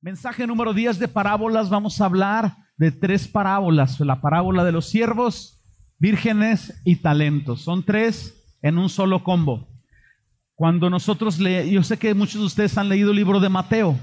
Mensaje 0.00 0.46
número 0.46 0.72
10 0.72 1.00
de 1.00 1.08
parábolas. 1.08 1.70
Vamos 1.70 2.00
a 2.00 2.04
hablar 2.04 2.56
de 2.76 2.92
tres 2.92 3.26
parábolas. 3.26 3.98
La 3.98 4.20
parábola 4.20 4.62
de 4.62 4.70
los 4.70 4.88
siervos, 4.88 5.60
vírgenes 5.98 6.80
y 6.84 6.96
talentos. 6.96 7.62
Son 7.62 7.84
tres 7.84 8.56
en 8.62 8.78
un 8.78 8.90
solo 8.90 9.24
combo. 9.24 9.68
Cuando 10.54 10.88
nosotros 10.88 11.40
leemos, 11.40 11.72
yo 11.72 11.82
sé 11.82 11.98
que 11.98 12.14
muchos 12.14 12.40
de 12.40 12.46
ustedes 12.46 12.78
han 12.78 12.88
leído 12.88 13.10
el 13.10 13.16
libro 13.16 13.40
de 13.40 13.48
Mateo. 13.48 13.98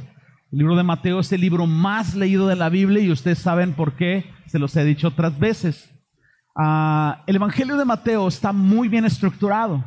El 0.51 0.59
libro 0.59 0.75
de 0.75 0.83
Mateo 0.83 1.21
es 1.21 1.31
el 1.31 1.39
libro 1.39 1.65
más 1.65 2.13
leído 2.13 2.45
de 2.47 2.57
la 2.57 2.67
Biblia 2.67 3.01
y 3.01 3.11
ustedes 3.11 3.39
saben 3.39 3.73
por 3.73 3.93
qué, 3.93 4.29
se 4.47 4.59
los 4.59 4.75
he 4.75 4.83
dicho 4.83 5.07
otras 5.07 5.39
veces. 5.39 5.89
Ah, 6.57 7.23
el 7.25 7.37
Evangelio 7.37 7.77
de 7.77 7.85
Mateo 7.85 8.27
está 8.27 8.51
muy 8.51 8.89
bien 8.89 9.05
estructurado. 9.05 9.81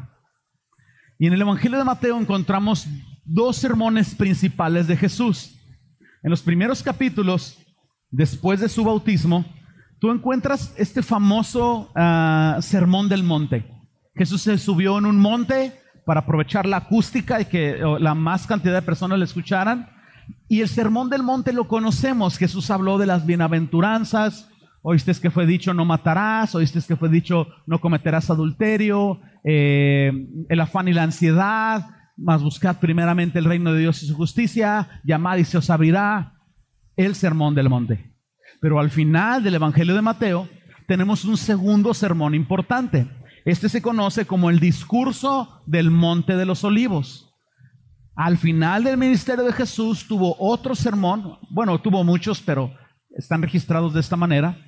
Y 1.18 1.26
en 1.26 1.34
el 1.34 1.42
Evangelio 1.42 1.76
de 1.76 1.84
Mateo 1.84 2.18
encontramos 2.18 2.86
dos 3.26 3.56
sermones 3.56 4.14
principales 4.14 4.86
de 4.86 4.96
Jesús. 4.96 5.57
En 6.22 6.30
los 6.30 6.42
primeros 6.42 6.82
capítulos, 6.82 7.58
después 8.10 8.60
de 8.60 8.68
su 8.68 8.84
bautismo, 8.84 9.44
tú 10.00 10.10
encuentras 10.10 10.74
este 10.76 11.02
famoso 11.02 11.90
ah, 11.94 12.58
sermón 12.60 13.08
del 13.08 13.22
monte. 13.22 13.64
Jesús 14.16 14.42
se 14.42 14.58
subió 14.58 14.98
en 14.98 15.06
un 15.06 15.18
monte 15.18 15.80
para 16.04 16.20
aprovechar 16.20 16.66
la 16.66 16.78
acústica 16.78 17.40
y 17.40 17.44
que 17.44 17.78
la 18.00 18.14
más 18.14 18.46
cantidad 18.46 18.74
de 18.74 18.82
personas 18.82 19.18
le 19.18 19.26
escucharan. 19.26 19.90
Y 20.48 20.60
el 20.60 20.68
sermón 20.68 21.08
del 21.08 21.22
monte 21.22 21.52
lo 21.52 21.68
conocemos. 21.68 22.36
Jesús 22.36 22.70
habló 22.70 22.98
de 22.98 23.06
las 23.06 23.26
bienaventuranzas. 23.26 24.50
Oíste 24.82 25.12
que 25.20 25.30
fue 25.30 25.46
dicho 25.46 25.72
no 25.72 25.84
matarás. 25.84 26.54
Oíste 26.54 26.80
que 26.86 26.96
fue 26.96 27.08
dicho 27.08 27.46
no 27.66 27.80
cometerás 27.80 28.28
adulterio. 28.30 29.20
Eh, 29.44 30.10
el 30.48 30.60
afán 30.60 30.88
y 30.88 30.92
la 30.92 31.04
ansiedad 31.04 31.97
mas 32.18 32.42
buscad 32.42 32.80
primeramente 32.80 33.38
el 33.38 33.44
reino 33.44 33.72
de 33.72 33.80
Dios 33.80 34.02
y 34.02 34.06
su 34.06 34.16
justicia, 34.16 35.00
llamad 35.04 35.36
y 35.36 35.44
se 35.44 35.56
os 35.56 35.70
abrirá 35.70 36.34
el 36.96 37.14
sermón 37.14 37.54
del 37.54 37.68
monte. 37.68 38.12
Pero 38.60 38.80
al 38.80 38.90
final 38.90 39.42
del 39.42 39.54
Evangelio 39.54 39.94
de 39.94 40.02
Mateo 40.02 40.48
tenemos 40.88 41.24
un 41.24 41.36
segundo 41.36 41.94
sermón 41.94 42.34
importante. 42.34 43.08
Este 43.44 43.68
se 43.68 43.80
conoce 43.80 44.26
como 44.26 44.50
el 44.50 44.58
discurso 44.58 45.62
del 45.64 45.92
monte 45.92 46.36
de 46.36 46.44
los 46.44 46.64
olivos. 46.64 47.32
Al 48.16 48.36
final 48.36 48.82
del 48.82 48.96
ministerio 48.96 49.44
de 49.44 49.52
Jesús 49.52 50.08
tuvo 50.08 50.34
otro 50.40 50.74
sermón, 50.74 51.38
bueno, 51.50 51.80
tuvo 51.80 52.02
muchos, 52.02 52.40
pero 52.40 52.74
están 53.16 53.42
registrados 53.42 53.94
de 53.94 54.00
esta 54.00 54.16
manera. 54.16 54.58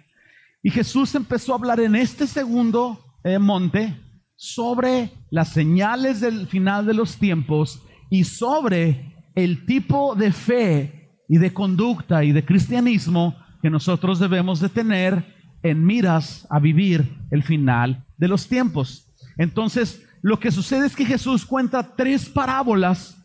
Y 0.62 0.70
Jesús 0.70 1.16
empezó 1.16 1.53
a 1.53 1.56
hablar 1.56 1.80
en 1.80 1.97
este 1.97 2.28
segundo 2.28 3.05
eh, 3.25 3.41
monte 3.41 3.98
sobre 4.41 5.12
las 5.28 5.50
señales 5.50 6.22
del 6.22 6.46
final 6.46 6.86
de 6.86 6.94
los 6.94 7.19
tiempos 7.19 7.83
y 8.08 8.24
sobre 8.24 9.14
el 9.34 9.66
tipo 9.66 10.14
de 10.14 10.32
fe 10.32 11.10
y 11.28 11.36
de 11.36 11.52
conducta 11.52 12.24
y 12.24 12.32
de 12.32 12.42
cristianismo 12.42 13.36
que 13.60 13.69
nosotros 13.69 14.19
debemos 14.19 14.60
de 14.60 14.70
tener 14.70 15.36
en 15.62 15.84
miras 15.84 16.47
a 16.48 16.58
vivir 16.58 17.19
el 17.30 17.42
final 17.42 18.06
de 18.16 18.28
los 18.28 18.48
tiempos. 18.48 19.12
Entonces, 19.36 20.08
lo 20.22 20.41
que 20.41 20.50
sucede 20.50 20.86
es 20.86 20.97
que 20.97 21.04
Jesús 21.04 21.44
cuenta 21.44 21.94
tres 21.94 22.27
parábolas 22.27 23.22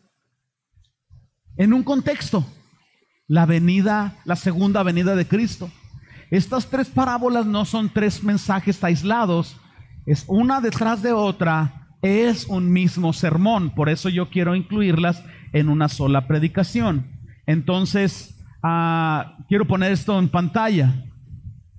en 1.56 1.72
un 1.72 1.82
contexto. 1.82 2.44
La 3.26 3.46
venida, 3.46 4.18
la 4.26 4.36
segunda 4.36 4.82
venida 4.82 5.16
de 5.16 5.26
Cristo. 5.26 5.70
Estas 6.30 6.66
tres 6.66 6.90
parábolas 6.90 7.46
no 7.46 7.64
son 7.64 7.88
tres 7.88 8.22
mensajes 8.22 8.84
aislados, 8.84 9.56
es 10.06 10.24
una 10.28 10.60
detrás 10.60 11.02
de 11.02 11.12
otra, 11.12 11.88
es 12.00 12.46
un 12.46 12.72
mismo 12.72 13.12
sermón. 13.12 13.70
Por 13.70 13.88
eso 13.88 14.08
yo 14.08 14.30
quiero 14.30 14.54
incluirlas 14.54 15.22
en 15.52 15.68
una 15.68 15.88
sola 15.88 16.28
predicación. 16.28 17.06
Entonces, 17.46 18.38
ah, 18.62 19.36
quiero 19.48 19.66
poner 19.66 19.92
esto 19.92 20.18
en 20.18 20.28
pantalla. 20.28 20.94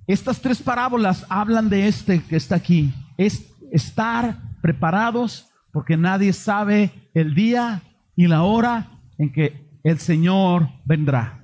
Estas 0.06 0.40
tres 0.40 0.62
parábolas 0.62 1.26
hablan 1.28 1.68
de 1.68 1.88
este 1.88 2.22
que 2.22 2.36
está 2.36 2.56
aquí. 2.56 2.92
Es 3.16 3.50
estar 3.72 4.36
preparados 4.60 5.48
porque 5.72 5.96
nadie 5.96 6.32
sabe 6.32 6.90
el 7.14 7.34
día 7.34 7.82
y 8.14 8.26
la 8.26 8.42
hora 8.42 8.88
en 9.18 9.32
que 9.32 9.68
el 9.84 9.98
Señor 9.98 10.68
vendrá. 10.84 11.42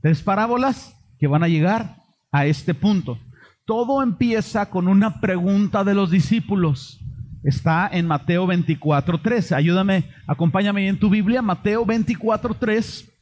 Tres 0.00 0.22
parábolas 0.22 0.94
que 1.18 1.26
van 1.26 1.42
a 1.42 1.48
llegar 1.48 1.96
a 2.32 2.46
este 2.46 2.74
punto. 2.74 3.18
Todo 3.68 4.02
empieza 4.02 4.70
con 4.70 4.88
una 4.88 5.20
pregunta 5.20 5.84
de 5.84 5.94
los 5.94 6.10
discípulos. 6.10 7.04
Está 7.44 7.86
en 7.86 8.06
Mateo 8.06 8.46
24.3. 8.46 9.54
Ayúdame, 9.54 10.08
acompáñame 10.26 10.88
en 10.88 10.98
tu 10.98 11.10
Biblia, 11.10 11.42
Mateo 11.42 11.84
24.3. 11.84 13.12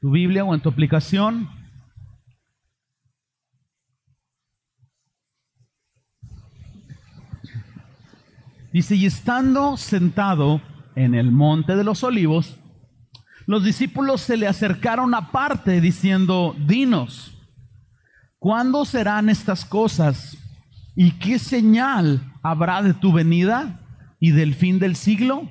Tu 0.00 0.10
Biblia 0.10 0.44
o 0.44 0.52
en 0.52 0.60
tu 0.60 0.70
aplicación. 0.70 1.48
Dice, 8.72 8.96
y 8.96 9.06
estando 9.06 9.76
sentado 9.76 10.60
en 10.96 11.14
el 11.14 11.30
monte 11.30 11.76
de 11.76 11.84
los 11.84 12.02
olivos, 12.02 12.58
los 13.46 13.64
discípulos 13.64 14.20
se 14.20 14.36
le 14.36 14.46
acercaron 14.46 15.14
aparte 15.14 15.80
diciendo, 15.80 16.54
dinos, 16.66 17.32
¿cuándo 18.38 18.84
serán 18.84 19.28
estas 19.28 19.64
cosas? 19.64 20.36
¿Y 20.94 21.12
qué 21.12 21.38
señal 21.38 22.32
habrá 22.42 22.82
de 22.82 22.94
tu 22.94 23.12
venida 23.12 23.80
y 24.20 24.30
del 24.30 24.54
fin 24.54 24.78
del 24.78 24.96
siglo? 24.96 25.48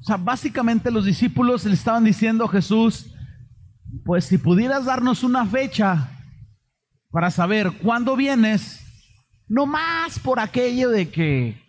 O 0.00 0.02
sea, 0.02 0.16
básicamente 0.16 0.90
los 0.90 1.04
discípulos 1.04 1.64
le 1.64 1.74
estaban 1.74 2.04
diciendo 2.04 2.44
a 2.46 2.48
Jesús, 2.48 3.12
pues 4.04 4.24
si 4.24 4.38
pudieras 4.38 4.86
darnos 4.86 5.22
una 5.22 5.44
fecha 5.44 6.10
para 7.10 7.30
saber 7.30 7.72
cuándo 7.82 8.16
vienes, 8.16 8.80
no 9.48 9.66
más 9.66 10.18
por 10.18 10.40
aquello 10.40 10.90
de 10.90 11.10
que 11.10 11.60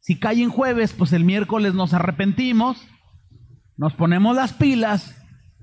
si 0.00 0.18
cae 0.18 0.42
en 0.42 0.50
jueves, 0.50 0.92
pues 0.92 1.12
el 1.12 1.24
miércoles 1.24 1.74
nos 1.74 1.92
arrepentimos 1.92 2.78
nos 3.78 3.94
ponemos 3.94 4.36
las 4.36 4.52
pilas 4.52 5.14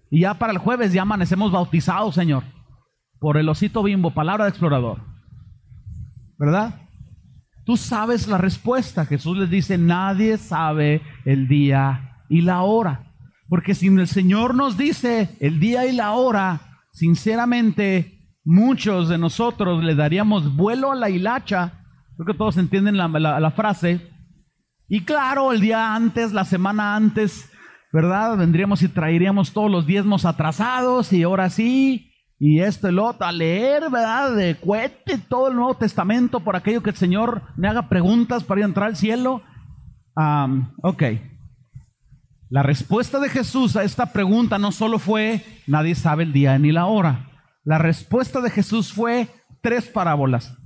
y 0.10 0.22
ya 0.22 0.36
para 0.36 0.54
el 0.54 0.58
jueves 0.58 0.94
ya 0.94 1.04
amanecemos 1.04 1.52
bautizados, 1.52 2.16
Señor, 2.16 2.44
por 3.20 3.38
el 3.38 3.50
osito 3.50 3.84
bimbo, 3.84 4.12
palabra 4.12 4.46
de 4.46 4.52
explorador. 4.52 5.02
¿Verdad? 6.38 6.82
Tú 7.66 7.78
sabes 7.78 8.28
la 8.28 8.38
respuesta. 8.38 9.06
Jesús 9.06 9.38
les 9.38 9.50
dice, 9.50 9.78
nadie 9.78 10.38
sabe 10.38 11.02
el 11.26 11.48
día 11.48 12.24
y 12.30 12.42
la 12.42 12.62
hora. 12.62 13.14
Porque 13.50 13.76
si 13.76 13.88
el 13.88 14.08
Señor 14.08 14.56
nos 14.56 14.78
dice 14.78 15.36
el 15.40 15.60
día 15.60 15.86
y 15.86 15.94
la 15.94 16.12
hora, 16.12 16.62
sinceramente, 16.92 18.30
muchos 18.44 19.10
de 19.10 19.18
nosotros 19.18 19.84
le 19.84 19.96
daríamos 19.96 20.56
vuelo 20.56 20.92
a 20.92 20.96
la 20.96 21.10
hilacha. 21.10 21.86
Creo 22.16 22.28
que 22.28 22.38
todos 22.38 22.58
entienden 22.58 22.98
la, 22.98 23.08
la 23.10 23.52
frase. 23.52 24.10
Y 24.88 25.02
claro, 25.04 25.52
el 25.52 25.60
día 25.60 25.96
antes, 25.96 26.32
la 26.32 26.46
semana 26.46 26.96
antes, 26.96 27.52
¿verdad? 27.96 28.36
Vendríamos 28.36 28.82
y 28.82 28.90
traeríamos 28.90 29.54
todos 29.54 29.72
los 29.72 29.86
diezmos 29.86 30.26
atrasados 30.26 31.14
y 31.14 31.24
ahora 31.24 31.50
sí, 31.50 32.12
y 32.38 32.60
esto 32.60 32.90
y 32.90 32.92
lo 32.92 33.06
otro, 33.06 33.26
a 33.26 33.32
leer, 33.32 33.84
¿verdad? 33.84 34.36
De 34.36 34.56
cuete 34.56 35.18
todo 35.18 35.48
el 35.48 35.56
Nuevo 35.56 35.76
Testamento 35.76 36.42
por 36.42 36.58
aquello 36.58 36.84
que 36.84 36.90
el 36.90 36.98
Señor 36.98 37.44
me 37.56 37.70
haga 37.70 37.88
preguntas 37.88 38.44
para 38.44 38.60
ir 38.60 38.66
a 38.66 38.68
entrar 38.68 38.88
al 38.90 38.98
cielo. 38.98 39.44
ok. 40.84 41.04
La 42.50 42.64
respuesta 42.64 43.22
de 43.22 43.30
Jesús 43.30 43.78
a 43.78 43.84
esta 43.84 44.08
pregunta 44.08 44.60
no 44.60 44.74
solo 44.74 45.00
fue, 45.00 45.46
nadie 45.66 45.96
sabe 45.96 46.24
el 46.24 46.34
día 46.34 46.60
ni 46.60 46.74
la 46.74 46.88
hora. 46.88 47.30
La 47.64 47.78
respuesta 47.78 48.42
de 48.42 48.50
Jesús 48.50 48.92
fue 48.92 49.30
tres 49.62 49.88
parábolas. 49.88 50.58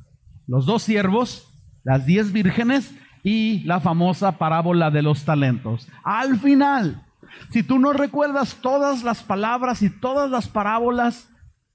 Los 0.47 0.65
dos 0.65 0.81
siervos, 0.81 1.47
las 1.83 2.07
diez 2.07 2.31
vírgenes 2.31 2.91
y 3.23 3.59
la 3.65 3.81
famosa 3.81 4.39
parábola 4.39 4.89
de 4.89 5.03
los 5.03 5.25
talentos. 5.25 5.87
Al 6.03 6.39
final, 6.39 7.05
si 7.51 7.63
tú 7.63 7.79
no 7.79 7.93
recuerdas 7.93 8.57
todas 8.61 9.03
las 9.03 9.23
palabras 9.23 9.81
y 9.81 9.89
todas 9.89 10.29
las 10.29 10.47
parábolas 10.47 11.29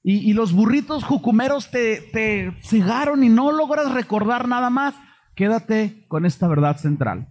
y, 0.07 0.35
los 0.35 0.53
burritos 0.53 1.03
jucumeros 1.03 1.71
te, 1.71 2.53
cegaron 2.63 3.25
y 3.25 3.31
no 3.31 3.53
logras 3.53 3.91
recordar 3.93 4.49
nada 4.49 4.69
más, 4.69 4.95
quédate 5.35 6.05
con 6.09 6.27
esta 6.27 6.47
verdad 6.47 6.77
central. 6.77 7.29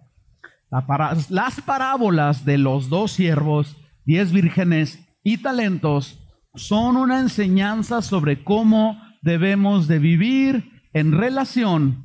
las 1.28 1.60
parábolas 1.60 2.44
de 2.44 2.58
los 2.58 2.88
dos 2.88 3.12
siervos, 3.12 3.76
diez 4.04 4.32
vírgenes 4.32 4.98
y 5.22 5.38
talentos 5.38 6.18
son 6.54 6.96
una 6.96 7.20
enseñanza 7.20 8.02
sobre 8.02 8.42
cómo 8.42 9.00
debemos 9.22 9.86
de 9.86 10.00
vivir 10.00 10.82
en 10.92 11.12
relación 11.12 12.04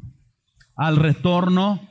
al 0.76 0.98
retorno 0.98 1.82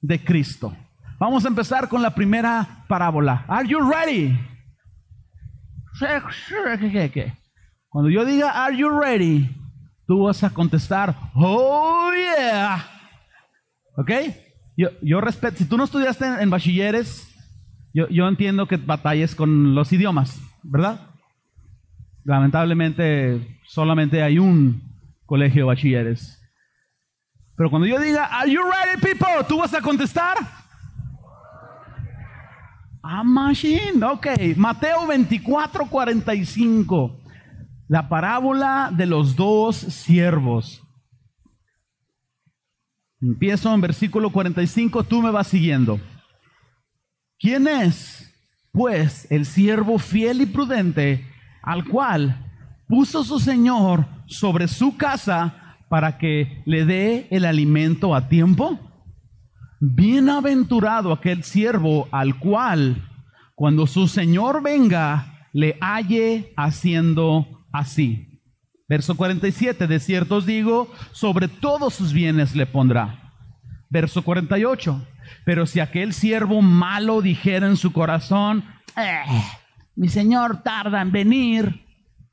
de 0.00 0.22
Cristo. 0.22 0.76
Vamos 1.18 1.46
a 1.46 1.48
empezar 1.48 1.88
con 1.88 2.02
la 2.02 2.14
primera 2.14 2.84
parábola. 2.88 3.44
Are 3.48 3.66
you 3.66 3.78
ready? 3.90 4.38
Cuando 7.88 8.10
yo 8.10 8.24
diga 8.26 8.50
Are 8.50 8.76
you 8.76 8.90
ready? 8.90 9.48
Tú 10.06 10.24
vas 10.24 10.44
a 10.44 10.50
contestar 10.50 11.16
Oh 11.34 12.10
yeah. 12.12 12.86
¿Ok? 13.96 14.10
Yo, 14.76 14.90
yo 15.00 15.22
respeto. 15.22 15.56
Si 15.56 15.64
tú 15.64 15.78
no 15.78 15.84
estudiaste 15.84 16.26
en, 16.42 16.50
bachilleres, 16.50 17.32
Yo, 17.94 18.06
yo 18.08 18.28
entiendo 18.28 18.68
que 18.68 18.76
batalles 18.76 19.34
con 19.34 19.74
los 19.74 19.90
idiomas, 19.90 20.38
¿verdad? 20.62 21.00
Lamentablemente 22.24 23.58
solamente 23.66 24.22
hay 24.22 24.38
un 24.38 24.82
colegio 25.24 25.62
de 25.62 25.66
bachilleres. 25.68 26.42
Pero 27.56 27.70
cuando 27.70 27.86
yo 27.86 27.98
diga, 27.98 28.26
¿Are 28.26 28.52
you 28.52 28.60
ready, 28.62 29.00
people? 29.00 29.42
¿Tú 29.48 29.56
vas 29.56 29.72
a 29.72 29.80
contestar? 29.80 30.36
Ah, 33.08 33.22
machine. 33.22 34.04
Ok. 34.04 34.26
Mateo 34.56 35.06
24, 35.06 35.86
45. 35.88 37.20
La 37.86 38.08
parábola 38.08 38.90
de 38.92 39.06
los 39.06 39.36
dos 39.36 39.76
siervos. 39.76 40.82
Empiezo 43.20 43.72
en 43.72 43.80
versículo 43.80 44.30
45, 44.30 45.04
tú 45.04 45.22
me 45.22 45.30
vas 45.30 45.46
siguiendo. 45.46 46.00
¿Quién 47.38 47.68
es, 47.68 48.34
pues, 48.72 49.30
el 49.30 49.46
siervo 49.46 49.98
fiel 49.98 50.40
y 50.40 50.46
prudente 50.46 51.24
al 51.62 51.84
cual 51.84 52.44
puso 52.88 53.22
su 53.22 53.38
Señor 53.38 54.06
sobre 54.26 54.66
su 54.66 54.96
casa 54.96 55.76
para 55.88 56.18
que 56.18 56.62
le 56.66 56.84
dé 56.84 57.28
el 57.30 57.44
alimento 57.44 58.16
a 58.16 58.28
tiempo? 58.28 58.85
Bienaventurado 59.80 61.12
aquel 61.12 61.44
siervo 61.44 62.08
al 62.10 62.38
cual, 62.38 63.08
cuando 63.54 63.86
su 63.86 64.08
Señor 64.08 64.62
venga, 64.62 65.48
le 65.52 65.76
halle 65.80 66.52
haciendo 66.56 67.64
así. 67.72 68.40
Verso 68.88 69.16
47, 69.16 69.86
de 69.86 70.00
cierto 70.00 70.36
os 70.36 70.46
digo, 70.46 70.90
sobre 71.12 71.48
todos 71.48 71.94
sus 71.94 72.12
bienes 72.12 72.54
le 72.54 72.66
pondrá. 72.66 73.32
Verso 73.90 74.22
48, 74.22 75.06
pero 75.44 75.66
si 75.66 75.80
aquel 75.80 76.12
siervo 76.12 76.62
malo 76.62 77.20
dijera 77.20 77.66
en 77.66 77.76
su 77.76 77.92
corazón, 77.92 78.64
eh, 78.96 79.22
mi 79.94 80.08
señor 80.08 80.62
tarda 80.62 81.02
en 81.02 81.12
venir, 81.12 81.86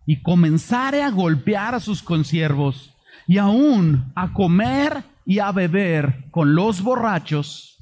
y 0.06 0.22
comenzare 0.22 1.01
a 1.01 1.10
golpear 1.10 1.75
a 1.75 1.80
sus 1.80 2.04
consiervos, 2.04 2.96
y 3.28 3.38
aún 3.38 4.12
a 4.16 4.34
comer 4.34 5.04
y 5.25 5.40
a 5.40 5.52
beber 5.52 6.30
con 6.31 6.56
los 6.56 6.81
borrachos, 6.81 7.78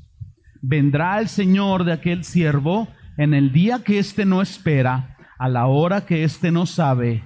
vendrá 0.61 1.19
el 1.19 1.27
señor 1.27 1.83
de 1.83 1.93
aquel 1.93 2.23
siervo 2.23 2.87
en 3.17 3.33
el 3.33 3.51
día 3.51 3.83
que 3.83 3.99
éste 3.99 4.25
no 4.25 4.41
espera, 4.41 5.17
a 5.37 5.49
la 5.49 5.65
hora 5.65 6.05
que 6.05 6.23
éste 6.23 6.51
no 6.51 6.65
sabe, 6.65 7.23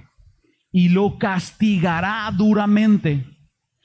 y 0.72 0.88
lo 0.88 1.18
castigará 1.18 2.30
duramente 2.36 3.24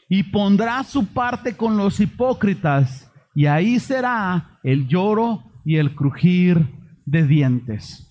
y 0.10 0.24
pondrá 0.24 0.84
su 0.84 1.08
parte 1.08 1.56
con 1.56 1.78
los 1.78 2.00
hipócritas 2.00 3.10
y 3.34 3.46
ahí 3.46 3.80
será 3.80 4.60
el 4.64 4.88
lloro 4.88 5.44
y 5.64 5.78
el 5.78 5.96
crujir 5.96 6.68
de 7.06 7.26
dientes. 7.26 8.08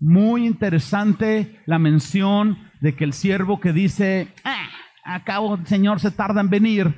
Muy 0.00 0.46
interesante 0.46 1.60
la 1.66 1.78
mención 1.78 2.58
de 2.80 2.96
que 2.96 3.04
el 3.04 3.12
siervo 3.12 3.60
que 3.60 3.72
dice, 3.72 4.34
ah, 4.44 4.68
acabo, 5.04 5.58
Señor, 5.64 6.00
se 6.00 6.10
tarda 6.10 6.40
en 6.40 6.50
venir, 6.50 6.94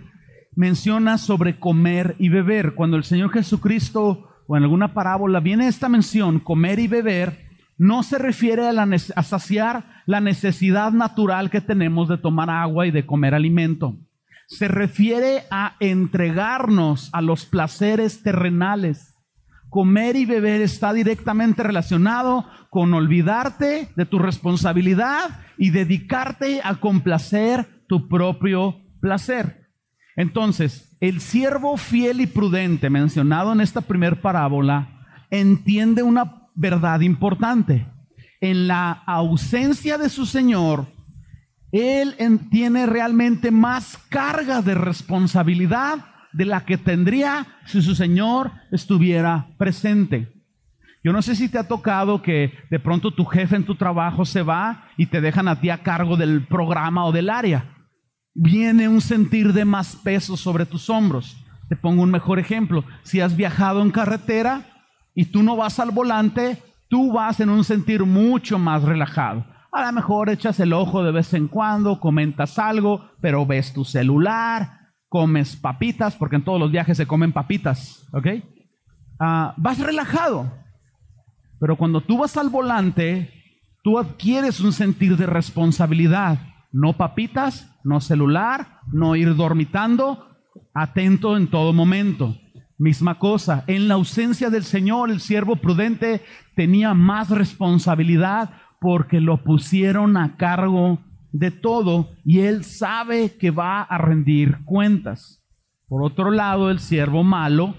menciona 0.56 1.18
sobre 1.18 1.60
comer 1.60 2.16
y 2.18 2.30
beber. 2.30 2.74
Cuando 2.74 2.96
el 2.96 3.04
Señor 3.04 3.30
Jesucristo 3.30 4.28
o 4.48 4.56
en 4.56 4.64
alguna 4.64 4.94
parábola 4.94 5.38
viene 5.38 5.68
esta 5.68 5.88
mención, 5.88 6.40
comer 6.40 6.78
y 6.80 6.88
beber, 6.88 7.46
no 7.78 8.02
se 8.02 8.18
refiere 8.18 8.66
a, 8.66 8.72
la, 8.72 8.88
a 9.16 9.22
saciar 9.22 10.02
la 10.06 10.20
necesidad 10.20 10.92
natural 10.92 11.50
que 11.50 11.60
tenemos 11.60 12.08
de 12.08 12.16
tomar 12.16 12.48
agua 12.48 12.86
y 12.86 12.90
de 12.90 13.04
comer 13.04 13.34
alimento. 13.34 13.96
Se 14.48 14.66
refiere 14.68 15.42
a 15.50 15.76
entregarnos 15.78 17.10
a 17.12 17.20
los 17.20 17.44
placeres 17.44 18.22
terrenales. 18.22 19.14
Comer 19.68 20.16
y 20.16 20.24
beber 20.24 20.62
está 20.62 20.92
directamente 20.92 21.62
relacionado 21.62 22.48
con 22.70 22.94
olvidarte 22.94 23.90
de 23.94 24.06
tu 24.06 24.18
responsabilidad 24.18 25.40
y 25.58 25.70
dedicarte 25.70 26.60
a 26.62 26.76
complacer 26.76 27.84
tu 27.88 28.08
propio 28.08 28.80
placer. 29.00 29.65
Entonces, 30.16 30.96
el 31.00 31.20
siervo 31.20 31.76
fiel 31.76 32.22
y 32.22 32.26
prudente 32.26 32.88
mencionado 32.88 33.52
en 33.52 33.60
esta 33.60 33.82
primera 33.82 34.16
parábola 34.16 34.88
entiende 35.30 36.02
una 36.02 36.48
verdad 36.54 37.00
importante. 37.00 37.86
En 38.40 38.66
la 38.66 38.90
ausencia 38.90 39.98
de 39.98 40.08
su 40.08 40.24
Señor, 40.24 40.86
Él 41.70 42.16
tiene 42.50 42.86
realmente 42.86 43.50
más 43.50 43.98
carga 44.08 44.62
de 44.62 44.74
responsabilidad 44.74 45.98
de 46.32 46.46
la 46.46 46.64
que 46.64 46.78
tendría 46.78 47.46
si 47.66 47.82
su 47.82 47.94
Señor 47.94 48.52
estuviera 48.72 49.48
presente. 49.58 50.32
Yo 51.04 51.12
no 51.12 51.22
sé 51.22 51.36
si 51.36 51.48
te 51.48 51.58
ha 51.58 51.68
tocado 51.68 52.20
que 52.20 52.52
de 52.70 52.80
pronto 52.80 53.12
tu 53.12 53.24
jefe 53.26 53.56
en 53.56 53.64
tu 53.64 53.76
trabajo 53.76 54.24
se 54.24 54.42
va 54.42 54.88
y 54.96 55.06
te 55.06 55.20
dejan 55.20 55.46
a 55.46 55.60
ti 55.60 55.70
a 55.70 55.82
cargo 55.82 56.16
del 56.16 56.46
programa 56.46 57.04
o 57.04 57.12
del 57.12 57.30
área. 57.30 57.75
Viene 58.38 58.86
un 58.86 59.00
sentir 59.00 59.54
de 59.54 59.64
más 59.64 59.96
peso 59.96 60.36
sobre 60.36 60.66
tus 60.66 60.90
hombros. 60.90 61.42
Te 61.68 61.76
pongo 61.76 62.02
un 62.02 62.10
mejor 62.10 62.38
ejemplo. 62.38 62.84
Si 63.02 63.20
has 63.20 63.34
viajado 63.34 63.80
en 63.80 63.90
carretera, 63.90 64.66
y 65.14 65.24
tú 65.24 65.42
no 65.42 65.56
vas 65.56 65.80
al 65.80 65.90
volante, 65.90 66.62
tú 66.88 67.10
vas 67.12 67.40
en 67.40 67.48
un 67.48 67.64
sentir 67.64 68.04
mucho 68.04 68.58
más 68.58 68.82
relajado. 68.82 69.46
A 69.72 69.86
lo 69.86 69.92
mejor 69.92 70.28
echas 70.28 70.60
el 70.60 70.74
ojo 70.74 71.02
de 71.02 71.10
vez 71.10 71.32
en 71.32 71.48
cuando, 71.48 71.98
comentas 71.98 72.58
algo, 72.58 73.10
pero 73.20 73.46
ves 73.46 73.72
tu 73.72 73.84
celular, 73.84 74.92
comes 75.08 75.56
papitas, 75.56 76.14
porque 76.14 76.36
en 76.36 76.44
todos 76.44 76.60
los 76.60 76.70
viajes 76.70 76.98
se 76.98 77.06
comen 77.06 77.32
papitas, 77.32 78.06
¿ok? 78.12 78.26
Ah, 79.18 79.54
vas 79.56 79.78
relajado. 79.78 80.52
Pero 81.58 81.76
cuando 81.76 82.02
tú 82.02 82.18
vas 82.18 82.36
al 82.36 82.50
volante, 82.50 83.32
tú 83.82 83.98
adquieres 83.98 84.60
un 84.60 84.74
sentir 84.74 85.16
de 85.16 85.24
responsabilidad. 85.24 86.38
No 86.72 86.92
papitas, 86.92 87.74
no 87.86 88.00
celular, 88.00 88.80
no 88.92 89.14
ir 89.14 89.36
dormitando, 89.36 90.26
atento 90.74 91.36
en 91.36 91.46
todo 91.46 91.72
momento. 91.72 92.36
Misma 92.78 93.20
cosa, 93.20 93.62
en 93.68 93.86
la 93.86 93.94
ausencia 93.94 94.50
del 94.50 94.64
Señor, 94.64 95.10
el 95.10 95.20
siervo 95.20 95.56
prudente 95.56 96.22
tenía 96.56 96.94
más 96.94 97.30
responsabilidad 97.30 98.50
porque 98.80 99.20
lo 99.20 99.44
pusieron 99.44 100.16
a 100.16 100.36
cargo 100.36 100.98
de 101.30 101.52
todo 101.52 102.10
y 102.24 102.40
él 102.40 102.64
sabe 102.64 103.36
que 103.38 103.52
va 103.52 103.82
a 103.82 103.98
rendir 103.98 104.58
cuentas. 104.64 105.44
Por 105.86 106.02
otro 106.02 106.32
lado, 106.32 106.70
el 106.70 106.80
siervo 106.80 107.22
malo, 107.22 107.76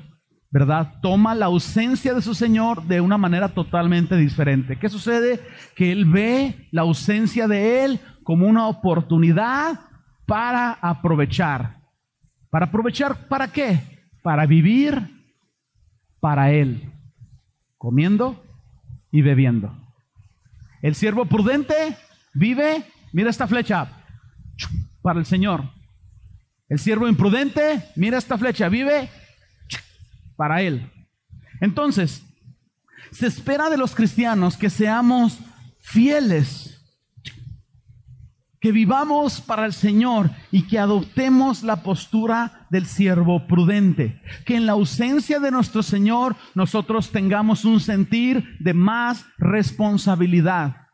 ¿verdad? 0.49 0.93
Toma 1.01 1.35
la 1.35 1.47
ausencia 1.47 2.13
de 2.13 2.21
su 2.21 2.33
Señor 2.33 2.83
de 2.83 3.01
una 3.01 3.17
manera 3.17 3.49
totalmente 3.49 4.15
diferente. 4.15 4.79
¿Qué 4.79 4.87
sucede? 4.87 5.41
Que 5.75 5.91
él 5.91 6.05
ve 6.05 6.69
la 6.71 6.83
ausencia 6.83 7.49
de 7.49 7.83
él 7.83 7.99
como 8.23 8.47
una 8.47 8.67
oportunidad 8.67 9.81
para 10.27 10.73
aprovechar. 10.73 11.81
¿Para 12.51 12.67
aprovechar 12.67 13.27
para 13.27 13.47
qué? 13.47 13.97
para 14.27 14.45
vivir 14.45 15.09
para 16.19 16.51
Él, 16.51 16.91
comiendo 17.77 18.43
y 19.09 19.21
bebiendo. 19.21 19.73
El 20.81 20.95
siervo 20.95 21.27
prudente 21.27 21.95
vive, 22.33 22.83
mira 23.13 23.29
esta 23.29 23.47
flecha, 23.47 23.87
para 25.01 25.19
el 25.19 25.25
Señor. 25.25 25.63
El 26.67 26.77
siervo 26.77 27.07
imprudente, 27.07 27.85
mira 27.95 28.17
esta 28.17 28.37
flecha, 28.37 28.67
vive 28.67 29.09
para 30.35 30.61
Él. 30.61 30.91
Entonces, 31.61 32.21
se 33.11 33.27
espera 33.27 33.69
de 33.69 33.77
los 33.77 33.95
cristianos 33.95 34.57
que 34.57 34.69
seamos 34.69 35.39
fieles 35.79 36.76
que 38.67 38.73
vivamos 38.73 39.39
para 39.39 39.65
el 39.65 39.71
Señor 39.71 40.29
y 40.51 40.63
que 40.63 40.77
adoptemos 40.77 41.63
la 41.63 41.83
postura 41.83 42.67
del 42.69 42.85
siervo 42.85 43.47
prudente. 43.47 44.21
Que 44.45 44.57
en 44.57 44.65
la 44.65 44.73
ausencia 44.73 45.39
de 45.39 45.51
nuestro 45.51 45.81
Señor 45.81 46.35
nosotros 46.53 47.09
tengamos 47.13 47.63
un 47.63 47.79
sentir 47.79 48.57
de 48.59 48.73
más 48.73 49.25
responsabilidad. 49.37 50.87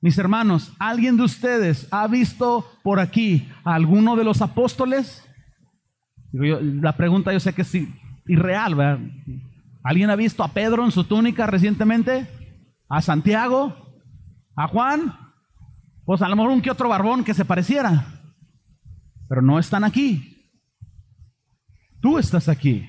Mis 0.00 0.18
hermanos, 0.18 0.72
¿alguien 0.80 1.16
de 1.16 1.22
ustedes 1.22 1.86
ha 1.92 2.08
visto 2.08 2.66
por 2.82 2.98
aquí 2.98 3.48
a 3.62 3.76
alguno 3.76 4.16
de 4.16 4.24
los 4.24 4.42
apóstoles? 4.42 5.24
la 6.32 6.96
pregunta 6.96 7.32
yo 7.32 7.38
sé 7.38 7.52
que 7.52 7.62
es 7.62 7.72
irreal, 8.26 8.74
¿verdad? 8.74 8.98
¿Alguien 9.84 10.10
ha 10.10 10.16
visto 10.16 10.42
a 10.42 10.48
Pedro 10.48 10.84
en 10.84 10.90
su 10.90 11.04
túnica 11.04 11.46
recientemente? 11.46 12.26
¿A 12.88 13.00
Santiago? 13.00 13.76
¿A 14.56 14.66
Juan? 14.66 15.29
Pues 16.10 16.22
a 16.22 16.28
lo 16.28 16.34
mejor 16.34 16.50
un 16.50 16.60
que 16.60 16.72
otro 16.72 16.88
barbón 16.88 17.22
que 17.22 17.34
se 17.34 17.44
pareciera. 17.44 18.04
Pero 19.28 19.42
no 19.42 19.60
están 19.60 19.84
aquí. 19.84 20.50
Tú 22.00 22.18
estás 22.18 22.48
aquí. 22.48 22.84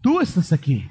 Tú 0.00 0.20
estás 0.20 0.52
aquí. 0.52 0.88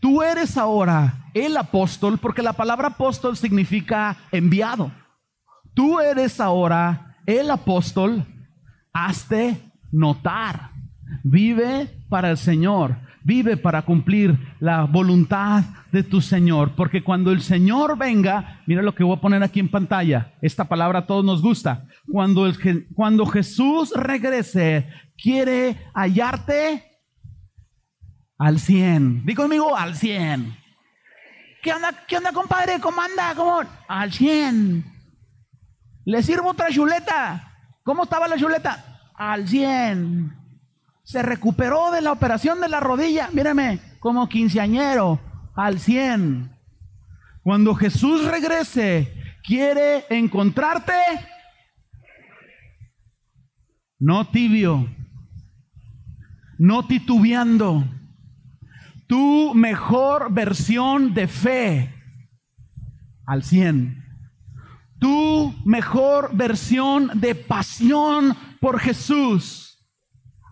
Tú 0.00 0.22
eres 0.22 0.56
ahora 0.56 1.30
el 1.34 1.58
apóstol, 1.58 2.16
porque 2.16 2.40
la 2.40 2.54
palabra 2.54 2.88
apóstol 2.88 3.36
significa 3.36 4.16
enviado. 4.32 4.92
Tú 5.74 6.00
eres 6.00 6.40
ahora 6.40 7.18
el 7.26 7.50
apóstol. 7.50 8.24
Hazte 8.94 9.60
notar. 9.92 10.70
Vive 11.22 12.02
para 12.08 12.30
el 12.30 12.38
Señor. 12.38 12.96
Vive 13.28 13.58
para 13.58 13.82
cumplir 13.82 14.38
la 14.58 14.84
voluntad 14.84 15.62
de 15.92 16.02
tu 16.02 16.22
Señor. 16.22 16.74
Porque 16.74 17.04
cuando 17.04 17.30
el 17.30 17.42
Señor 17.42 17.98
venga, 17.98 18.62
mira 18.66 18.80
lo 18.80 18.94
que 18.94 19.04
voy 19.04 19.18
a 19.18 19.20
poner 19.20 19.42
aquí 19.42 19.60
en 19.60 19.70
pantalla. 19.70 20.32
Esta 20.40 20.64
palabra 20.64 21.00
a 21.00 21.06
todos 21.06 21.26
nos 21.26 21.42
gusta. 21.42 21.84
Cuando, 22.10 22.46
el, 22.46 22.86
cuando 22.94 23.26
Jesús 23.26 23.92
regrese, 23.94 24.88
quiere 25.22 25.76
hallarte 25.92 26.82
al 28.38 28.58
100. 28.58 29.26
Digo 29.26 29.42
conmigo, 29.42 29.76
al 29.76 29.94
100. 29.94 30.56
¿Qué 31.62 31.74
onda, 31.74 32.06
qué 32.08 32.16
onda 32.16 32.32
compadre? 32.32 32.80
¿Cómo 32.80 33.02
anda? 33.02 33.34
¿Cómo? 33.36 33.60
Al 33.88 34.10
100. 34.10 34.84
¿Le 36.06 36.22
sirvo 36.22 36.52
otra 36.52 36.70
chuleta? 36.70 37.52
¿Cómo 37.84 38.04
estaba 38.04 38.26
la 38.26 38.38
chuleta? 38.38 39.10
Al 39.14 39.46
100. 39.46 40.37
Se 41.08 41.22
recuperó 41.22 41.90
de 41.90 42.02
la 42.02 42.12
operación 42.12 42.60
de 42.60 42.68
la 42.68 42.80
rodilla. 42.80 43.30
Mírame, 43.32 43.80
como 43.98 44.28
quinceañero. 44.28 45.18
Al 45.56 45.80
100. 45.80 46.54
Cuando 47.42 47.74
Jesús 47.74 48.26
regrese, 48.26 49.10
quiere 49.42 50.04
encontrarte 50.10 50.92
no 53.98 54.28
tibio, 54.28 54.86
no 56.58 56.86
titubeando 56.86 57.86
tu 59.06 59.54
mejor 59.54 60.30
versión 60.30 61.14
de 61.14 61.26
fe 61.26 61.94
al 63.24 63.44
100. 63.44 64.04
Tu 65.00 65.54
mejor 65.64 66.36
versión 66.36 67.18
de 67.18 67.34
pasión 67.34 68.36
por 68.60 68.78
Jesús 68.78 69.67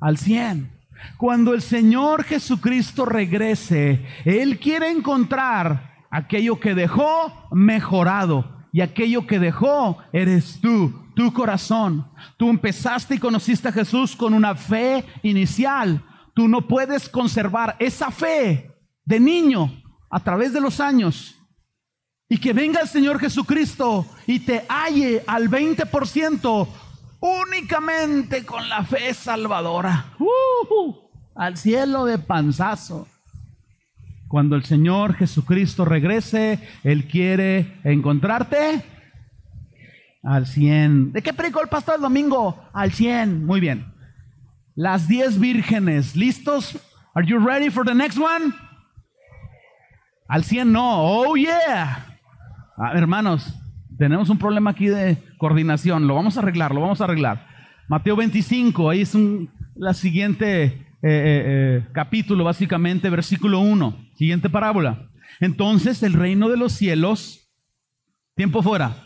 al 0.00 0.19
100. 0.19 0.73
Cuando 1.17 1.55
el 1.55 1.62
Señor 1.62 2.25
Jesucristo 2.25 3.05
regrese, 3.05 4.05
Él 4.25 4.59
quiere 4.59 4.91
encontrar 4.91 5.95
aquello 6.11 6.59
que 6.59 6.75
dejó 6.75 7.49
mejorado. 7.53 8.55
Y 8.73 8.83
aquello 8.83 9.26
que 9.26 9.38
dejó 9.38 9.99
eres 10.12 10.61
tú, 10.61 10.93
tu 11.15 11.33
corazón. 11.33 12.07
Tú 12.37 12.50
empezaste 12.50 13.15
y 13.15 13.19
conociste 13.19 13.69
a 13.69 13.73
Jesús 13.73 14.15
con 14.15 14.35
una 14.35 14.55
fe 14.55 15.03
inicial, 15.23 16.03
Tú 16.37 16.49
no 16.49 16.69
puedes 16.69 17.09
conservar 17.09 17.76
esa 17.79 18.11
fe 18.11 18.71
de 19.07 19.19
niño 19.19 19.83
a 20.11 20.21
través 20.21 20.53
de 20.53 20.61
los 20.61 20.81
años 20.81 21.35
y 22.29 22.37
que 22.37 22.53
venga 22.53 22.83
el 22.83 22.88
Señor 22.88 23.19
Jesucristo 23.19 24.05
y 24.26 24.41
te 24.41 24.67
halle 24.69 25.25
al 25.26 25.49
20% 25.49 26.69
únicamente 27.20 28.44
con 28.44 28.68
la 28.68 28.85
fe 28.85 29.14
salvadora. 29.14 30.06
Al 31.35 31.56
cielo 31.56 32.04
de 32.04 32.18
panzazo. 32.18 33.08
Cuando 34.28 34.56
el 34.56 34.64
Señor 34.64 35.14
Jesucristo 35.14 35.85
regrese, 35.85 36.58
Él 36.82 37.06
quiere 37.06 37.78
encontrarte 37.85 38.82
al 40.23 40.46
100. 40.46 41.12
¿De 41.12 41.23
qué 41.23 41.32
predicó 41.32 41.62
el 41.62 41.68
pastor 41.68 41.96
el 41.96 42.02
domingo? 42.02 42.68
Al 42.73 42.92
100. 42.92 43.46
Muy 43.46 43.61
bien. 43.61 43.94
Las 44.75 45.06
diez 45.08 45.38
vírgenes, 45.38 46.16
¿listos? 46.16 46.78
Are 47.14 47.26
you 47.26 47.38
ready 47.38 47.70
for 47.70 47.87
the 47.87 47.94
next 47.94 48.18
one? 48.18 48.52
Al 50.28 50.44
100 50.44 50.73
no. 50.73 50.82
Oh 50.85 51.37
yeah. 51.37 52.18
Ah, 52.76 52.92
hermanos, 52.94 53.54
tenemos 53.96 54.28
un 54.28 54.38
problema 54.38 54.73
aquí 54.73 54.87
de 54.87 55.16
coordinación. 55.38 56.07
Lo 56.07 56.14
vamos 56.14 56.37
a 56.37 56.40
arreglar, 56.40 56.75
lo 56.75 56.81
vamos 56.81 57.00
a 57.00 57.05
arreglar. 57.05 57.47
Mateo 57.88 58.16
25, 58.16 58.90
ahí 58.90 59.02
es 59.02 59.16
la 59.75 59.95
siguiente 59.95 60.64
eh, 60.64 60.75
eh, 61.02 61.02
eh, 61.02 61.87
capítulo, 61.93 62.45
básicamente, 62.45 63.11
versículo 63.11 63.61
1. 63.61 63.97
Siguiente 64.16 64.50
parábola. 64.50 65.09
Entonces 65.40 66.02
el 66.02 66.14
reino 66.14 66.49
de 66.49 66.57
los 66.57 66.73
cielos, 66.73 67.50
tiempo 68.35 68.62
fuera. 68.62 68.97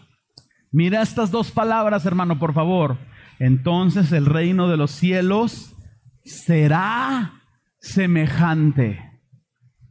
Mira 0.73 1.03
estas 1.03 1.31
dos 1.31 1.51
palabras, 1.51 2.07
hermano, 2.07 2.39
por 2.39 2.55
favor 2.55 2.97
entonces 3.41 4.13
el 4.13 4.27
reino 4.27 4.69
de 4.69 4.77
los 4.77 4.91
cielos 4.91 5.75
será 6.23 7.43
semejante. 7.81 9.03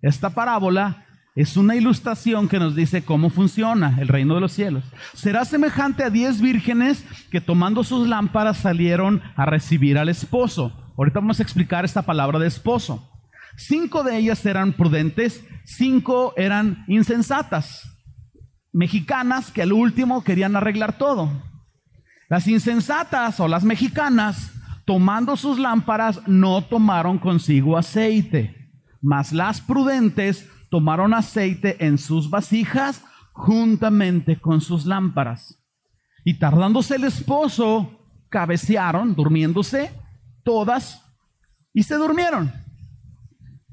Esta 0.04 0.30
parábola 0.30 1.08
es 1.42 1.56
una 1.56 1.78
ilustración 1.78 2.50
que 2.50 2.60
nos 2.60 2.76
dice 2.76 3.06
cómo 3.06 3.30
funciona 3.30 3.96
el 4.02 4.10
reino 4.10 4.36
de 4.36 4.42
los 4.42 4.52
cielos. 4.52 4.84
Será 5.14 5.46
semejante 5.46 6.04
a 6.04 6.10
diez 6.10 6.42
vírgenes 6.42 7.06
que 7.32 7.40
tomando 7.40 7.86
sus 7.86 8.10
lámparas 8.10 8.58
salieron 8.58 9.22
a 9.38 9.46
recibir 9.46 9.98
al 9.98 10.10
esposo. 10.10 10.74
Ahorita 10.98 11.22
vamos 11.22 11.40
a 11.40 11.44
explicar 11.44 11.86
esta 11.86 12.02
palabra 12.02 12.40
de 12.40 12.48
esposo. 12.48 13.10
Cinco 13.56 14.04
de 14.04 14.18
ellas 14.18 14.46
eran 14.46 14.74
prudentes, 14.74 15.42
cinco 15.64 16.34
eran 16.36 16.84
insensatas, 16.90 17.90
mexicanas 18.74 19.50
que 19.50 19.62
al 19.62 19.72
último 19.72 20.26
querían 20.26 20.58
arreglar 20.58 20.98
todo. 20.98 21.32
Las 22.28 22.50
insensatas 22.50 23.40
o 23.40 23.48
las 23.48 23.64
mexicanas, 23.64 24.52
tomando 24.86 25.38
sus 25.38 25.58
lámparas, 25.58 26.20
no 26.28 26.66
tomaron 26.66 27.18
consigo 27.18 27.78
aceite, 27.78 28.74
mas 29.02 29.32
las 29.32 29.62
prudentes 29.62 30.46
tomaron 30.70 31.14
aceite 31.14 31.86
en 31.86 31.98
sus 31.98 32.30
vasijas 32.30 33.04
juntamente 33.34 34.40
con 34.40 34.62
sus 34.62 34.86
lámparas. 34.86 35.64
Y 36.26 36.38
tardándose 36.40 36.96
el 36.96 37.06
esposo, 37.06 38.00
cabecearon, 38.30 39.16
durmiéndose, 39.16 39.92
todas, 40.44 41.02
y 41.74 41.84
se 41.84 41.96
durmieron. 41.96 42.52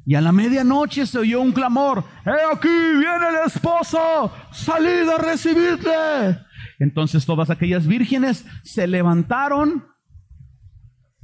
Y 0.05 0.15
a 0.15 0.21
la 0.21 0.31
medianoche 0.31 1.05
se 1.05 1.19
oyó 1.19 1.41
un 1.41 1.51
clamor, 1.51 2.05
¡He 2.25 2.55
aquí 2.55 2.69
viene 2.69 3.29
el 3.29 3.47
esposo! 3.47 4.33
¡Salid 4.53 5.09
a 5.09 5.19
recibirle! 5.19 6.39
Entonces 6.79 7.27
todas 7.27 7.51
aquellas 7.51 7.87
vírgenes 7.87 8.47
se 8.63 8.87
levantaron, 8.87 9.85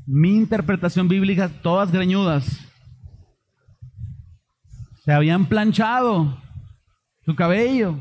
mi 0.05 0.35
interpretación 0.35 1.07
bíblica, 1.07 1.49
todas 1.63 1.93
greñudas. 1.93 2.72
Se 5.05 5.13
habían 5.13 5.47
planchado 5.47 6.41
su 7.25 7.35
cabello, 7.35 7.99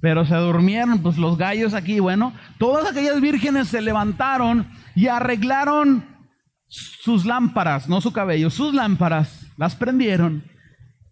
pero 0.00 0.24
se 0.24 0.34
durmieron, 0.34 1.00
pues 1.00 1.16
los 1.18 1.38
gallos 1.38 1.74
aquí, 1.74 1.98
bueno, 2.00 2.32
todas 2.58 2.90
aquellas 2.90 3.20
vírgenes 3.20 3.68
se 3.68 3.80
levantaron 3.80 4.70
y 4.94 5.08
arreglaron 5.08 6.04
sus 6.66 7.24
lámparas, 7.24 7.88
no 7.88 8.00
su 8.00 8.12
cabello, 8.12 8.50
sus 8.50 8.74
lámparas, 8.74 9.46
las 9.56 9.74
prendieron. 9.74 10.44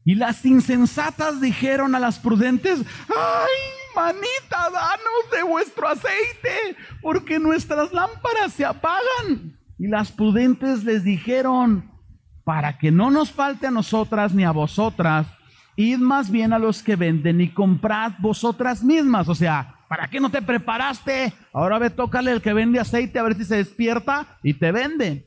Y 0.05 0.15
las 0.15 0.45
insensatas 0.45 1.41
dijeron 1.41 1.95
a 1.95 1.99
las 1.99 2.19
prudentes, 2.19 2.81
¡ay! 3.09 3.77
manita, 3.97 4.71
danos 4.71 5.31
de 5.33 5.43
vuestro 5.43 5.89
aceite, 5.89 6.77
porque 7.01 7.39
nuestras 7.39 7.93
lámparas 7.93 8.53
se 8.53 8.65
apagan. 8.65 9.59
Y 9.79 9.89
las 9.89 10.13
prudentes 10.13 10.85
les 10.85 11.03
dijeron, 11.03 11.91
para 12.47 12.79
que 12.79 12.93
no 12.93 13.11
nos 13.11 13.33
falte 13.33 13.67
a 13.67 13.73
nosotras 13.73 14.33
ni 14.33 14.45
a 14.45 14.53
vosotras, 14.53 15.27
id 15.75 15.99
más 15.99 16.31
bien 16.31 16.53
a 16.53 16.61
los 16.61 16.81
que 16.81 16.95
venden 16.95 17.41
y 17.41 17.49
comprad 17.49 18.13
vosotras 18.21 18.85
mismas. 18.85 19.29
O 19.29 19.35
sea, 19.35 19.75
¿para 19.89 20.07
qué 20.07 20.21
no 20.21 20.31
te 20.31 20.41
preparaste? 20.41 21.33
Ahora 21.53 21.81
ve, 21.81 21.91
tócale 21.91 22.31
el 22.31 22.41
que 22.41 22.53
vende 22.53 22.79
aceite 22.79 23.19
a 23.19 23.25
ver 23.25 23.35
si 23.35 23.45
se 23.45 23.57
despierta 23.57 24.39
y 24.45 24.55
te 24.55 24.71
vende. 24.71 25.27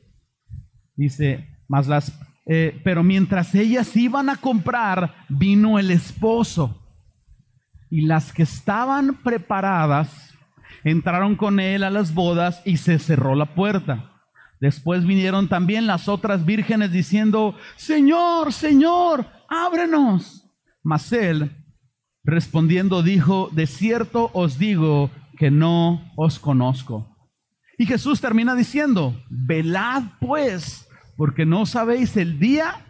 Dice, 0.96 1.46
más 1.68 1.88
las, 1.88 2.18
eh, 2.46 2.80
pero 2.84 3.02
mientras 3.02 3.54
ellas 3.54 3.94
iban 3.98 4.30
a 4.30 4.36
comprar, 4.36 5.14
vino 5.28 5.78
el 5.78 5.90
esposo 5.90 6.82
y 7.90 8.06
las 8.06 8.32
que 8.32 8.44
estaban 8.44 9.16
preparadas 9.16 10.38
entraron 10.84 11.36
con 11.36 11.60
él 11.60 11.84
a 11.84 11.90
las 11.90 12.14
bodas 12.14 12.62
y 12.64 12.78
se 12.78 12.98
cerró 12.98 13.34
la 13.34 13.54
puerta. 13.54 14.09
Después 14.60 15.06
vinieron 15.06 15.48
también 15.48 15.86
las 15.86 16.06
otras 16.06 16.44
vírgenes 16.44 16.92
diciendo, 16.92 17.56
Señor, 17.76 18.52
Señor, 18.52 19.26
ábrenos. 19.48 20.46
Mas 20.82 21.10
él, 21.12 21.50
respondiendo, 22.22 23.02
dijo, 23.02 23.48
de 23.52 23.66
cierto 23.66 24.30
os 24.34 24.58
digo 24.58 25.10
que 25.38 25.50
no 25.50 26.12
os 26.14 26.38
conozco. 26.38 27.16
Y 27.78 27.86
Jesús 27.86 28.20
termina 28.20 28.54
diciendo, 28.54 29.18
velad 29.30 30.02
pues, 30.20 30.86
porque 31.16 31.46
no 31.46 31.64
sabéis 31.64 32.14
el 32.18 32.38
día 32.38 32.86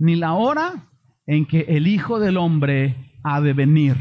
ni 0.00 0.16
la 0.16 0.32
hora 0.32 0.90
en 1.26 1.46
que 1.46 1.60
el 1.68 1.86
Hijo 1.86 2.18
del 2.18 2.36
Hombre 2.36 3.12
ha 3.22 3.40
de 3.40 3.52
venir. 3.52 3.96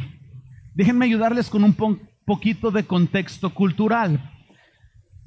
Déjenme 0.73 1.05
ayudarles 1.05 1.51
con 1.51 1.63
un 1.63 1.75
poquito 2.25 2.71
de 2.71 2.85
contexto 2.85 3.53
cultural. 3.53 4.31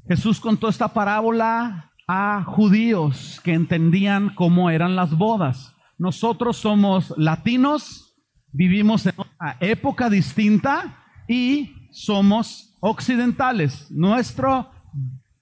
Jesús 0.06 0.38
contó 0.38 0.68
esta 0.68 0.88
parábola 0.88 1.90
a 2.06 2.44
judíos 2.44 3.40
que 3.42 3.54
entendían 3.54 4.34
cómo 4.34 4.68
eran 4.68 4.96
las 4.96 5.16
bodas. 5.16 5.75
Nosotros 5.96 6.58
somos 6.58 7.14
latinos, 7.16 8.14
vivimos 8.52 9.06
en 9.06 9.14
una 9.16 9.56
época 9.61 10.11
distinta 10.11 11.04
y 11.26 11.88
somos 11.90 12.76
occidentales. 12.80 13.90
Nuestra 13.90 14.70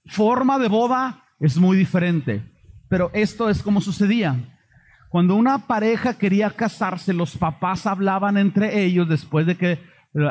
forma 0.05 0.57
de 0.59 0.69
boda 0.69 1.25
es 1.39 1.57
muy 1.57 1.75
diferente, 1.75 2.49
pero 2.87 3.11
esto 3.13 3.49
es 3.49 3.61
como 3.61 3.81
sucedía. 3.81 4.57
Cuando 5.09 5.35
una 5.35 5.67
pareja 5.67 6.17
quería 6.17 6.49
casarse, 6.51 7.13
los 7.13 7.35
papás 7.35 7.85
hablaban 7.85 8.37
entre 8.37 8.83
ellos 8.83 9.09
después 9.09 9.45
de 9.45 9.57
que 9.57 9.71
eh, 9.71 9.79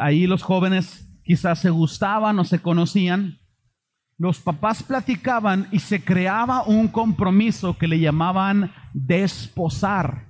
ahí 0.01 0.27
los 0.27 0.43
jóvenes 0.43 1.07
quizás 1.23 1.61
se 1.61 1.71
gustaban 1.71 2.39
o 2.39 2.45
se 2.45 2.61
conocían. 2.61 3.42
Los 4.19 4.41
papás 4.41 4.83
platicaban 4.83 5.69
y 5.73 5.81
se 5.81 6.05
creaba 6.05 6.63
un 6.65 6.89
compromiso 6.89 7.77
que 7.77 7.89
le 7.89 7.99
llamaban 7.99 8.73
desposar. 8.93 10.29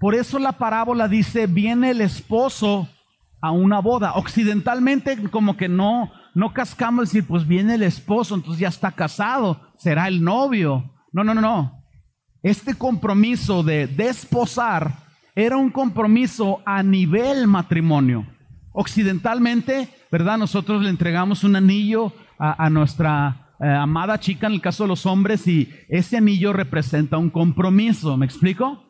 Por 0.00 0.14
eso 0.14 0.38
la 0.38 0.52
parábola 0.52 1.08
dice, 1.08 1.46
viene 1.46 1.90
el 1.90 2.00
esposo 2.00 2.88
a 3.40 3.50
una 3.50 3.80
boda. 3.80 4.14
Occidentalmente 4.14 5.16
como 5.30 5.56
que 5.56 5.68
no, 5.68 6.10
no 6.34 6.52
cascamos 6.52 7.08
decir, 7.08 7.26
pues 7.26 7.46
viene 7.46 7.74
el 7.74 7.82
esposo, 7.82 8.34
entonces 8.34 8.60
ya 8.60 8.68
está 8.68 8.92
casado, 8.92 9.60
será 9.76 10.08
el 10.08 10.22
novio. 10.22 10.94
No, 11.12 11.24
no, 11.24 11.34
no, 11.34 11.40
no. 11.40 11.84
Este 12.42 12.74
compromiso 12.74 13.62
de 13.62 13.86
desposar 13.86 14.92
era 15.34 15.56
un 15.56 15.70
compromiso 15.70 16.62
a 16.64 16.82
nivel 16.82 17.46
matrimonio. 17.46 18.26
Occidentalmente, 18.72 19.88
¿verdad? 20.10 20.38
Nosotros 20.38 20.82
le 20.82 20.90
entregamos 20.90 21.42
un 21.42 21.56
anillo 21.56 22.12
a, 22.38 22.70
nuestra 22.70 23.54
eh, 23.60 23.66
amada 23.66 24.18
chica 24.20 24.46
en 24.46 24.54
el 24.54 24.60
caso 24.60 24.84
de 24.84 24.88
los 24.88 25.06
hombres 25.06 25.46
y 25.46 25.72
ese 25.88 26.18
anillo 26.18 26.52
representa 26.52 27.18
un 27.18 27.30
compromiso. 27.30 28.16
¿Me 28.16 28.26
explico? 28.26 28.84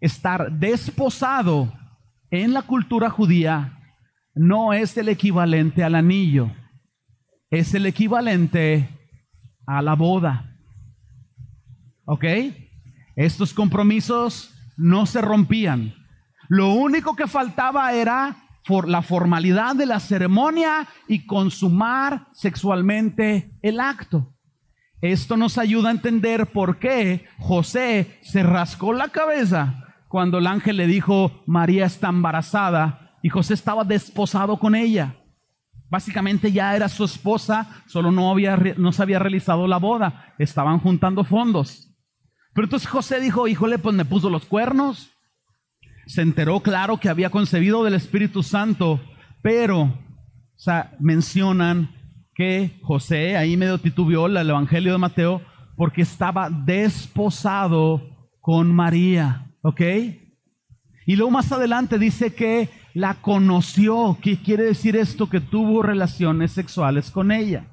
Estar 0.00 0.52
desposado 0.52 1.72
en 2.30 2.52
la 2.52 2.62
cultura 2.62 3.10
judía 3.10 3.78
no 4.34 4.72
es 4.72 4.96
el 4.96 5.08
equivalente 5.08 5.84
al 5.84 5.94
anillo, 5.94 6.52
es 7.50 7.74
el 7.74 7.86
equivalente 7.86 8.88
a 9.66 9.82
la 9.82 9.94
boda. 9.94 10.58
¿Ok? 12.06 12.24
Estos 13.16 13.54
compromisos 13.54 14.52
no 14.76 15.06
se 15.06 15.20
rompían. 15.20 15.94
Lo 16.48 16.74
único 16.74 17.16
que 17.16 17.26
faltaba 17.26 17.92
era 17.92 18.43
la 18.88 19.02
formalidad 19.02 19.76
de 19.76 19.86
la 19.86 20.00
ceremonia 20.00 20.88
y 21.06 21.26
consumar 21.26 22.28
sexualmente 22.32 23.52
el 23.62 23.80
acto. 23.80 24.34
Esto 25.00 25.36
nos 25.36 25.58
ayuda 25.58 25.90
a 25.90 25.92
entender 25.92 26.46
por 26.46 26.78
qué 26.78 27.26
José 27.38 28.18
se 28.22 28.42
rascó 28.42 28.94
la 28.94 29.08
cabeza 29.08 29.84
cuando 30.08 30.38
el 30.38 30.46
ángel 30.46 30.78
le 30.78 30.86
dijo, 30.86 31.42
María 31.46 31.84
está 31.84 32.08
embarazada 32.08 33.18
y 33.22 33.28
José 33.28 33.54
estaba 33.54 33.84
desposado 33.84 34.58
con 34.58 34.74
ella. 34.74 35.16
Básicamente 35.90 36.52
ya 36.52 36.74
era 36.74 36.88
su 36.88 37.04
esposa, 37.04 37.82
solo 37.86 38.10
no, 38.10 38.30
había, 38.30 38.56
no 38.56 38.92
se 38.92 39.02
había 39.02 39.18
realizado 39.18 39.66
la 39.66 39.76
boda, 39.76 40.34
estaban 40.38 40.78
juntando 40.78 41.24
fondos. 41.24 41.90
Pero 42.54 42.66
entonces 42.66 42.88
José 42.88 43.20
dijo, 43.20 43.46
híjole, 43.48 43.78
pues 43.78 43.94
me 43.94 44.04
puso 44.04 44.30
los 44.30 44.46
cuernos. 44.46 45.13
Se 46.06 46.22
enteró 46.22 46.60
claro 46.60 46.98
que 46.98 47.08
había 47.08 47.30
concebido 47.30 47.84
del 47.84 47.94
Espíritu 47.94 48.42
Santo, 48.42 49.00
pero 49.42 49.82
o 49.82 50.58
sea, 50.58 50.92
mencionan 51.00 51.90
que 52.34 52.78
José, 52.82 53.36
ahí 53.36 53.56
medio 53.56 53.78
titubeó 53.78 54.26
el 54.26 54.36
Evangelio 54.36 54.92
de 54.92 54.98
Mateo, 54.98 55.42
porque 55.76 56.02
estaba 56.02 56.48
desposado 56.50 58.02
con 58.40 58.74
María, 58.74 59.50
¿ok? 59.62 59.80
Y 61.06 61.16
luego 61.16 61.30
más 61.30 61.52
adelante 61.52 61.98
dice 61.98 62.34
que 62.34 62.70
la 62.94 63.14
conoció. 63.14 64.16
¿Qué 64.22 64.38
quiere 64.38 64.64
decir 64.64 64.96
esto? 64.96 65.28
Que 65.28 65.40
tuvo 65.40 65.82
relaciones 65.82 66.52
sexuales 66.52 67.10
con 67.10 67.32
ella. 67.32 67.66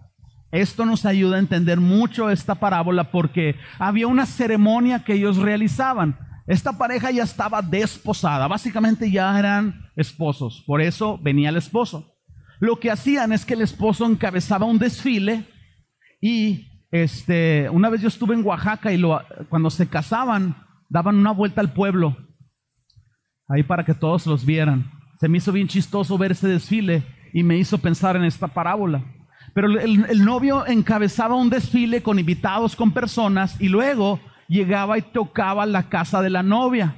Esto 0.51 0.85
nos 0.85 1.05
ayuda 1.05 1.37
a 1.37 1.39
entender 1.39 1.79
mucho 1.79 2.29
esta 2.29 2.55
parábola 2.55 3.11
porque 3.11 3.55
había 3.79 4.07
una 4.07 4.25
ceremonia 4.25 5.03
que 5.03 5.13
ellos 5.13 5.37
realizaban. 5.37 6.17
Esta 6.47 6.77
pareja 6.77 7.11
ya 7.11 7.23
estaba 7.23 7.61
desposada, 7.61 8.47
básicamente 8.47 9.09
ya 9.09 9.37
eran 9.37 9.89
esposos, 9.95 10.63
por 10.65 10.81
eso 10.81 11.19
venía 11.21 11.49
el 11.49 11.57
esposo. 11.57 12.15
Lo 12.59 12.79
que 12.79 12.91
hacían 12.91 13.31
es 13.31 13.45
que 13.45 13.53
el 13.53 13.61
esposo 13.61 14.05
encabezaba 14.05 14.65
un 14.65 14.79
desfile 14.79 15.45
y 16.21 16.67
este, 16.91 17.69
una 17.69 17.89
vez 17.89 18.01
yo 18.01 18.07
estuve 18.07 18.35
en 18.35 18.45
Oaxaca 18.45 18.91
y 18.93 19.01
cuando 19.49 19.69
se 19.69 19.87
casaban 19.87 20.55
daban 20.89 21.15
una 21.15 21.31
vuelta 21.31 21.61
al 21.61 21.71
pueblo, 21.71 22.17
ahí 23.47 23.63
para 23.63 23.85
que 23.85 23.93
todos 23.93 24.27
los 24.27 24.45
vieran. 24.45 24.91
Se 25.19 25.29
me 25.29 25.37
hizo 25.37 25.51
bien 25.51 25.67
chistoso 25.67 26.17
ver 26.17 26.33
ese 26.33 26.47
desfile 26.47 27.03
y 27.33 27.43
me 27.43 27.57
hizo 27.57 27.77
pensar 27.77 28.15
en 28.17 28.25
esta 28.25 28.47
parábola. 28.47 29.03
Pero 29.53 29.79
el, 29.79 30.25
novio 30.25 30.65
encabezaba 30.65 31.35
un 31.35 31.49
desfile 31.49 32.01
con 32.01 32.19
invitados, 32.19 32.75
con 32.75 32.91
personas, 32.91 33.59
y 33.59 33.69
luego 33.69 34.19
llegaba 34.51 34.97
y 34.97 35.01
tocaba 35.01 35.65
la 35.65 35.83
casa 35.83 36.21
de 36.21 36.29
la 36.29 36.43
novia. 36.43 36.95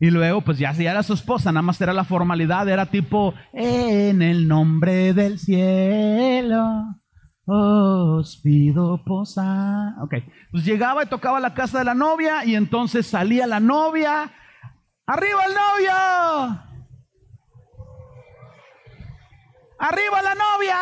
Y 0.00 0.10
luego, 0.10 0.42
pues 0.42 0.58
ya, 0.58 0.72
ya 0.72 0.90
era 0.90 1.02
su 1.02 1.14
esposa, 1.14 1.50
nada 1.50 1.62
más 1.62 1.80
era 1.80 1.92
la 1.92 2.04
formalidad, 2.04 2.68
era 2.68 2.86
tipo, 2.86 3.34
en 3.52 4.22
el 4.22 4.46
nombre 4.46 5.12
del 5.12 5.38
cielo, 5.38 6.84
os 7.46 8.40
pido 8.42 9.02
posar. 9.04 9.94
Ok, 10.00 10.14
pues 10.52 10.64
llegaba 10.64 11.02
y 11.02 11.06
tocaba 11.06 11.40
la 11.40 11.54
casa 11.54 11.78
de 11.78 11.84
la 11.84 11.94
novia, 11.94 12.44
y 12.44 12.54
entonces 12.54 13.08
salía 13.08 13.46
la 13.48 13.58
novia, 13.58 14.30
¡arriba 15.06 15.40
el 15.46 15.54
novio! 15.54 16.64
¡Arriba 19.80 20.22
la 20.22 20.34
novia! 20.34 20.76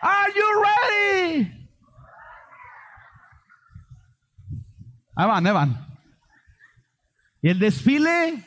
Are 0.00 0.32
you 0.34 0.44
ready? 0.62 1.53
Ahí 5.16 5.26
van, 5.26 5.46
ahí 5.46 5.52
van. 5.52 5.86
Y 7.42 7.48
el 7.48 7.58
desfile 7.58 8.44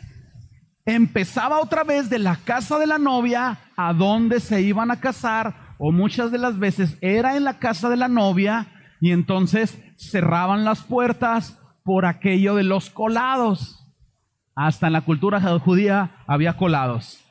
empezaba 0.86 1.60
otra 1.60 1.84
vez 1.84 2.10
de 2.10 2.20
la 2.20 2.38
casa 2.38 2.80
de 2.80 2.88
la 2.88 2.98
novia 2.98 3.60
a 3.76 3.94
donde 3.94 4.40
se 4.40 4.62
iban 4.62 4.90
a 4.90 5.00
casar, 5.00 5.76
o 5.78 5.92
muchas 5.92 6.32
de 6.32 6.40
las 6.40 6.58
veces 6.58 6.98
era 7.02 7.38
en 7.38 7.44
la 7.44 7.60
casa 7.60 7.90
de 7.90 7.98
la 7.98 8.08
novia, 8.08 8.68
y 9.00 9.12
entonces 9.12 9.78
cerraban 9.98 10.66
las 10.66 10.82
puertas 10.82 11.60
por 11.84 12.06
aquello 12.06 12.56
de 12.56 12.64
los 12.64 12.90
colados. 12.90 13.86
Hasta 14.56 14.88
en 14.88 14.94
la 14.94 15.02
cultura 15.02 15.40
judía 15.60 16.24
había 16.26 16.58
colados. 16.58 17.24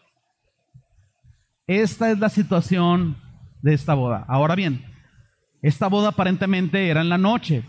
Esta 1.67 2.13
es 2.13 2.21
la 2.21 2.29
situación 2.29 3.17
de 3.63 3.75
esta 3.75 3.95
boda. 3.95 4.25
Ahora 4.29 4.55
bien, 4.55 4.85
esta 5.61 5.89
boda 5.89 6.11
aparentemente 6.11 6.89
era 6.89 7.01
en 7.01 7.09
la 7.09 7.19
noche. 7.19 7.65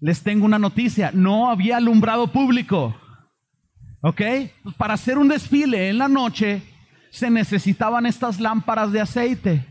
Les 0.00 0.22
tengo 0.22 0.46
una 0.46 0.58
noticia, 0.58 1.10
no 1.12 1.50
había 1.50 1.76
alumbrado 1.76 2.28
público. 2.28 2.96
¿Ok? 4.02 4.22
Para 4.78 4.94
hacer 4.94 5.18
un 5.18 5.28
desfile 5.28 5.90
en 5.90 5.98
la 5.98 6.08
noche 6.08 6.62
se 7.10 7.30
necesitaban 7.30 8.06
estas 8.06 8.40
lámparas 8.40 8.92
de 8.92 9.00
aceite. 9.00 9.66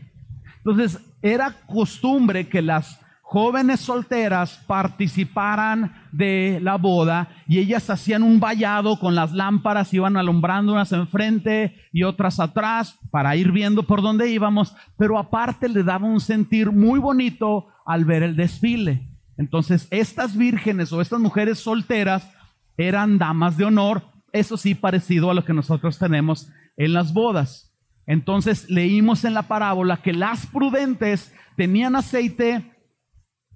Entonces, 0.58 1.00
era 1.22 1.52
costumbre 1.66 2.48
que 2.48 2.62
las 2.62 3.00
jóvenes 3.22 3.80
solteras 3.80 4.62
participaran 4.66 5.94
de 6.12 6.58
la 6.62 6.76
boda 6.76 7.28
y 7.46 7.58
ellas 7.58 7.88
hacían 7.88 8.22
un 8.22 8.40
vallado 8.40 8.98
con 8.98 9.14
las 9.14 9.32
lámparas, 9.32 9.94
iban 9.94 10.16
alumbrando 10.16 10.72
unas 10.72 10.92
enfrente 10.92 11.76
y 11.92 12.02
otras 12.02 12.40
atrás 12.40 12.98
para 13.10 13.36
ir 13.36 13.52
viendo 13.52 13.84
por 13.84 14.02
dónde 14.02 14.30
íbamos, 14.30 14.74
pero 14.98 15.16
aparte 15.18 15.68
le 15.68 15.82
daba 15.82 16.06
un 16.06 16.20
sentir 16.20 16.72
muy 16.72 16.98
bonito 16.98 17.68
al 17.86 18.04
ver 18.04 18.22
el 18.22 18.36
desfile. 18.36 19.09
Entonces, 19.40 19.88
estas 19.90 20.36
vírgenes 20.36 20.92
o 20.92 21.00
estas 21.00 21.18
mujeres 21.18 21.58
solteras 21.58 22.30
eran 22.76 23.16
damas 23.16 23.56
de 23.56 23.64
honor, 23.64 24.02
eso 24.34 24.58
sí 24.58 24.74
parecido 24.74 25.30
a 25.30 25.34
lo 25.34 25.46
que 25.46 25.54
nosotros 25.54 25.98
tenemos 25.98 26.50
en 26.76 26.92
las 26.92 27.14
bodas. 27.14 27.74
Entonces, 28.06 28.68
leímos 28.68 29.24
en 29.24 29.32
la 29.32 29.48
parábola 29.48 30.02
que 30.02 30.12
las 30.12 30.44
prudentes 30.44 31.34
tenían 31.56 31.96
aceite 31.96 32.70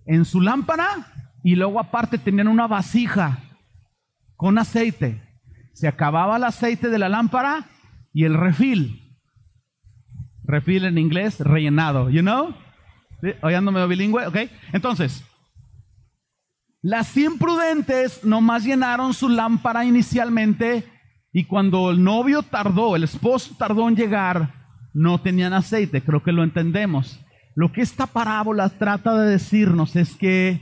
en 0.07 0.25
su 0.25 0.41
lámpara 0.41 1.13
y 1.43 1.55
luego 1.55 1.79
aparte 1.79 2.17
tenían 2.17 2.49
una 2.49 2.67
vasija 2.67 3.41
con 4.37 4.57
aceite. 4.57 5.21
Se 5.75 5.87
acababa 5.87 6.39
el 6.39 6.45
aceite 6.45 6.89
de 6.89 6.99
la 6.99 7.11
lámpara 7.11 7.67
y 8.15 8.25
el 8.25 8.33
refil. 8.33 9.19
Refil 10.45 10.87
en 10.87 10.97
inglés, 10.97 11.41
rellenado, 11.41 12.09
you 12.09 12.23
know? 12.23 12.55
Hoy 13.43 13.53
ando 13.53 13.71
medio 13.71 13.87
bilingüe, 13.87 14.27
¿ok? 14.27 14.37
Entonces, 14.73 15.23
las 16.85 17.17
imprudentes 17.17 18.25
nomás 18.25 18.63
llenaron 18.63 19.15
su 19.15 19.31
lámpara 19.31 19.87
inicialmente 19.87 20.85
y 21.33 21.45
cuando 21.45 21.91
el 21.91 22.05
novio 22.05 22.43
tardó, 22.43 22.95
el 22.95 23.05
esposo 23.05 23.55
tardó 23.59 23.89
en 23.89 23.97
llegar, 23.97 24.69
no 24.93 25.19
tenían 25.19 25.55
aceite, 25.55 26.03
creo 26.03 26.23
que 26.23 26.31
lo 26.31 26.45
entendemos. 26.45 27.25
Lo 27.55 27.73
que 27.73 27.81
esta 27.81 28.07
parábola 28.07 28.69
trata 28.69 29.17
de 29.17 29.31
decirnos 29.31 29.97
es 29.97 30.15
que 30.15 30.61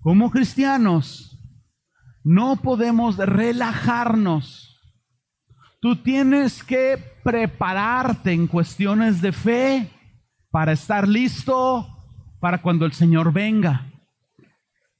como 0.00 0.30
cristianos 0.30 1.38
no 2.24 2.56
podemos 2.56 3.18
relajarnos. 3.18 4.80
Tú 5.82 5.96
tienes 5.96 6.64
que 6.64 6.96
prepararte 7.22 8.32
en 8.32 8.46
cuestiones 8.46 9.20
de 9.20 9.32
fe 9.32 9.90
para 10.50 10.72
estar 10.72 11.06
listo 11.06 11.86
para 12.40 12.62
cuando 12.62 12.86
el 12.86 12.92
Señor 12.92 13.34
venga. 13.34 13.91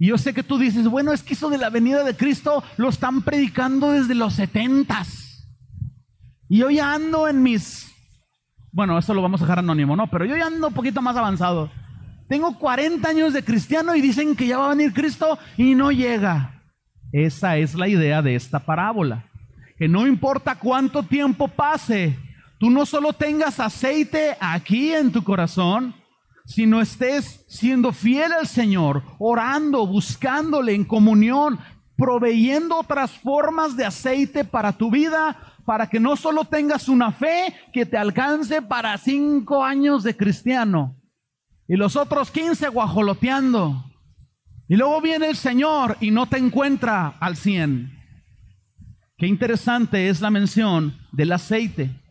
Y 0.02 0.08
yo 0.08 0.18
sé 0.18 0.34
que 0.34 0.42
tú 0.42 0.58
dices, 0.58 0.88
bueno, 0.88 1.12
es 1.12 1.22
que 1.22 1.34
eso 1.34 1.48
de 1.48 1.58
la 1.58 1.70
venida 1.70 2.02
de 2.02 2.16
Cristo 2.16 2.64
lo 2.76 2.88
están 2.88 3.22
predicando 3.22 3.92
desde 3.92 4.16
los 4.16 4.34
setentas. 4.34 5.46
Y 6.48 6.58
yo 6.58 6.70
ya 6.70 6.92
ando 6.92 7.28
en 7.28 7.40
mis, 7.40 7.94
bueno, 8.72 8.98
eso 8.98 9.14
lo 9.14 9.22
vamos 9.22 9.40
a 9.40 9.44
dejar 9.44 9.60
anónimo, 9.60 9.94
¿no? 9.94 10.08
Pero 10.08 10.24
yo 10.24 10.36
ya 10.36 10.48
ando 10.48 10.66
un 10.66 10.74
poquito 10.74 11.00
más 11.02 11.16
avanzado. 11.16 11.70
Tengo 12.28 12.58
40 12.58 13.08
años 13.08 13.32
de 13.32 13.44
cristiano 13.44 13.94
y 13.94 14.00
dicen 14.00 14.34
que 14.34 14.48
ya 14.48 14.58
va 14.58 14.66
a 14.66 14.74
venir 14.74 14.92
Cristo 14.92 15.38
y 15.56 15.76
no 15.76 15.92
llega. 15.92 16.64
Esa 17.12 17.56
es 17.58 17.76
la 17.76 17.86
idea 17.86 18.22
de 18.22 18.34
esta 18.34 18.58
parábola. 18.58 19.26
Que 19.78 19.86
no 19.86 20.08
importa 20.08 20.58
cuánto 20.58 21.04
tiempo 21.04 21.46
pase, 21.46 22.18
tú 22.58 22.70
no 22.70 22.86
solo 22.86 23.12
tengas 23.12 23.60
aceite 23.60 24.36
aquí 24.40 24.92
en 24.92 25.12
tu 25.12 25.22
corazón, 25.22 25.94
sino 26.44 26.80
estés 26.80 27.44
siendo 27.48 27.92
fiel 27.92 28.32
al 28.32 28.46
Señor, 28.46 29.02
orando, 29.18 29.86
buscándole 29.86 30.74
en 30.74 30.84
comunión, 30.84 31.58
proveyendo 31.96 32.78
otras 32.78 33.12
formas 33.12 33.76
de 33.76 33.84
aceite 33.84 34.44
para 34.44 34.72
tu 34.72 34.90
vida, 34.90 35.36
para 35.64 35.88
que 35.88 36.00
no 36.00 36.16
solo 36.16 36.44
tengas 36.44 36.88
una 36.88 37.12
fe 37.12 37.54
que 37.72 37.86
te 37.86 37.96
alcance 37.96 38.62
para 38.62 38.98
cinco 38.98 39.64
años 39.64 40.02
de 40.02 40.16
cristiano 40.16 40.96
y 41.72 41.76
los 41.76 41.96
otros 41.96 42.30
quince 42.30 42.68
guajoloteando. 42.68 43.84
Y 44.68 44.76
luego 44.76 45.00
viene 45.00 45.28
el 45.28 45.36
Señor 45.36 45.96
y 46.00 46.10
no 46.10 46.26
te 46.26 46.36
encuentra 46.36 47.16
al 47.18 47.36
cien. 47.36 47.98
Qué 49.16 49.26
interesante 49.26 50.10
es 50.10 50.20
la 50.20 50.30
mención 50.30 50.98
del 51.12 51.32
aceite. 51.32 52.01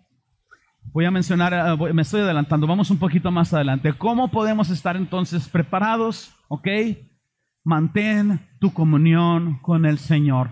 Voy 0.94 1.06
a 1.06 1.12
mencionar, 1.12 1.54
eh, 1.54 1.94
me 1.94 2.02
estoy 2.02 2.22
adelantando, 2.22 2.68
vamos 2.68 2.92
un 2.92 2.98
poquito 2.98 3.32
más 3.32 3.54
adelante. 3.54 3.94
¿Cómo 3.94 4.30
podemos 4.30 4.70
estar 4.70 4.98
entonces 4.98 5.48
preparados? 5.48 6.34
¿Ok? 6.50 6.68
Mantén 7.64 8.50
tu 8.60 8.74
comunión 8.74 9.60
con 9.62 9.86
el 9.86 10.00
Señor. 10.00 10.50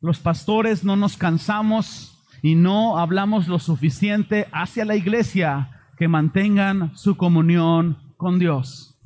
Los 0.00 0.18
pastores 0.18 0.84
no 0.84 0.96
nos 0.96 1.16
cansamos 1.16 2.26
y 2.42 2.54
no 2.54 2.98
hablamos 2.98 3.48
lo 3.48 3.58
suficiente 3.58 4.48
hacia 4.52 4.84
la 4.84 4.96
iglesia 4.96 5.70
que 5.96 6.08
mantengan 6.08 6.96
su 6.96 7.16
comunión 7.16 8.14
con 8.16 8.38
Dios. 8.38 8.98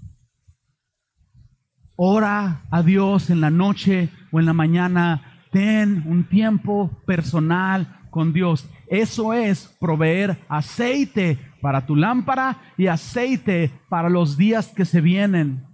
Ora 1.96 2.62
a 2.70 2.82
Dios 2.82 3.30
en 3.30 3.40
la 3.40 3.50
noche 3.50 4.10
o 4.30 4.38
en 4.38 4.46
la 4.46 4.52
mañana. 4.52 5.42
Ten 5.50 6.04
un 6.06 6.28
tiempo 6.28 7.02
personal 7.06 8.06
con 8.10 8.32
Dios. 8.32 8.68
Eso 8.90 9.33
es 9.33 9.77
proveer 9.81 10.38
aceite 10.48 11.38
para 11.61 11.85
tu 11.85 11.96
lámpara 11.96 12.59
y 12.77 12.87
aceite 12.87 13.70
para 13.88 14.09
los 14.09 14.37
días 14.37 14.68
que 14.68 14.85
se 14.85 15.01
vienen. 15.01 15.66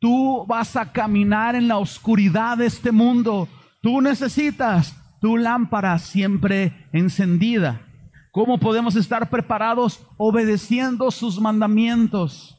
Tú 0.00 0.44
vas 0.46 0.74
a 0.76 0.90
caminar 0.90 1.54
en 1.54 1.68
la 1.68 1.78
oscuridad 1.78 2.58
de 2.58 2.66
este 2.66 2.90
mundo. 2.90 3.48
Tú 3.80 4.00
necesitas 4.00 4.96
tu 5.20 5.36
lámpara 5.36 5.98
siempre 5.98 6.88
encendida. 6.92 7.80
¿Cómo 8.32 8.58
podemos 8.58 8.96
estar 8.96 9.30
preparados? 9.30 10.04
Obedeciendo 10.16 11.10
sus 11.10 11.40
mandamientos, 11.40 12.58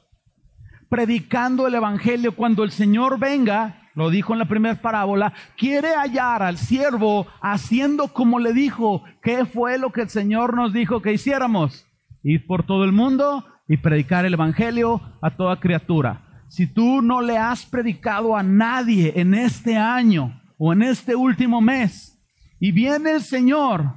predicando 0.87 1.67
el 1.67 1.75
Evangelio. 1.75 2.35
Cuando 2.35 2.63
el 2.63 2.71
Señor 2.71 3.19
venga, 3.19 3.82
lo 3.95 4.09
dijo 4.09 4.33
en 4.33 4.39
la 4.39 4.47
primera 4.47 4.81
parábola, 4.81 5.33
quiere 5.57 5.95
hallar 5.95 6.41
al 6.41 6.57
siervo 6.57 7.27
haciendo 7.41 8.07
como 8.09 8.39
le 8.39 8.53
dijo. 8.53 9.03
¿Qué 9.21 9.45
fue 9.45 9.77
lo 9.77 9.91
que 9.91 10.01
el 10.01 10.09
Señor 10.09 10.55
nos 10.55 10.73
dijo 10.73 11.01
que 11.01 11.13
hiciéramos? 11.13 11.85
Ir 12.23 12.45
por 12.47 12.65
todo 12.65 12.83
el 12.83 12.91
mundo 12.91 13.45
y 13.67 13.77
predicar 13.77 14.25
el 14.25 14.33
Evangelio 14.33 15.01
a 15.21 15.31
toda 15.31 15.59
criatura. 15.59 16.21
Si 16.47 16.67
tú 16.67 17.01
no 17.01 17.21
le 17.21 17.37
has 17.37 17.65
predicado 17.65 18.35
a 18.35 18.43
nadie 18.43 19.13
en 19.15 19.33
este 19.33 19.77
año 19.77 20.41
o 20.57 20.73
en 20.73 20.83
este 20.83 21.15
último 21.15 21.61
mes 21.61 22.19
y 22.59 22.71
viene 22.71 23.11
el 23.11 23.21
Señor, 23.21 23.93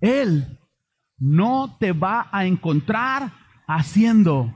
Él 0.00 0.58
no 1.18 1.76
te 1.78 1.92
va 1.92 2.28
a 2.32 2.46
encontrar 2.46 3.32
haciendo 3.66 4.54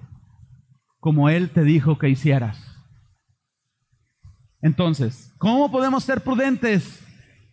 como 0.99 1.29
Él 1.29 1.51
te 1.51 1.63
dijo 1.63 1.99
que 1.99 2.09
hicieras. 2.09 2.66
Entonces, 4.67 5.33
¿cómo 5.39 5.71
podemos 5.71 6.03
ser 6.03 6.23
prudentes? 6.23 7.01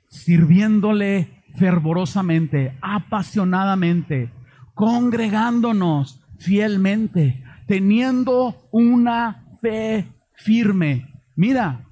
Sirviéndole 0.10 1.43
fervorosamente, 1.60 2.76
apasionadamente, 2.82 4.32
congregándonos 4.73 6.19
fielmente, 6.39 7.43
teniendo 7.67 8.67
una 8.71 9.45
fe 9.62 10.08
firme. 10.34 11.13
Mira, 11.36 11.86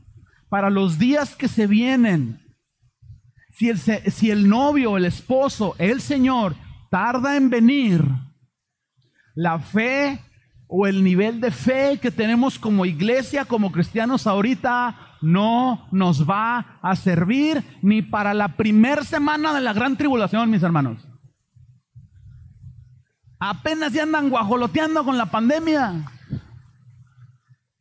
para 0.49 0.71
los 0.71 0.97
días 0.97 1.35
que 1.35 1.47
se 1.47 1.67
vienen, 1.67 2.39
si 3.51 3.69
el, 3.69 3.77
si 3.77 4.31
el 4.31 4.49
novio, 4.49 4.97
el 4.97 5.05
esposo, 5.05 5.75
el 5.77 6.01
Señor 6.01 6.55
tarda 6.89 7.37
en 7.37 7.51
venir, 7.51 8.03
la 9.35 9.59
fe 9.59 10.19
o 10.73 10.87
el 10.87 11.03
nivel 11.03 11.41
de 11.41 11.51
fe 11.51 11.99
que 12.01 12.11
tenemos 12.11 12.57
como 12.57 12.85
iglesia, 12.85 13.43
como 13.43 13.73
cristianos 13.73 14.25
ahorita, 14.25 15.17
no 15.19 15.85
nos 15.91 16.27
va 16.27 16.79
a 16.81 16.95
servir 16.95 17.61
ni 17.81 18.01
para 18.01 18.33
la 18.33 18.55
primera 18.55 19.03
semana 19.03 19.53
de 19.53 19.59
la 19.59 19.73
gran 19.73 19.97
tribulación, 19.97 20.49
mis 20.49 20.63
hermanos. 20.63 21.05
Apenas 23.37 23.91
se 23.91 23.99
andan 23.99 24.29
guajoloteando 24.29 25.03
con 25.03 25.17
la 25.17 25.25
pandemia. 25.25 26.09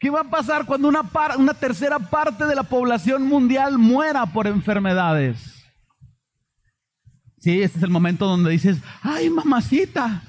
¿Qué 0.01 0.11
va 0.11 0.23
a 0.23 0.31
pasar 0.31 0.67
cuando 0.67 0.89
una, 0.89 1.03
una 1.39 1.55
tercera 1.55 2.01
parte 2.01 2.45
de 2.45 2.57
la 2.57 2.65
población 2.65 3.25
mundial 3.25 3.79
muera 3.79 4.27
por 4.27 4.49
enfermedades? 4.49 5.65
Sí, 7.39 7.63
este 7.63 7.79
es 7.79 7.85
el 7.85 7.91
momento 7.91 8.27
donde 8.27 8.51
dices, 8.51 8.79
ay 9.01 9.31
mamacita, 9.31 10.25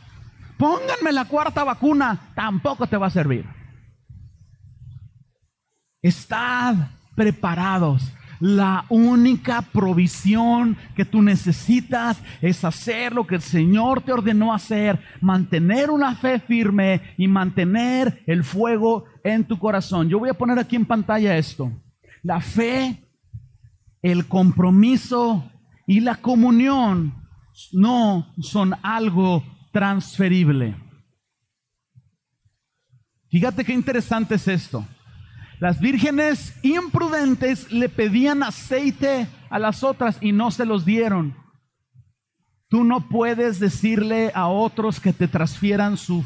pónganme 0.62 1.12
la 1.12 1.26
cuarta 1.26 1.63
vacuna, 1.63 2.30
tampoco 2.36 2.86
te 2.86 2.95
va 2.95 3.08
a 3.08 3.10
servir. 3.10 3.47
Estad 6.04 6.76
preparados. 7.15 8.13
La 8.39 8.86
única 8.89 9.63
provisión 9.63 10.78
que 10.95 11.04
tú 11.04 11.24
necesitas 11.24 12.21
es 12.41 12.63
hacer 12.63 13.12
lo 13.12 13.26
que 13.26 13.36
el 13.36 13.41
Señor 13.41 14.04
te 14.04 14.13
ordenó 14.13 14.54
hacer, 14.54 15.00
mantener 15.19 15.89
una 15.89 16.15
fe 16.15 16.39
firme 16.39 17.02
y 17.17 17.28
mantener 17.28 18.24
el 18.28 18.43
fuego 18.43 19.06
en 19.24 19.45
tu 19.45 19.58
corazón. 19.58 20.10
Yo 20.10 20.19
voy 20.19 20.30
a 20.30 20.36
poner 20.36 20.60
aquí 20.60 20.76
en 20.76 20.86
pantalla 20.86 21.38
esto. 21.38 21.71
La 22.21 22.39
fe, 22.39 23.04
el 24.04 24.28
compromiso 24.28 25.43
y 25.88 26.02
la 26.02 26.17
comunión 26.17 27.15
no 27.71 28.32
son 28.41 28.76
algo 28.84 29.43
transferible. 29.71 30.75
Fíjate 33.29 33.63
qué 33.63 33.73
interesante 33.73 34.36
es 34.36 34.47
esto. 34.47 34.86
Las 35.60 35.79
vírgenes 35.79 36.57
imprudentes 36.63 37.71
le 37.71 37.88
pedían 37.88 38.43
aceite 38.43 39.27
a 39.49 39.60
las 39.60 39.84
otras 39.84 40.17
y 40.19 40.31
no 40.31 40.51
se 40.51 40.65
los 40.65 40.86
dieron. 40.86 41.36
Tú 42.67 42.84
no 42.84 43.07
puedes 43.07 43.60
decirle 43.60 44.31
a 44.34 44.47
otros 44.47 44.99
que 44.99 45.13
te 45.13 45.27
transfieran 45.27 45.97
su 45.97 46.25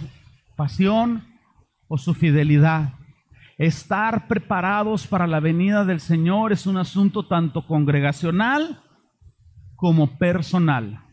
pasión 0.56 1.26
o 1.88 1.98
su 1.98 2.14
fidelidad. 2.14 2.94
Estar 3.58 4.28
preparados 4.28 5.06
para 5.06 5.28
la 5.28 5.40
venida 5.40 5.86
del 5.86 6.00
Señor 6.00 6.52
es 6.52 6.66
un 6.66 6.78
asunto 6.78 7.28
tanto 7.28 7.66
congregacional 7.68 8.82
como 9.76 10.18
personal. 10.18 11.05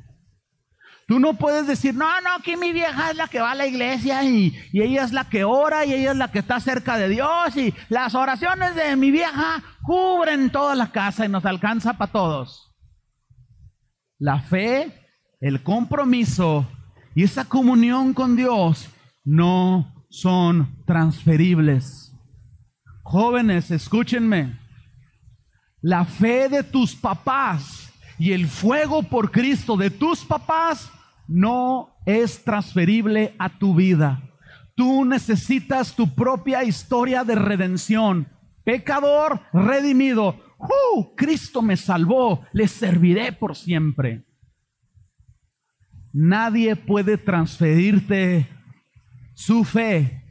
Tú 1.12 1.20
no 1.20 1.34
puedes 1.34 1.66
decir, 1.66 1.94
no, 1.94 2.06
no, 2.22 2.42
que 2.42 2.56
mi 2.56 2.72
vieja 2.72 3.10
es 3.10 3.16
la 3.18 3.28
que 3.28 3.38
va 3.38 3.50
a 3.50 3.54
la 3.54 3.66
iglesia 3.66 4.24
y, 4.24 4.58
ella 4.72 5.04
es 5.04 5.12
la 5.12 5.28
que 5.28 5.44
ora 5.44 5.84
y 5.84 5.92
ella 5.92 6.12
es 6.12 6.16
la 6.16 6.32
que 6.32 6.38
está 6.38 6.58
cerca 6.58 6.96
de 6.96 7.10
Dios 7.10 7.54
y 7.54 7.74
las 7.90 8.14
oraciones 8.14 8.74
de 8.74 8.96
mi 8.96 9.10
vieja 9.10 9.62
cubren 9.82 10.48
toda 10.48 10.74
la 10.74 10.90
casa 10.90 11.26
y 11.26 11.28
nos 11.28 11.44
alcanza 11.44 11.98
para 11.98 12.10
todos. 12.10 12.72
La 14.18 14.40
fe, 14.40 15.06
el 15.42 15.62
compromiso 15.62 16.66
y 17.14 17.24
esa 17.24 17.44
comunión 17.44 18.14
con 18.14 18.34
Dios 18.34 18.88
no 19.22 20.06
son 20.08 20.82
transferibles. 20.86 22.14
Jóvenes, 23.02 23.70
escúchenme. 23.70 24.58
La 25.82 26.06
fe 26.06 26.48
de 26.48 26.62
tus 26.62 26.96
papás 26.96 27.92
y 28.18 28.32
el 28.32 28.46
fuego 28.46 29.02
por 29.02 29.30
Cristo 29.30 29.76
de 29.76 29.90
tus 29.90 30.24
papás 30.24 30.90
no 31.28 31.94
es 32.06 32.44
transferible 32.44 33.34
a 33.38 33.58
tu 33.58 33.74
vida. 33.74 34.22
Tú 34.74 35.04
necesitas 35.04 35.94
tu 35.94 36.14
propia 36.14 36.64
historia 36.64 37.24
de 37.24 37.34
redención. 37.34 38.28
Pecador 38.64 39.40
redimido. 39.52 40.36
¡Uh! 40.58 41.14
Cristo 41.14 41.62
me 41.62 41.76
salvó. 41.76 42.44
Le 42.52 42.68
serviré 42.68 43.32
por 43.32 43.56
siempre. 43.56 44.24
Nadie 46.12 46.76
puede 46.76 47.16
transferirte 47.18 48.48
su 49.34 49.64
fe 49.64 50.22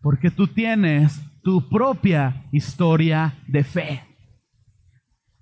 porque 0.00 0.30
tú 0.30 0.46
tienes 0.46 1.20
tu 1.42 1.68
propia 1.68 2.46
historia 2.52 3.34
de 3.46 3.64
fe. 3.64 4.04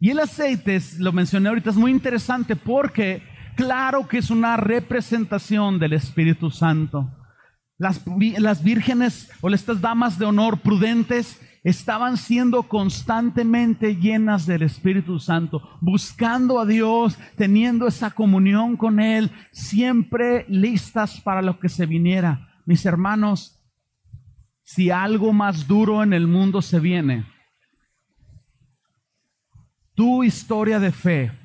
Y 0.01 0.11
el 0.11 0.19
aceite, 0.19 0.81
lo 0.99 1.13
mencioné 1.13 1.49
ahorita, 1.49 1.71
es 1.71 1.77
muy 1.77 1.91
interesante 1.91 2.57
porque 2.57 3.23
claro 3.63 4.09
que 4.09 4.19
es 4.19 4.31
una 4.31 4.57
representación 4.57 5.79
del 5.79 5.93
Espíritu 5.93 6.51
Santo. 6.51 7.11
Las, 7.79 8.03
las 8.39 8.63
vírgenes 8.65 9.31
o 9.41 9.49
estas 9.51 9.81
damas 9.81 10.19
de 10.19 10.25
honor 10.25 10.61
prudentes 10.61 11.41
estaban 11.63 12.17
siendo 12.17 12.65
constantemente 12.65 13.95
llenas 13.95 14.47
del 14.47 14.63
Espíritu 14.63 15.21
Santo, 15.21 15.63
buscando 15.81 16.59
a 16.59 16.67
Dios, 16.67 17.17
teniendo 17.37 17.87
esa 17.87 18.11
comunión 18.11 18.77
con 18.77 18.99
Él, 18.99 19.31
siempre 19.53 20.45
listas 20.49 21.21
para 21.21 21.41
lo 21.41 21.61
que 21.61 21.69
se 21.69 21.87
viniera. 21.87 22.49
Mis 22.67 22.85
hermanos, 22.85 23.65
si 24.63 24.91
algo 24.91 25.33
más 25.33 25.69
duro 25.69 26.03
en 26.03 26.13
el 26.13 26.27
mundo 26.27 26.63
se 26.63 26.81
viene, 26.81 27.27
tu 29.95 30.25
historia 30.25 30.81
de 30.81 30.91
fe, 30.91 31.42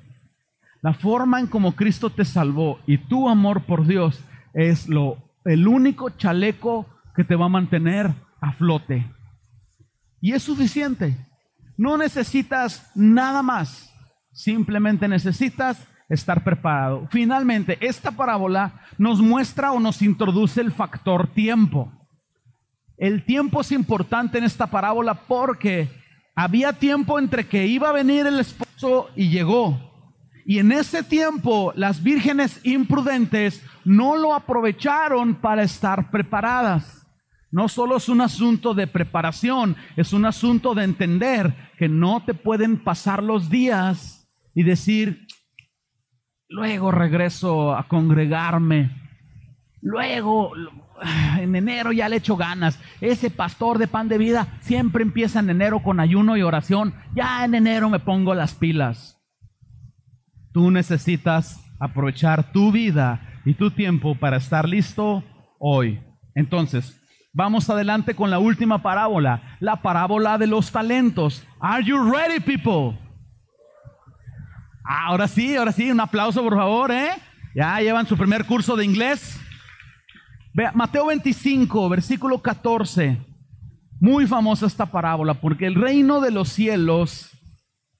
la 0.87 0.93
forma 0.93 1.41
en 1.41 1.47
como 1.47 1.75
Cristo 1.75 2.09
te 2.09 2.23
salvó 2.23 2.79
y 2.87 2.97
tu 2.97 3.27
amor 3.27 3.65
por 3.65 3.85
Dios 3.85 4.23
es 4.53 4.87
lo 4.87 5.17
el 5.43 5.67
único 5.67 6.11
chaleco 6.11 6.85
que 7.13 7.25
te 7.25 7.35
va 7.35 7.47
a 7.47 7.49
mantener 7.49 8.13
a 8.39 8.53
flote. 8.53 9.05
Y 10.21 10.31
es 10.31 10.43
suficiente. 10.43 11.17
No 11.75 11.97
necesitas 11.97 12.89
nada 12.95 13.43
más. 13.43 13.93
Simplemente 14.31 15.09
necesitas 15.09 15.85
estar 16.07 16.45
preparado. 16.45 17.05
Finalmente, 17.11 17.77
esta 17.81 18.11
parábola 18.11 18.79
nos 18.97 19.19
muestra 19.19 19.73
o 19.73 19.81
nos 19.81 20.01
introduce 20.01 20.61
el 20.61 20.71
factor 20.71 21.27
tiempo. 21.33 21.91
El 22.95 23.25
tiempo 23.25 23.59
es 23.59 23.73
importante 23.73 24.37
en 24.37 24.45
esta 24.45 24.67
parábola 24.67 25.15
porque 25.27 25.89
había 26.33 26.71
tiempo 26.71 27.19
entre 27.19 27.45
que 27.45 27.67
iba 27.67 27.89
a 27.89 27.91
venir 27.91 28.25
el 28.25 28.39
esposo 28.39 29.09
y 29.17 29.27
llegó. 29.27 29.86
Y 30.49 30.59
en 30.59 30.71
ese 30.71 31.03
tiempo 31.03 31.73
las 31.75 32.01
vírgenes 32.01 32.61
imprudentes 32.63 33.61
no 33.83 34.15
lo 34.15 34.33
aprovecharon 34.33 35.35
para 35.35 35.63
estar 35.63 36.09
preparadas. 36.09 37.05
No 37.51 37.67
solo 37.67 37.97
es 37.97 38.07
un 38.07 38.21
asunto 38.21 38.73
de 38.73 38.87
preparación, 38.87 39.75
es 39.97 40.13
un 40.13 40.25
asunto 40.25 40.73
de 40.73 40.85
entender 40.85 41.53
que 41.77 41.89
no 41.89 42.23
te 42.23 42.33
pueden 42.33 42.81
pasar 42.81 43.21
los 43.21 43.49
días 43.49 44.29
y 44.55 44.63
decir, 44.63 45.27
luego 46.47 46.91
regreso 46.91 47.75
a 47.75 47.89
congregarme, 47.89 48.91
luego 49.81 50.53
en 51.41 51.53
enero 51.57 51.91
ya 51.91 52.07
le 52.07 52.15
echo 52.15 52.37
ganas. 52.37 52.79
Ese 53.01 53.31
pastor 53.31 53.79
de 53.79 53.87
pan 53.87 54.07
de 54.07 54.17
vida 54.17 54.57
siempre 54.61 55.03
empieza 55.03 55.41
en 55.41 55.49
enero 55.49 55.83
con 55.83 55.99
ayuno 55.99 56.37
y 56.37 56.41
oración, 56.41 56.93
ya 57.13 57.43
en 57.43 57.53
enero 57.53 57.89
me 57.89 57.99
pongo 57.99 58.33
las 58.33 58.55
pilas. 58.55 59.16
Tú 60.57 60.71
necesitas 60.71 61.63
aprovechar 61.79 62.51
tu 62.51 62.71
vida 62.71 63.21
y 63.45 63.53
tu 63.53 63.69
tiempo 63.69 64.15
para 64.15 64.37
estar 64.37 64.67
listo 64.67 65.23
hoy. 65.59 66.01
Entonces, 66.33 66.99
Vamos 67.31 67.69
adelante 67.69 68.15
con 68.15 68.31
la 68.31 68.39
última 68.39 68.81
parábola, 68.81 69.55
la 69.59 69.83
parábola 69.83 70.39
de 70.39 70.47
los 70.47 70.71
talentos. 70.71 71.45
Are 71.59 71.85
you 71.85 72.11
ready, 72.11 72.39
people? 72.39 72.97
Ahora 74.83 75.27
sí, 75.27 75.55
ahora 75.55 75.71
sí, 75.71 75.91
un 75.91 75.99
aplauso 75.99 76.41
por 76.41 76.55
favor, 76.55 76.91
¿eh? 76.91 77.11
Ya 77.53 77.79
llevan 77.79 78.07
su 78.07 78.17
primer 78.17 78.45
curso 78.45 78.75
de 78.75 78.85
inglés. 78.85 79.39
Mateo 80.73 81.05
25, 81.05 81.87
versículo 81.89 82.41
14. 82.41 83.23
Muy 83.99 84.25
famosa 84.25 84.65
esta 84.65 84.87
parábola 84.87 85.35
porque 85.35 85.67
el 85.67 85.75
reino 85.75 86.21
de 86.21 86.31
los 86.31 86.49
cielos 86.49 87.29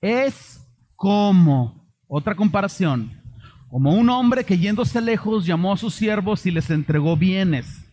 es 0.02 0.68
como, 0.96 1.77
otra 2.08 2.36
comparación, 2.36 3.22
como 3.70 3.94
un 3.94 4.10
hombre 4.10 4.46
que 4.46 4.58
yéndose 4.58 5.02
lejos 5.02 5.46
llamó 5.46 5.74
a 5.74 5.78
sus 5.78 5.94
siervos 5.94 6.46
y 6.46 6.52
les 6.52 6.70
entregó 6.70 7.18
bienes. 7.18 7.84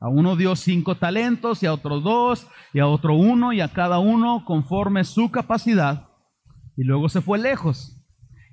A 0.00 0.08
uno 0.08 0.36
dio 0.36 0.54
cinco 0.54 0.96
talentos 0.96 1.62
y 1.62 1.66
a 1.66 1.72
otro 1.72 2.00
dos 2.00 2.46
y 2.72 2.80
a 2.80 2.86
otro 2.86 3.14
uno 3.14 3.52
y 3.52 3.60
a 3.60 3.68
cada 3.68 3.98
uno 3.98 4.44
conforme 4.44 5.04
su 5.04 5.30
capacidad. 5.30 6.08
Y 6.76 6.84
luego 6.84 7.08
se 7.08 7.20
fue 7.20 7.38
lejos. 7.38 8.00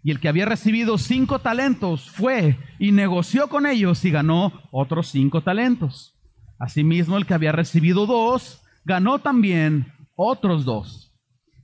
Y 0.04 0.12
el 0.12 0.20
que 0.20 0.30
había 0.30 0.46
recibido 0.46 0.98
cinco 0.98 1.40
talentos 1.40 2.10
fue 2.10 2.58
y 2.80 2.92
negoció 2.92 3.50
con 3.50 3.66
ellos 3.66 4.04
y 4.06 4.12
ganó 4.12 4.54
otros 4.72 5.10
cinco 5.10 5.42
talentos. 5.42 6.18
Asimismo, 6.58 7.18
el 7.18 7.26
que 7.26 7.34
había 7.34 7.52
recibido 7.52 8.06
dos 8.06 8.64
ganó 8.86 9.20
también 9.20 9.94
otros 10.16 10.66
dos. 10.66 11.14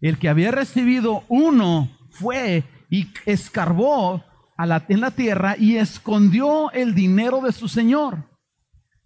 El 0.01 0.17
que 0.17 0.29
había 0.29 0.51
recibido 0.51 1.23
uno 1.29 1.89
fue 2.11 2.63
y 2.89 3.07
escarbó 3.25 4.23
a 4.57 4.65
la, 4.65 4.85
en 4.89 5.01
la 5.01 5.11
tierra 5.11 5.55
y 5.57 5.77
escondió 5.77 6.71
el 6.71 6.95
dinero 6.95 7.41
de 7.41 7.51
su 7.51 7.67
señor. 7.67 8.29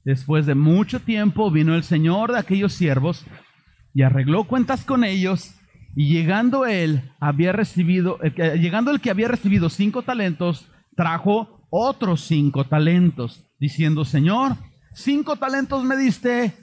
Después 0.03 0.45
de 0.45 0.55
mucho 0.55 0.99
tiempo 0.99 1.51
vino 1.51 1.75
el 1.75 1.83
señor 1.83 2.31
de 2.31 2.39
aquellos 2.39 2.73
siervos 2.73 3.25
y 3.93 4.01
arregló 4.01 4.45
cuentas 4.45 4.83
con 4.83 5.03
ellos. 5.03 5.55
Y 5.95 6.13
llegando 6.13 6.65
él, 6.65 7.11
había 7.19 7.51
recibido, 7.51 8.17
llegando 8.19 8.91
el 8.91 9.01
que 9.01 9.11
había 9.11 9.27
recibido 9.27 9.69
cinco 9.69 10.03
talentos, 10.03 10.65
trajo 10.95 11.67
otros 11.69 12.21
cinco 12.21 12.65
talentos, 12.65 13.45
diciendo, 13.59 14.05
Señor, 14.05 14.55
cinco 14.93 15.35
talentos 15.35 15.83
me 15.83 15.97
diste, 15.97 16.53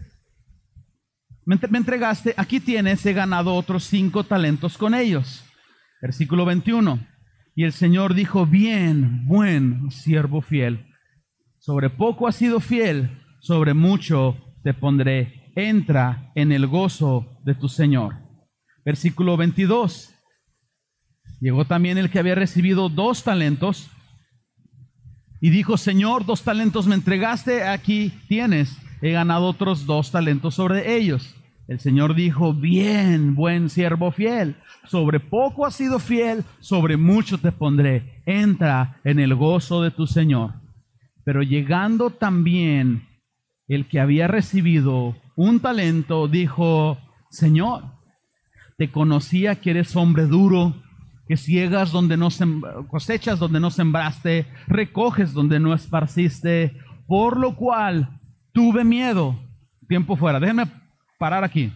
me, 1.44 1.58
me 1.68 1.78
entregaste, 1.78 2.34
aquí 2.38 2.58
tienes, 2.58 3.04
he 3.04 3.12
ganado 3.12 3.54
otros 3.54 3.84
cinco 3.84 4.24
talentos 4.24 4.78
con 4.78 4.94
ellos. 4.94 5.44
Versículo 6.00 6.44
21. 6.44 7.06
Y 7.54 7.64
el 7.64 7.72
Señor 7.72 8.14
dijo, 8.14 8.46
bien, 8.46 9.26
buen 9.26 9.90
siervo 9.90 10.42
fiel, 10.42 10.86
sobre 11.58 11.90
poco 11.90 12.28
has 12.28 12.36
sido 12.36 12.60
fiel 12.60 13.10
sobre 13.40 13.74
mucho 13.74 14.36
te 14.62 14.74
pondré. 14.74 15.52
Entra 15.56 16.30
en 16.34 16.52
el 16.52 16.66
gozo 16.66 17.40
de 17.44 17.54
tu 17.54 17.68
Señor. 17.68 18.16
Versículo 18.84 19.36
22. 19.36 20.14
Llegó 21.40 21.64
también 21.64 21.98
el 21.98 22.10
que 22.10 22.18
había 22.18 22.34
recibido 22.34 22.88
dos 22.88 23.24
talentos 23.24 23.90
y 25.40 25.50
dijo, 25.50 25.76
Señor, 25.76 26.26
dos 26.26 26.42
talentos 26.42 26.86
me 26.86 26.94
entregaste, 26.94 27.64
aquí 27.64 28.12
tienes, 28.28 28.76
he 29.00 29.12
ganado 29.12 29.46
otros 29.46 29.86
dos 29.86 30.10
talentos 30.10 30.54
sobre 30.54 30.96
ellos. 30.96 31.34
El 31.68 31.80
Señor 31.80 32.14
dijo, 32.14 32.54
bien, 32.54 33.34
buen 33.34 33.68
siervo 33.68 34.10
fiel, 34.10 34.56
sobre 34.86 35.20
poco 35.20 35.66
has 35.66 35.74
sido 35.74 35.98
fiel, 35.98 36.42
sobre 36.60 36.96
mucho 36.96 37.36
te 37.36 37.52
pondré, 37.52 38.22
entra 38.24 38.98
en 39.04 39.18
el 39.18 39.34
gozo 39.34 39.82
de 39.82 39.90
tu 39.90 40.06
Señor. 40.06 40.54
Pero 41.24 41.42
llegando 41.42 42.08
también 42.08 43.06
el 43.68 43.86
que 43.86 44.00
había 44.00 44.28
recibido 44.28 45.14
un 45.36 45.60
talento 45.60 46.26
dijo, 46.26 46.96
Señor, 47.28 47.84
te 48.78 48.90
conocía 48.90 49.56
que 49.56 49.70
eres 49.70 49.94
hombre 49.94 50.24
duro, 50.24 50.74
que 51.26 51.36
ciegas 51.36 51.92
donde 51.92 52.16
no 52.16 52.28
cosechas 52.88 53.38
donde 53.38 53.60
no 53.60 53.70
sembraste, 53.70 54.46
recoges 54.68 55.34
donde 55.34 55.60
no 55.60 55.74
esparciste, 55.74 56.78
por 57.06 57.36
lo 57.38 57.56
cual 57.56 58.18
tuve 58.54 58.84
miedo. 58.84 59.38
Tiempo 59.86 60.16
fuera. 60.16 60.40
Déjenme 60.40 60.64
parar 61.18 61.44
aquí. 61.44 61.72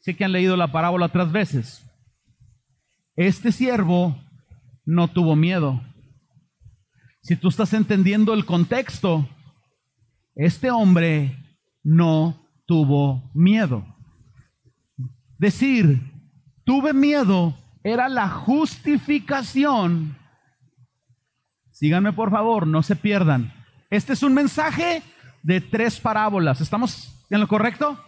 Sé 0.00 0.16
que 0.16 0.24
han 0.24 0.32
leído 0.32 0.56
la 0.56 0.72
parábola 0.72 1.06
otras 1.06 1.30
veces. 1.30 1.86
Este 3.16 3.52
siervo 3.52 4.16
no 4.86 5.08
tuvo 5.08 5.36
miedo. 5.36 5.82
Si 7.22 7.36
tú 7.36 7.48
estás 7.48 7.74
entendiendo 7.74 8.32
el 8.32 8.46
contexto, 8.46 9.28
este 10.34 10.70
hombre 10.70 11.36
no 11.82 12.48
tuvo 12.66 13.30
miedo. 13.34 13.84
Decir, 15.38 16.00
tuve 16.64 16.94
miedo, 16.94 17.54
era 17.84 18.08
la 18.08 18.28
justificación. 18.28 20.16
Síganme 21.72 22.12
por 22.12 22.30
favor, 22.30 22.66
no 22.66 22.82
se 22.82 22.96
pierdan. 22.96 23.52
Este 23.90 24.12
es 24.12 24.22
un 24.22 24.34
mensaje 24.34 25.02
de 25.42 25.60
tres 25.60 25.98
parábolas. 26.00 26.60
¿Estamos 26.60 27.26
en 27.28 27.40
lo 27.40 27.48
correcto? 27.48 27.98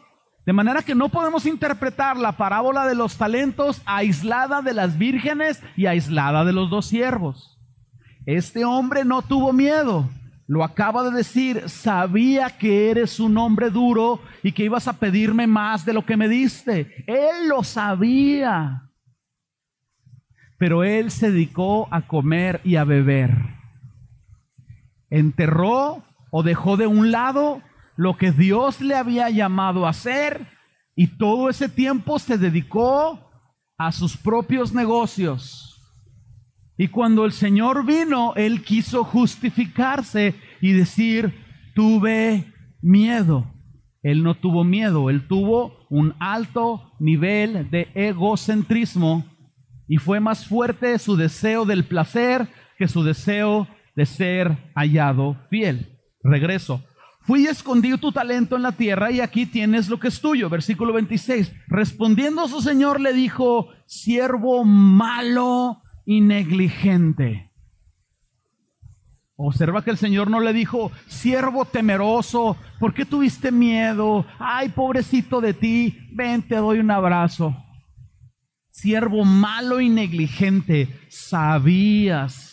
De 0.45 0.53
manera 0.53 0.83
que 0.83 0.95
no 0.95 1.09
podemos 1.09 1.47
interpretar 1.47 2.17
la 2.17 2.33
parábola 2.33 2.87
de 2.87 2.97
los 2.97 3.17
talentos 3.17 3.81
aislada 3.87 4.61
de 4.61 4.75
las 4.75 4.99
vírgenes 4.99 5.63
y 5.77 5.87
aislada 5.87 6.45
de 6.45 6.53
los 6.53 6.69
dos 6.69 6.87
siervos. 6.87 7.61
Este 8.27 8.65
hombre 8.65 9.05
no 9.05 9.23
tuvo 9.23 9.53
miedo. 9.53 10.09
Lo 10.49 10.65
acaba 10.65 11.05
de 11.05 11.17
decir, 11.17 11.69
sabía 11.69 12.51
que 12.51 12.91
eres 12.91 13.21
un 13.21 13.39
hombre 13.39 13.71
duro 13.71 14.21
y 14.43 14.53
que 14.53 14.65
ibas 14.65 14.89
a 14.89 14.95
pedirme 14.95 15.47
más 15.47 15.85
de 15.85 15.93
lo 15.93 16.05
que 16.05 16.17
me 16.17 16.29
diste. 16.29 17.05
Él 17.07 17.49
lo 17.49 17.63
sabía. 17.63 18.91
Pero 20.59 20.83
él 20.83 21.11
se 21.11 21.31
dedicó 21.31 21.89
a 21.91 22.03
comer 22.03 22.61
y 22.65 22.77
a 22.77 22.85
beber. 22.85 23.31
Enterró 25.09 26.03
o 26.31 26.43
dejó 26.43 26.77
de 26.77 26.87
un 26.87 27.13
lado 27.13 27.63
lo 27.97 28.17
que 28.17 28.33
Dios 28.33 28.81
le 28.81 28.95
había 28.95 29.31
llamado 29.31 29.87
a 29.87 29.91
hacer 29.91 30.49
Y 30.95 31.19
todo 31.19 31.49
ese 31.49 31.69
tiempo 31.69 32.19
se 32.19 32.37
dedicó 32.37 33.31
a 33.79 33.93
sus 33.93 34.17
propios 34.17 34.75
negocios. 34.75 35.73
Y 36.77 36.89
cuando 36.89 37.25
el 37.25 37.33
Señor 37.33 37.87
vino, 37.87 38.35
Él 38.35 38.63
quiso 38.63 39.05
justificarse 39.05 40.35
y 40.61 40.73
decir, 40.73 41.35
tuve 41.75 42.53
miedo. 42.83 43.53
Él 44.03 44.23
no 44.23 44.35
tuvo 44.35 44.65
miedo, 44.65 45.09
Él 45.11 45.27
tuvo 45.29 45.87
un 45.89 46.15
alto 46.19 46.93
nivel 46.99 47.71
de 47.71 47.89
egocentrismo 47.95 49.25
y 49.89 49.99
fue 49.99 50.21
más 50.21 50.47
fuerte 50.47 50.99
su 50.99 51.17
deseo 51.17 51.65
del 51.65 51.85
placer 51.85 52.49
que 52.79 52.89
su 52.89 53.05
deseo 53.05 53.69
de 53.95 54.07
ser 54.07 54.73
hallado 54.75 55.37
fiel. 55.51 55.99
Regreso. 56.23 56.83
Fui 57.25 57.45
y 57.45 57.47
escondí 57.47 57.97
tu 57.99 58.11
talento 58.11 58.57
en 58.57 58.63
la 58.63 58.73
tierra 58.73 59.11
y 59.11 59.21
aquí 59.21 59.47
tienes 59.47 59.89
lo 59.89 60.01
que 60.01 60.09
es 60.09 60.21
tuyo. 60.21 60.51
Versículo 60.51 60.93
26. 60.93 61.53
Respondiendo 61.69 62.49
su 62.49 62.61
señor 62.61 63.01
le 63.01 63.13
dijo, 63.13 63.69
siervo 63.87 64.65
malo 64.65 65.83
y 66.05 66.21
negligente. 66.21 67.53
Observa 69.37 69.83
que 69.83 69.91
el 69.91 69.99
Señor 69.99 70.31
no 70.31 70.39
le 70.39 70.53
dijo, 70.53 70.93
siervo 71.09 71.65
temeroso, 71.65 72.57
¿por 72.79 72.95
qué 72.95 73.05
tuviste 73.05 73.51
miedo? 73.51 74.25
Ay, 74.39 74.69
pobrecito 74.69 75.41
de 75.41 75.53
ti, 75.53 75.99
ven, 76.13 76.43
te 76.43 76.57
doy 76.57 76.79
un 76.79 76.91
abrazo. 76.93 77.57
Siervo 78.71 79.25
malo 79.25 79.81
y 79.81 79.89
negligente, 79.89 81.01
sabías 81.09 82.52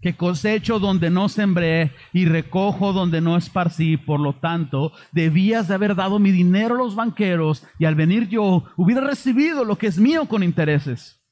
que 0.00 0.16
cosecho 0.16 0.78
donde 0.78 1.10
no 1.10 1.28
sembré 1.28 1.92
y 2.12 2.26
recojo 2.26 2.92
donde 2.92 3.20
no 3.20 3.36
esparcí, 3.36 3.96
por 3.96 4.20
lo 4.20 4.34
tanto, 4.34 4.92
debías 5.12 5.68
de 5.68 5.74
haber 5.74 5.94
dado 5.94 6.18
mi 6.18 6.30
dinero 6.30 6.74
a 6.74 6.78
los 6.78 6.94
banqueros 6.94 7.66
y 7.78 7.86
al 7.86 7.94
venir 7.94 8.28
yo 8.28 8.64
hubiera 8.76 9.00
recibido 9.00 9.64
lo 9.64 9.78
que 9.78 9.86
es 9.86 9.98
mío 9.98 10.26
con 10.26 10.42
intereses. 10.42 11.22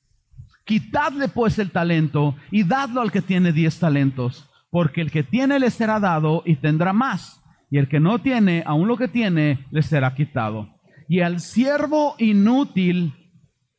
Quitadle 0.64 1.28
pues 1.28 1.58
el 1.58 1.70
talento 1.70 2.36
y 2.50 2.64
dadlo 2.64 3.02
al 3.02 3.12
que 3.12 3.20
tiene 3.20 3.52
diez 3.52 3.78
talentos, 3.78 4.48
porque 4.70 5.02
el 5.02 5.10
que 5.10 5.22
tiene 5.22 5.58
le 5.58 5.70
será 5.70 6.00
dado 6.00 6.42
y 6.46 6.56
tendrá 6.56 6.92
más, 6.92 7.42
y 7.70 7.78
el 7.78 7.88
que 7.88 8.00
no 8.00 8.18
tiene, 8.20 8.62
aun 8.66 8.88
lo 8.88 8.96
que 8.96 9.08
tiene, 9.08 9.66
le 9.70 9.82
será 9.82 10.14
quitado. 10.14 10.70
Y 11.06 11.20
al 11.20 11.40
siervo 11.40 12.14
inútil, 12.18 13.12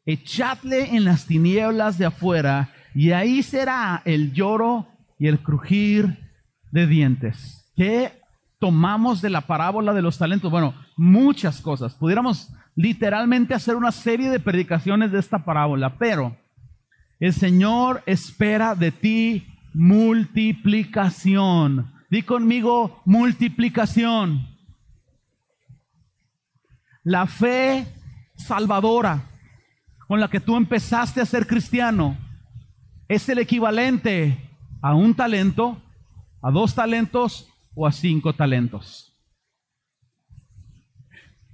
echadle 0.05 0.95
en 0.95 1.05
las 1.05 1.25
tinieblas 1.25 1.97
de 1.97 2.05
afuera, 2.05 2.69
y 2.95 3.11
ahí 3.11 3.43
será 3.43 4.01
el 4.05 4.31
lloro 4.31 4.87
y 5.19 5.27
el 5.27 5.39
crujir 5.39 6.17
de 6.71 6.87
dientes. 6.87 7.69
¿Qué 7.75 8.13
tomamos 8.57 9.21
de 9.21 9.29
la 9.29 9.41
parábola 9.41 9.93
de 9.93 10.01
los 10.01 10.17
talentos? 10.17 10.49
Bueno, 10.49 10.73
muchas 10.95 11.59
cosas. 11.59 11.93
Pudiéramos 11.93 12.53
literalmente 12.73 13.53
hacer 13.53 13.75
una 13.75 13.91
serie 13.91 14.29
de 14.29 14.39
predicaciones 14.39 15.11
de 15.11 15.19
esta 15.19 15.43
parábola, 15.43 15.97
pero 15.97 16.37
el 17.19 17.33
Señor 17.33 18.01
espera 18.05 18.75
de 18.75 18.91
ti 18.91 19.45
multiplicación. 19.73 21.91
Di 22.09 22.23
conmigo 22.23 23.01
multiplicación. 23.03 24.47
La 27.03 27.27
fe 27.27 27.85
salvadora 28.37 29.21
con 30.07 30.21
la 30.21 30.29
que 30.29 30.39
tú 30.39 30.55
empezaste 30.55 31.19
a 31.19 31.25
ser 31.25 31.45
cristiano 31.45 32.23
es 33.07 33.29
el 33.29 33.39
equivalente 33.39 34.49
a 34.81 34.95
un 34.95 35.13
talento, 35.13 35.81
a 36.41 36.51
dos 36.51 36.75
talentos 36.75 37.47
o 37.75 37.85
a 37.85 37.91
cinco 37.91 38.33
talentos. 38.33 39.11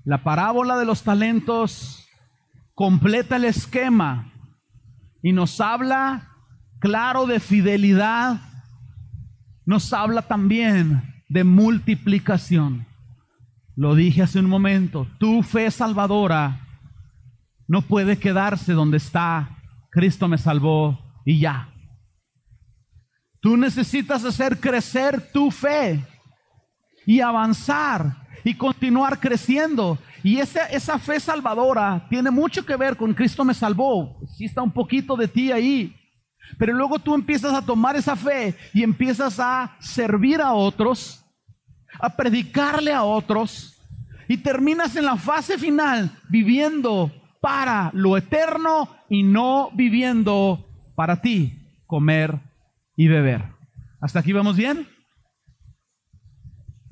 La 0.03 0.23
parábola 0.23 0.77
de 0.77 0.85
los 0.85 1.03
talentos 1.03 2.07
completa 2.73 3.35
el 3.35 3.45
esquema 3.45 4.31
y 5.21 5.31
nos 5.33 5.61
habla, 5.61 6.29
claro, 6.79 7.27
de 7.27 7.39
fidelidad. 7.39 8.41
Nos 9.65 9.93
habla 9.93 10.23
también 10.23 11.23
de 11.29 11.43
multiplicación. 11.43 12.87
Lo 13.75 13.95
dije 13.95 14.23
hace 14.23 14.39
un 14.39 14.49
momento, 14.49 15.07
tu 15.19 15.43
fe 15.43 15.69
salvadora 15.71 16.67
no 17.67 17.83
puede 17.83 18.17
quedarse 18.17 18.73
donde 18.73 18.97
está. 18.97 19.57
Cristo 19.91 20.27
me 20.27 20.37
salvó 20.37 21.10
y 21.25 21.39
ya. 21.39 21.69
Tú 23.39 23.57
necesitas 23.57 24.23
hacer 24.23 24.59
crecer 24.59 25.31
tu 25.31 25.49
fe 25.49 26.05
y 27.05 27.21
avanzar 27.21 28.27
y 28.43 28.53
continuar 28.53 29.19
creciendo. 29.19 29.97
Y 30.23 30.37
esa, 30.37 30.65
esa 30.67 30.99
fe 30.99 31.19
salvadora 31.19 32.05
tiene 32.09 32.29
mucho 32.29 32.63
que 32.65 32.75
ver 32.75 32.95
con 32.95 33.13
Cristo 33.13 33.43
me 33.43 33.53
salvó. 33.53 34.19
Sí 34.37 34.45
está 34.45 34.61
un 34.61 34.71
poquito 34.71 35.15
de 35.15 35.27
ti 35.27 35.51
ahí. 35.51 35.95
Pero 36.57 36.73
luego 36.73 36.99
tú 36.99 37.15
empiezas 37.15 37.53
a 37.53 37.65
tomar 37.65 37.95
esa 37.95 38.15
fe 38.15 38.55
y 38.73 38.83
empiezas 38.83 39.39
a 39.39 39.75
servir 39.79 40.41
a 40.41 40.53
otros, 40.53 41.25
a 41.99 42.15
predicarle 42.15 42.93
a 42.93 43.03
otros, 43.03 43.77
y 44.27 44.37
terminas 44.37 44.95
en 44.95 45.05
la 45.05 45.17
fase 45.17 45.57
final 45.57 46.11
viviendo 46.29 47.11
para 47.41 47.89
lo 47.93 48.15
eterno 48.15 48.89
y 49.09 49.23
no 49.23 49.71
viviendo 49.73 50.70
para 50.95 51.21
ti, 51.21 51.57
comer 51.85 52.39
y 52.95 53.07
beber. 53.07 53.43
¿Hasta 53.99 54.19
aquí 54.19 54.33
vamos 54.33 54.57
bien? 54.57 54.87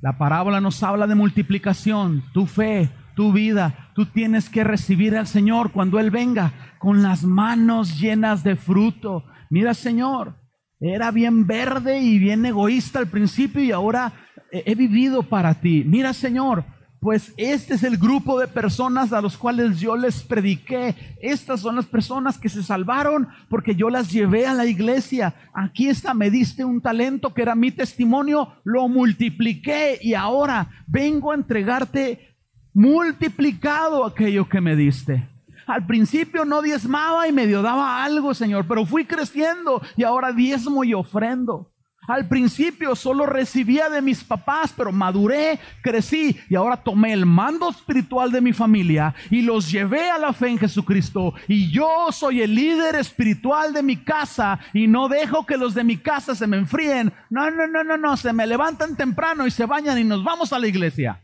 La 0.01 0.17
parábola 0.17 0.61
nos 0.61 0.81
habla 0.83 1.07
de 1.07 1.15
multiplicación, 1.15 2.23
tu 2.33 2.45
fe, 2.45 2.89
tu 3.15 3.33
vida. 3.33 3.91
Tú 3.95 4.05
tienes 4.05 4.49
que 4.49 4.63
recibir 4.63 5.17
al 5.17 5.27
Señor 5.27 5.71
cuando 5.71 5.99
Él 5.99 6.09
venga 6.09 6.53
con 6.79 7.03
las 7.03 7.23
manos 7.23 7.99
llenas 7.99 8.43
de 8.43 8.55
fruto. 8.55 9.25
Mira, 9.49 9.73
Señor, 9.73 10.35
era 10.79 11.11
bien 11.11 11.45
verde 11.45 11.99
y 11.99 12.17
bien 12.17 12.45
egoísta 12.45 12.99
al 12.99 13.07
principio 13.07 13.61
y 13.61 13.71
ahora 13.71 14.13
he 14.51 14.75
vivido 14.75 15.23
para 15.23 15.55
ti. 15.55 15.83
Mira, 15.85 16.13
Señor, 16.13 16.63
pues 16.99 17.33
este 17.37 17.75
es 17.75 17.83
el 17.83 17.97
grupo 17.97 18.39
de 18.39 18.47
personas 18.47 19.13
a 19.13 19.21
los 19.21 19.37
cuales 19.37 19.79
yo 19.79 19.95
les 19.95 20.21
prediqué. 20.21 20.95
Estas 21.21 21.61
son 21.61 21.77
las 21.77 21.85
personas 21.85 22.37
que 22.37 22.49
se 22.49 22.61
salvaron 22.61 23.29
porque 23.49 23.75
yo 23.75 23.89
las 23.89 24.11
llevé 24.11 24.45
a 24.45 24.53
la 24.53 24.65
iglesia. 24.65 25.33
Aquí 25.53 25.87
está, 25.87 26.13
me 26.13 26.29
diste 26.29 26.65
un 26.65 26.81
talento 26.81 27.33
que 27.33 27.41
era 27.41 27.55
mi 27.55 27.71
testimonio, 27.71 28.53
lo 28.65 28.89
multipliqué 28.89 29.97
y 30.01 30.13
ahora 30.13 30.69
vengo 30.87 31.31
a 31.31 31.35
entregarte 31.35 32.35
multiplicado 32.73 34.05
aquello 34.05 34.49
que 34.49 34.59
me 34.59 34.75
diste. 34.75 35.27
Al 35.67 35.85
principio 35.85 36.45
no 36.45 36.61
diezmaba 36.61 37.27
y 37.27 37.31
medio 37.31 37.61
daba 37.61 38.03
algo, 38.03 38.33
Señor, 38.33 38.65
pero 38.67 38.85
fui 38.85 39.05
creciendo 39.05 39.81
y 39.95 40.03
ahora 40.03 40.33
diezmo 40.33 40.83
y 40.83 40.93
ofrendo. 40.93 41.71
Al 42.09 42.27
principio 42.27 42.95
solo 42.95 43.27
recibía 43.27 43.87
de 43.87 44.01
mis 44.01 44.23
papás, 44.23 44.73
pero 44.75 44.91
maduré, 44.91 45.59
crecí 45.83 46.35
y 46.49 46.55
ahora 46.55 46.77
tomé 46.77 47.13
el 47.13 47.27
mando 47.27 47.69
espiritual 47.69 48.31
de 48.31 48.41
mi 48.41 48.51
familia 48.51 49.13
y 49.29 49.43
los 49.43 49.69
llevé 49.69 50.09
a 50.09 50.17
la 50.17 50.33
fe 50.33 50.47
en 50.47 50.57
Jesucristo. 50.57 51.35
Y 51.47 51.69
yo 51.69 52.07
soy 52.11 52.41
el 52.41 52.55
líder 52.55 52.95
espiritual 52.95 53.73
de 53.73 53.83
mi 53.83 53.95
casa 53.97 54.59
y 54.73 54.87
no 54.87 55.07
dejo 55.07 55.45
que 55.45 55.55
los 55.55 55.75
de 55.75 55.83
mi 55.83 55.97
casa 55.97 56.33
se 56.33 56.47
me 56.47 56.57
enfríen. 56.57 57.13
No, 57.29 57.51
no, 57.51 57.67
no, 57.67 57.83
no, 57.83 57.95
no, 57.95 58.17
se 58.17 58.33
me 58.33 58.47
levantan 58.47 58.95
temprano 58.95 59.45
y 59.45 59.51
se 59.51 59.67
bañan 59.67 59.99
y 59.99 60.03
nos 60.03 60.23
vamos 60.23 60.51
a 60.51 60.57
la 60.57 60.65
iglesia. 60.65 61.23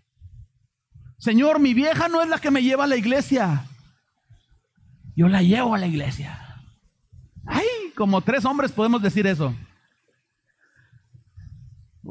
Señor, 1.17 1.59
mi 1.59 1.73
vieja 1.73 2.09
no 2.09 2.21
es 2.21 2.29
la 2.29 2.37
que 2.37 2.51
me 2.51 2.61
lleva 2.61 2.83
a 2.83 2.87
la 2.87 2.95
iglesia. 2.95 3.63
Yo 5.15 5.29
la 5.29 5.41
llevo 5.41 5.73
a 5.73 5.79
la 5.79 5.87
iglesia. 5.87 6.37
Ay, 7.47 7.65
como 7.95 8.21
tres 8.21 8.45
hombres 8.45 8.71
podemos 8.71 9.01
decir 9.01 9.25
eso 9.25 9.51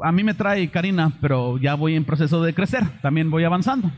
a 0.02 0.12
mí 0.12 0.24
me 0.24 0.34
trae 0.34 0.70
Karina, 0.70 1.12
pero 1.20 1.58
ya 1.58 1.74
voy 1.74 1.94
en 1.94 2.04
proceso 2.04 2.42
de 2.42 2.54
crecer, 2.54 3.00
también 3.00 3.30
voy 3.30 3.44
avanzando. 3.44 3.92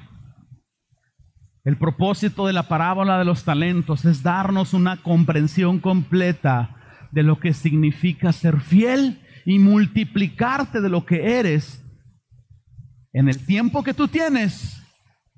El 1.64 1.76
propósito 1.78 2.47
de 2.47 2.53
la 2.53 2.68
parábola 2.68 3.18
de 3.18 3.24
los 3.24 3.44
talentos 3.44 4.05
es 4.05 4.22
darnos 4.22 4.74
una 4.74 5.03
comprensión 5.03 5.80
completa 5.80 6.76
de 7.11 7.22
lo 7.22 7.40
que 7.40 7.55
significa 7.55 8.32
ser 8.32 8.61
fiel 8.61 9.20
y 9.44 9.59
multiplicarte 9.59 10.80
de 10.80 10.88
lo 10.88 11.07
que 11.07 11.38
eres 11.38 11.82
en 13.12 13.28
el 13.28 13.44
tiempo 13.44 13.82
que 13.82 13.94
tú 13.94 14.07
tienes 14.07 14.82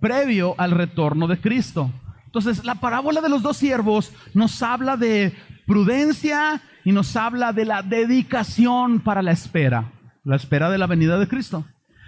previo 0.00 0.54
al 0.58 0.72
retorno 0.72 1.28
de 1.28 1.40
Cristo. 1.40 1.90
Entonces, 2.26 2.64
la 2.64 2.74
parábola 2.74 3.20
de 3.20 3.28
los 3.30 3.42
dos 3.42 3.56
siervos 3.56 4.12
nos 4.34 4.62
habla 4.62 4.96
de 4.96 5.32
prudencia 5.66 6.60
y 6.84 6.92
nos 6.92 7.16
habla 7.16 7.52
de 7.52 7.64
la 7.64 7.82
dedicación 7.82 9.00
para 9.00 9.22
la 9.22 9.32
espera 9.32 9.92
la 10.28 10.36
espera 10.36 10.68
de 10.68 10.76
la 10.76 10.86
venida 10.86 11.18
de 11.18 11.26
Cristo. 11.26 11.64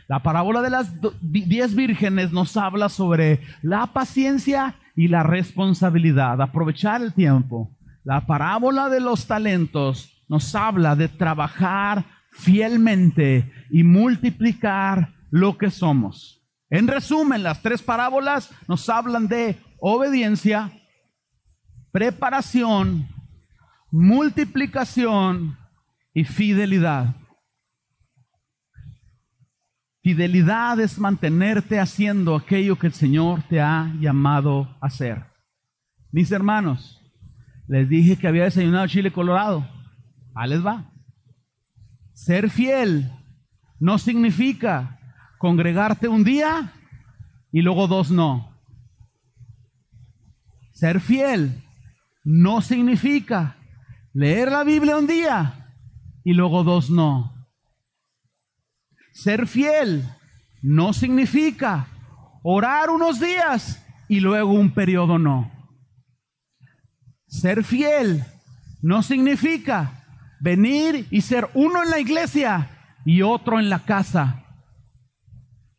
La 0.07 0.23
parábola 0.23 0.61
de 0.61 0.69
las 0.69 0.93
diez 1.23 1.75
vírgenes 1.75 2.33
nos 2.33 2.55
habla 2.59 2.91
sobre 2.91 3.41
la 3.63 3.87
paciencia 3.87 4.75
y 4.95 5.09
la 5.09 5.23
responsabilidad, 5.23 6.43
aprovechar 6.43 7.01
el 7.01 7.15
tiempo. 7.15 7.71
La 8.05 8.27
parábola 8.27 8.91
de 8.91 9.01
los 9.01 9.27
talentos 9.27 10.23
nos 10.29 10.55
habla 10.55 10.97
de 10.97 11.09
trabajar 11.09 12.05
fielmente 12.33 13.51
y 13.71 13.85
multiplicar 13.85 15.15
lo 15.31 15.57
que 15.57 15.71
somos. 15.71 16.45
En 16.69 16.89
resumen, 16.89 17.43
las 17.43 17.63
tres 17.63 17.81
parábolas 17.81 18.51
nos 18.69 18.87
hablan 18.91 19.29
de 19.29 19.59
obediencia, 19.79 20.71
preparación, 21.91 23.09
multiplicación 23.91 25.57
y 26.13 26.25
fidelidad. 26.25 27.17
Fidelidad 30.03 30.81
es 30.81 30.99
mantenerte 30.99 31.79
haciendo 31.79 32.35
aquello 32.35 32.79
que 32.79 32.87
el 32.87 32.95
Señor 32.95 33.43
te 33.49 33.61
ha 33.61 33.93
llamado 34.01 34.77
a 34.81 34.87
hacer. 34.87 35.25
Mis 36.11 36.33
hermanos, 36.33 37.01
les 37.69 37.89
dije 37.89 38.17
que 38.17 38.27
había 38.27 38.45
desayunado 38.45 38.87
chile 38.87 39.13
colorado. 39.13 39.69
Ahí 40.35 40.51
les 40.51 40.65
va. 40.65 40.91
Ser 42.15 42.51
fiel 42.51 43.13
no 43.79 43.99
significa 43.99 44.99
congregarte 45.39 46.09
un 46.09 46.25
día 46.25 46.73
y 47.53 47.63
luego 47.63 47.87
dos 47.87 48.11
no. 48.11 48.59
Ser 50.73 51.01
fiel 51.01 51.63
no 52.25 52.63
significa 52.63 53.57
leer 54.13 54.51
la 54.51 54.65
Biblia 54.65 54.97
un 54.97 55.07
día 55.07 55.75
y 56.25 56.33
luego 56.33 56.65
dos 56.65 56.91
no. 56.91 57.40
Ser 59.23 59.47
fiel 59.47 60.09
no 60.63 60.95
significa 60.95 61.89
orar 62.43 62.89
unos 62.89 63.21
días 63.21 63.85
y 64.09 64.21
luego 64.21 64.55
un 64.55 64.73
periodo 64.73 65.19
no. 65.19 65.53
Ser 67.27 67.63
fiel 67.63 68.25
no 68.81 69.03
significa 69.03 70.07
venir 70.41 71.07
y 71.11 71.21
ser 71.21 71.51
uno 71.53 71.83
en 71.83 71.91
la 71.91 72.01
iglesia 72.01 72.71
y 73.05 73.21
otro 73.21 73.61
en 73.61 73.69
la 73.69 73.81
casa. 73.81 74.43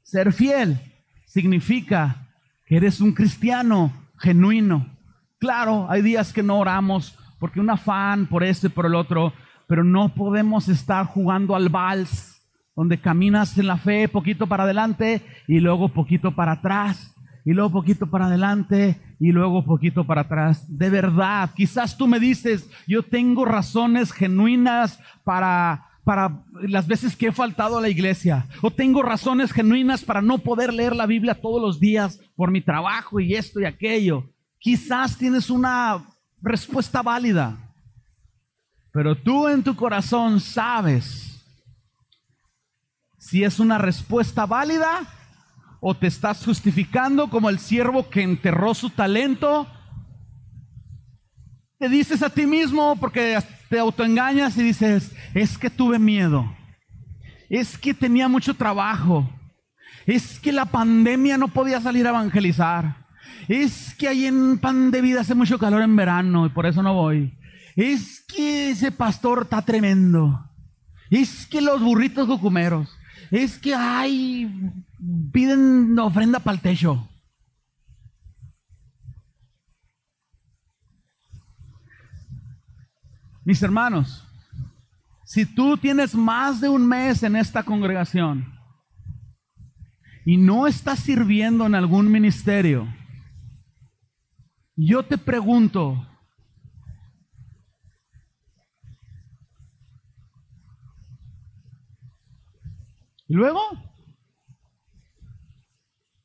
Ser 0.03 0.33
fiel 0.33 0.79
significa 1.25 2.27
que 2.67 2.77
eres 2.77 3.01
un 3.01 3.11
cristiano 3.11 3.91
genuino. 4.19 4.99
Claro, 5.39 5.87
hay 5.89 6.03
días 6.03 6.31
que 6.31 6.43
no 6.43 6.59
oramos 6.59 7.17
porque 7.39 7.59
un 7.59 7.71
afán 7.71 8.27
por 8.27 8.43
esto 8.43 8.67
y 8.67 8.69
por 8.69 8.85
el 8.85 8.93
otro, 8.93 9.33
pero 9.67 9.83
no 9.83 10.13
podemos 10.13 10.69
estar 10.69 11.07
jugando 11.07 11.55
al 11.55 11.69
vals 11.69 12.40
donde 12.75 12.99
caminas 12.99 13.57
en 13.57 13.67
la 13.67 13.77
fe 13.77 14.07
poquito 14.07 14.47
para 14.47 14.63
adelante 14.63 15.21
y 15.47 15.59
luego 15.59 15.89
poquito 15.89 16.35
para 16.35 16.53
atrás 16.53 17.15
y 17.45 17.53
luego 17.53 17.71
poquito 17.71 18.07
para 18.07 18.27
adelante 18.27 19.01
y 19.19 19.31
luego 19.31 19.65
poquito 19.65 20.05
para 20.05 20.21
atrás. 20.21 20.65
De 20.77 20.89
verdad, 20.89 21.51
quizás 21.55 21.97
tú 21.97 22.07
me 22.07 22.19
dices, 22.19 22.69
yo 22.87 23.03
tengo 23.03 23.45
razones 23.45 24.11
genuinas 24.11 24.99
para 25.23 25.87
para 26.03 26.43
las 26.63 26.87
veces 26.87 27.15
que 27.15 27.27
he 27.27 27.31
faltado 27.31 27.77
a 27.77 27.81
la 27.81 27.89
iglesia 27.89 28.47
o 28.61 28.71
tengo 28.71 29.03
razones 29.03 29.51
genuinas 29.51 30.03
para 30.03 30.21
no 30.21 30.39
poder 30.39 30.73
leer 30.73 30.95
la 30.95 31.05
Biblia 31.05 31.39
todos 31.39 31.61
los 31.61 31.79
días 31.79 32.19
por 32.35 32.49
mi 32.49 32.61
trabajo 32.61 33.19
y 33.19 33.35
esto 33.35 33.59
y 33.59 33.65
aquello. 33.65 34.29
Quizás 34.57 35.17
tienes 35.17 35.49
una 35.49 36.03
respuesta 36.41 37.01
válida, 37.01 37.55
pero 38.91 39.15
tú 39.15 39.47
en 39.47 39.63
tu 39.63 39.75
corazón 39.75 40.39
sabes 40.39 41.30
si 43.21 43.43
es 43.43 43.59
una 43.59 43.77
respuesta 43.77 44.47
válida 44.47 45.07
o 45.79 45.95
te 45.95 46.07
estás 46.07 46.43
justificando 46.43 47.29
como 47.29 47.49
el 47.49 47.59
siervo 47.59 48.09
que 48.09 48.23
enterró 48.23 48.73
su 48.73 48.89
talento. 48.89 49.67
Te 51.77 51.87
dices 51.87 52.23
a 52.23 52.31
ti 52.31 52.47
mismo 52.47 52.95
porque 52.99 53.37
te 53.69 53.77
autoengañas 53.77 54.57
y 54.57 54.63
dices, 54.63 55.15
es 55.35 55.57
que 55.59 55.69
tuve 55.69 55.99
miedo, 55.99 56.51
es 57.47 57.77
que 57.77 57.93
tenía 57.93 58.27
mucho 58.27 58.55
trabajo, 58.55 59.29
es 60.07 60.39
que 60.39 60.51
la 60.51 60.65
pandemia 60.65 61.37
no 61.37 61.47
podía 61.47 61.79
salir 61.79 62.07
a 62.07 62.09
evangelizar, 62.09 63.05
es 63.47 63.93
que 63.93 64.07
ahí 64.07 64.25
en 64.25 64.57
pan 64.57 64.89
de 64.89 65.01
vida 65.01 65.21
hace 65.21 65.35
mucho 65.35 65.59
calor 65.59 65.83
en 65.83 65.95
verano 65.95 66.47
y 66.47 66.49
por 66.49 66.65
eso 66.65 66.81
no 66.81 66.95
voy, 66.95 67.37
es 67.75 68.25
que 68.27 68.71
ese 68.71 68.91
pastor 68.91 69.43
está 69.43 69.61
tremendo, 69.61 70.43
es 71.11 71.45
que 71.45 71.61
los 71.61 71.81
burritos 71.81 72.27
cucumeros, 72.27 72.89
es 73.31 73.57
que 73.57 73.73
hay, 73.73 74.73
piden 75.31 75.97
ofrenda 75.97 76.39
para 76.39 76.55
el 76.55 76.61
techo. 76.61 77.07
Mis 83.45 83.63
hermanos, 83.63 84.27
si 85.23 85.45
tú 85.45 85.77
tienes 85.77 86.13
más 86.13 86.59
de 86.59 86.67
un 86.67 86.85
mes 86.85 87.23
en 87.23 87.37
esta 87.37 87.63
congregación 87.63 88.53
y 90.25 90.37
no 90.37 90.67
estás 90.67 90.99
sirviendo 90.99 91.65
en 91.65 91.73
algún 91.73 92.11
ministerio, 92.11 92.93
yo 94.75 95.03
te 95.03 95.17
pregunto, 95.17 96.05
¿Y 103.31 103.33
luego? 103.33 103.61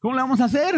¿Cómo 0.00 0.16
le 0.16 0.22
vamos 0.22 0.40
a 0.40 0.46
hacer? 0.46 0.74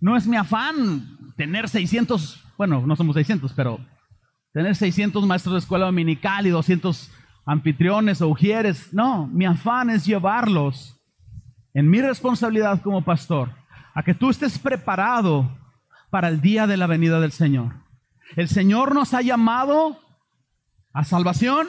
No 0.00 0.16
es 0.16 0.26
mi 0.26 0.36
afán 0.36 1.32
tener 1.36 1.68
600, 1.68 2.42
bueno, 2.58 2.84
no 2.84 2.96
somos 2.96 3.14
600, 3.14 3.52
pero 3.52 3.78
tener 4.52 4.74
600 4.74 5.24
maestros 5.28 5.52
de 5.52 5.58
escuela 5.60 5.86
dominical 5.86 6.44
y 6.44 6.50
200 6.50 7.08
anfitriones 7.46 8.20
o 8.20 8.26
ujieres. 8.26 8.92
No, 8.92 9.28
mi 9.28 9.44
afán 9.44 9.90
es 9.90 10.04
llevarlos 10.04 11.00
en 11.72 11.88
mi 11.88 12.00
responsabilidad 12.00 12.82
como 12.82 13.04
pastor 13.04 13.54
a 13.94 14.02
que 14.02 14.14
tú 14.14 14.30
estés 14.30 14.58
preparado 14.58 15.56
para 16.10 16.26
el 16.26 16.40
día 16.40 16.66
de 16.66 16.76
la 16.76 16.88
venida 16.88 17.20
del 17.20 17.30
Señor. 17.30 17.76
El 18.34 18.48
Señor 18.48 18.92
nos 18.92 19.14
ha 19.14 19.22
llamado 19.22 20.00
a 20.92 21.04
salvación, 21.04 21.68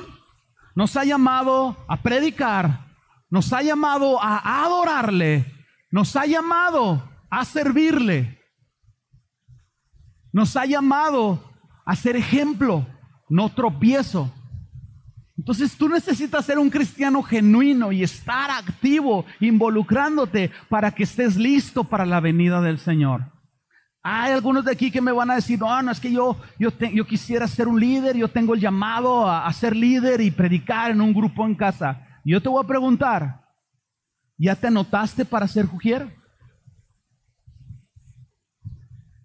nos 0.76 0.96
ha 0.96 1.04
llamado 1.04 1.78
a 1.88 2.02
predicar, 2.02 2.86
nos 3.30 3.52
ha 3.54 3.62
llamado 3.62 4.22
a 4.22 4.64
adorarle, 4.64 5.46
nos 5.90 6.16
ha 6.16 6.26
llamado 6.26 7.10
a 7.30 7.46
servirle, 7.46 8.40
nos 10.32 10.56
ha 10.56 10.66
llamado 10.66 11.52
a 11.86 11.96
ser 11.96 12.16
ejemplo, 12.16 12.86
no 13.30 13.50
tropiezo. 13.50 14.32
Entonces 15.38 15.76
tú 15.76 15.90
necesitas 15.90 16.46
ser 16.46 16.60
un 16.60 16.70
cristiano 16.70 17.24
genuino 17.24 17.92
y 17.92 18.04
estar 18.04 18.52
activo, 18.52 19.26
involucrándote 19.40 20.52
para 20.70 20.92
que 20.92 21.04
estés 21.04 21.36
listo 21.36 21.84
para 21.84 22.06
la 22.06 22.20
venida 22.20 22.62
del 22.62 22.78
Señor. 22.78 23.41
Hay 24.04 24.32
algunos 24.32 24.66
de 24.66 24.72
aquí 24.72 24.90
que 24.90 25.02
me 25.02 25.12
van 25.12 25.30
a 25.30 25.36
decir, 25.36 25.60
no, 25.60 25.82
no, 25.84 25.92
es 25.92 26.00
que 26.00 26.12
yo, 26.12 26.36
yo, 26.58 27.06
quisiera 27.06 27.48
ser 27.48 27.68
un 27.68 27.80
líder, 27.80 28.18
yo 28.18 28.28
tengo 28.28 28.56
el 28.56 28.60
llamado 28.60 29.30
a, 29.30 29.52
ser 29.54 29.76
líder 29.76 30.22
y 30.22 30.32
predicar 30.32 30.90
en 30.90 31.02
un 31.02 31.14
grupo 31.14 31.46
en 31.46 31.54
casa. 31.54 32.08
Yo 32.26 32.42
te 32.42 32.50
voy 32.50 32.64
a 32.64 32.68
preguntar, 32.68 33.46
¿ya 34.38 34.56
te 34.56 34.68
anotaste 34.68 35.24
para 35.24 35.48
ser 35.48 35.68
jujier? 35.68 36.20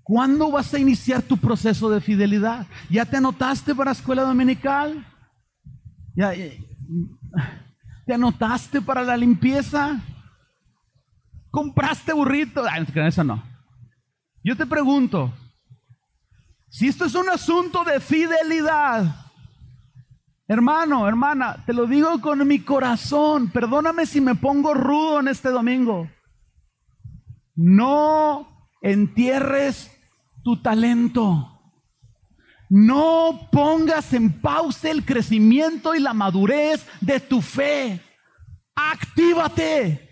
¿Cuándo 0.03 0.51
vas 0.51 0.72
a 0.74 0.79
iniciar 0.79 1.22
tu 1.22 1.39
proceso 1.39 1.89
de 1.89 2.03
fidelidad? 2.03 2.66
¿Ya 2.91 3.07
te 3.07 3.16
anotaste 3.16 3.74
para 3.74 3.93
escuela 3.93 4.22
dominical? 4.22 5.07
¿Ya, 6.14 6.33
¿Te 8.05 8.14
anotaste 8.14 8.83
para 8.83 9.03
la 9.03 9.16
limpieza? 9.16 10.01
¿Compraste 11.51 12.12
burrito? 12.12 12.62
Ay, 12.70 12.87
eso 12.95 13.24
no. 13.24 13.56
Yo 14.47 14.57
te 14.57 14.65
pregunto, 14.65 15.35
si 16.69 16.87
esto 16.87 17.05
es 17.05 17.17
un 17.17 17.29
asunto 17.29 17.83
de 17.83 17.99
fidelidad, 17.99 19.27
hermano, 20.47 21.09
hermana, 21.09 21.65
te 21.67 21.73
lo 21.73 21.85
digo 21.89 22.21
con 22.21 22.47
mi 22.47 22.61
corazón, 22.61 23.51
perdóname 23.51 24.07
si 24.07 24.21
me 24.21 24.37
pongo 24.37 24.73
rudo 24.73 25.19
en 25.19 25.27
este 25.27 25.49
domingo. 25.49 26.09
No 27.57 28.71
entierres 28.83 29.91
tu 30.45 30.63
talento. 30.63 31.61
No 32.71 33.49
pongas 33.51 34.13
en 34.13 34.41
pausa 34.41 34.93
el 34.93 35.05
crecimiento 35.05 35.93
y 35.93 35.99
la 35.99 36.15
madurez 36.15 36.87
de 37.01 37.19
tu 37.19 37.43
fe. 37.43 38.01
Actívate. 38.77 40.09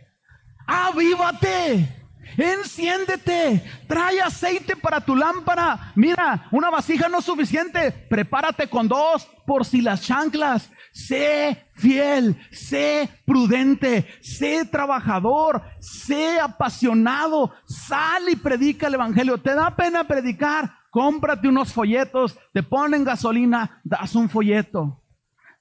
Avívate. 0.67 2.04
Enciéndete, 2.37 3.63
trae 3.87 4.21
aceite 4.21 4.77
para 4.77 5.01
tu 5.01 5.15
lámpara. 5.15 5.93
Mira, 5.95 6.49
una 6.51 6.71
vasija 6.71 7.09
no 7.09 7.19
es 7.19 7.25
suficiente. 7.25 7.91
Prepárate 7.93 8.69
con 8.69 8.89
dos 8.89 9.27
por 9.47 9.65
si 9.65 9.81
las 9.81 10.03
chanclas. 10.03 10.71
Sé 10.93 11.67
fiel, 11.73 12.37
sé 12.53 13.09
prudente, 13.27 14.07
sé 14.21 14.65
trabajador, 14.65 15.63
sé 15.81 16.39
apasionado. 16.39 17.53
Sal 17.67 18.29
y 18.29 18.37
predica 18.37 18.87
el 18.87 18.95
evangelio. 18.95 19.39
¿Te 19.39 19.55
da 19.55 19.75
pena 19.75 20.05
predicar? 20.05 20.85
Cómprate 20.91 21.49
unos 21.49 21.73
folletos, 21.73 22.39
te 22.53 22.63
ponen 22.63 23.03
gasolina, 23.03 23.81
das 23.83 24.15
un 24.15 24.31
folleto. 24.31 25.04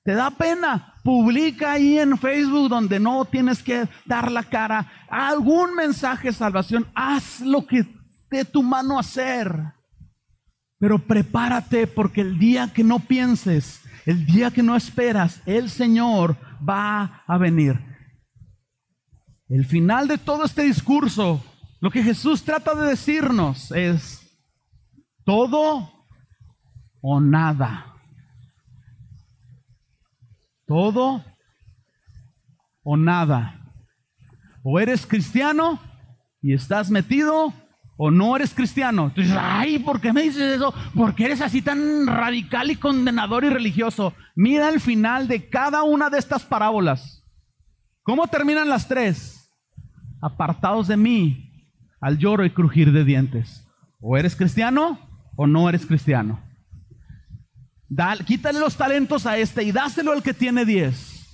¿Te 0.04 0.14
da 0.14 0.32
pena? 0.32 0.96
Publica 1.04 1.74
ahí 1.74 1.98
en 1.98 2.18
Facebook 2.18 2.70
donde 2.70 3.00
no 3.00 3.24
tienes 3.26 3.64
que 3.64 3.88
dar 4.06 4.32
la 4.32 4.44
cara. 4.44 4.92
Algún 5.10 5.76
mensaje 5.76 6.30
de 6.30 6.34
salvación. 6.34 6.88
Haz 6.94 7.40
lo 7.42 7.66
que 7.66 7.86
de 8.30 8.44
tu 8.46 8.64
mano 8.64 9.00
hacer. 9.00 9.74
Pero 10.80 11.00
prepárate 11.00 11.88
porque 11.88 12.22
el 12.22 12.38
día 12.38 12.74
que 12.74 12.84
no 12.84 13.00
pienses, 13.00 13.82
el 14.06 14.26
día 14.26 14.52
que 14.52 14.64
no 14.64 14.76
esperas, 14.76 15.42
el 15.46 15.70
Señor 15.70 16.36
va 16.68 17.24
a 17.26 17.38
venir. 17.38 17.80
El 19.48 19.66
final 19.66 20.08
de 20.08 20.18
todo 20.18 20.44
este 20.44 20.64
discurso, 20.64 21.42
lo 21.80 21.92
que 21.92 22.04
Jesús 22.04 22.44
trata 22.44 22.76
de 22.76 22.90
decirnos 22.90 23.72
es 23.72 24.20
todo 25.24 25.90
o 27.02 27.20
nada. 27.22 27.93
Todo 30.66 31.24
o 32.84 32.98
nada. 32.98 33.60
O 34.64 34.80
eres 34.80 35.06
cristiano 35.06 35.80
y 36.42 36.54
estás 36.54 36.90
metido 36.90 37.54
o 37.98 38.12
no 38.12 38.36
eres 38.36 38.54
cristiano. 38.54 39.06
Entonces, 39.06 39.36
ay, 39.40 39.80
¿por 39.80 40.02
qué 40.02 40.12
me 40.12 40.24
dices 40.24 40.56
eso? 40.56 40.74
Porque 40.96 41.26
eres 41.26 41.42
así 41.42 41.62
tan 41.62 42.08
radical 42.08 42.72
y 42.72 42.76
condenador 42.76 43.44
y 43.44 43.50
religioso. 43.50 44.14
Mira 44.36 44.70
el 44.70 44.80
final 44.80 45.28
de 45.28 45.50
cada 45.50 45.84
una 45.84 46.10
de 46.10 46.18
estas 46.18 46.44
parábolas. 46.44 47.24
¿Cómo 48.04 48.28
terminan 48.28 48.70
las 48.70 48.88
tres? 48.88 49.50
Apartados 50.22 50.88
de 50.88 50.98
mí, 50.98 51.70
al 52.02 52.18
lloro 52.18 52.46
y 52.46 52.50
crujir 52.50 52.92
de 52.92 53.04
dientes. 53.04 53.68
O 54.02 54.18
eres 54.18 54.36
cristiano 54.36 55.00
o 55.36 55.48
no 55.48 55.70
eres 55.70 55.86
cristiano. 55.86 56.42
Quítale 58.26 58.60
los 58.60 58.76
talentos 58.76 59.26
a 59.26 59.38
este 59.38 59.64
y 59.64 59.72
dáselo 59.72 60.12
al 60.12 60.24
que 60.24 60.34
tiene 60.34 60.66
diez. 60.66 61.28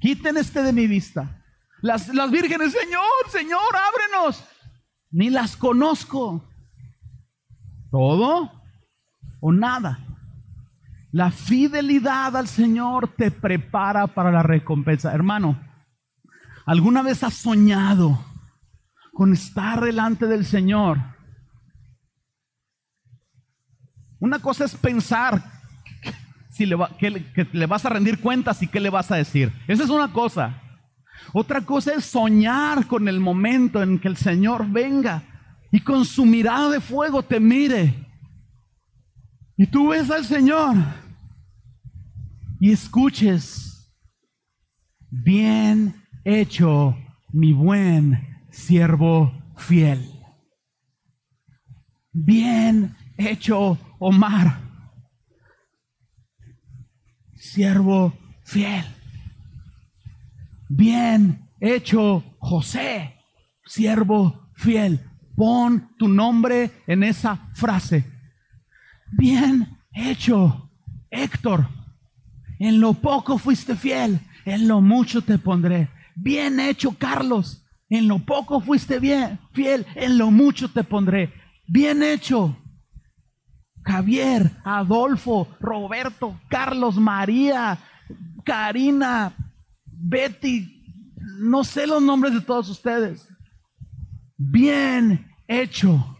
Quiten 0.00 0.36
este 0.36 0.62
de 0.62 0.72
mi 0.72 0.86
vista. 0.86 1.42
Las, 1.82 2.08
las 2.14 2.30
vírgenes, 2.30 2.72
Señor, 2.72 3.02
Señor, 3.30 3.60
ábrenos 3.74 4.44
ni 5.10 5.30
las 5.30 5.56
conozco. 5.56 6.48
Todo 7.90 8.52
o 9.40 9.52
nada. 9.52 9.98
La 11.12 11.30
fidelidad 11.32 12.36
al 12.36 12.46
Señor 12.46 13.08
te 13.16 13.30
prepara 13.30 14.06
para 14.06 14.30
la 14.30 14.42
recompensa. 14.42 15.12
Hermano, 15.12 15.60
¿alguna 16.66 17.02
vez 17.02 17.24
has 17.24 17.34
soñado 17.34 18.24
con 19.12 19.32
estar 19.32 19.80
delante 19.80 20.26
del 20.26 20.46
Señor? 20.46 20.98
Una 24.20 24.38
cosa 24.38 24.66
es 24.66 24.76
pensar 24.76 25.59
si 26.60 26.66
le 26.66 26.76
que 27.00 27.48
le 27.52 27.64
vas 27.64 27.86
a 27.86 27.88
rendir 27.88 28.20
cuentas 28.20 28.62
y 28.62 28.66
qué 28.66 28.80
le 28.80 28.90
vas 28.90 29.10
a 29.10 29.16
decir. 29.16 29.50
Esa 29.66 29.84
es 29.84 29.88
una 29.88 30.12
cosa. 30.12 30.60
Otra 31.32 31.62
cosa 31.62 31.94
es 31.94 32.04
soñar 32.04 32.86
con 32.86 33.08
el 33.08 33.18
momento 33.18 33.82
en 33.82 33.98
que 33.98 34.08
el 34.08 34.18
Señor 34.18 34.68
venga 34.68 35.22
y 35.72 35.80
con 35.80 36.04
su 36.04 36.26
mirada 36.26 36.68
de 36.68 36.80
fuego 36.80 37.22
te 37.22 37.40
mire. 37.40 37.94
Y 39.56 39.66
tú 39.68 39.88
ves 39.88 40.10
al 40.10 40.26
Señor 40.26 40.76
y 42.60 42.72
escuches, 42.72 43.90
bien 45.10 45.94
hecho, 46.24 46.94
mi 47.32 47.54
buen 47.54 48.44
siervo 48.50 49.32
fiel. 49.56 50.10
Bien 52.12 52.94
hecho, 53.16 53.78
Omar, 53.98 54.69
siervo 57.40 58.12
fiel. 58.44 58.84
Bien 60.68 61.48
hecho, 61.58 62.22
José, 62.38 63.16
siervo 63.64 64.50
fiel. 64.54 65.00
Pon 65.34 65.90
tu 65.98 66.06
nombre 66.06 66.70
en 66.86 67.02
esa 67.02 67.48
frase. 67.54 68.04
Bien 69.12 69.78
hecho, 69.92 70.70
Héctor. 71.10 71.66
En 72.58 72.78
lo 72.78 72.92
poco 72.92 73.38
fuiste 73.38 73.74
fiel, 73.74 74.20
en 74.44 74.68
lo 74.68 74.82
mucho 74.82 75.22
te 75.22 75.38
pondré. 75.38 75.88
Bien 76.14 76.60
hecho, 76.60 76.92
Carlos. 76.92 77.64
En 77.88 78.06
lo 78.06 78.18
poco 78.20 78.60
fuiste 78.60 79.00
bien, 79.00 79.40
fiel, 79.52 79.86
en 79.96 80.18
lo 80.18 80.30
mucho 80.30 80.70
te 80.70 80.84
pondré. 80.84 81.32
Bien 81.66 82.02
hecho. 82.02 82.56
Javier, 83.82 84.50
Adolfo, 84.64 85.48
Roberto, 85.60 86.38
Carlos, 86.48 86.96
María, 86.96 87.78
Karina, 88.44 89.32
Betty, 89.84 91.16
no 91.38 91.64
sé 91.64 91.86
los 91.86 92.02
nombres 92.02 92.34
de 92.34 92.40
todos 92.40 92.68
ustedes. 92.68 93.28
Bien 94.36 95.26
hecho. 95.46 96.18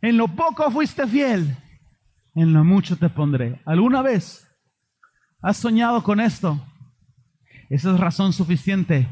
En 0.00 0.18
lo 0.18 0.28
poco 0.28 0.70
fuiste 0.70 1.06
fiel, 1.06 1.56
en 2.34 2.52
lo 2.52 2.62
mucho 2.62 2.96
te 2.96 3.08
pondré. 3.08 3.60
¿Alguna 3.64 4.02
vez 4.02 4.46
has 5.40 5.56
soñado 5.56 6.02
con 6.02 6.20
esto? 6.20 6.62
Esa 7.70 7.94
es 7.94 8.00
razón 8.00 8.32
suficiente 8.32 9.08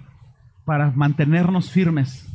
para 0.65 0.91
mantenernos 0.91 1.71
firmes 1.71 2.27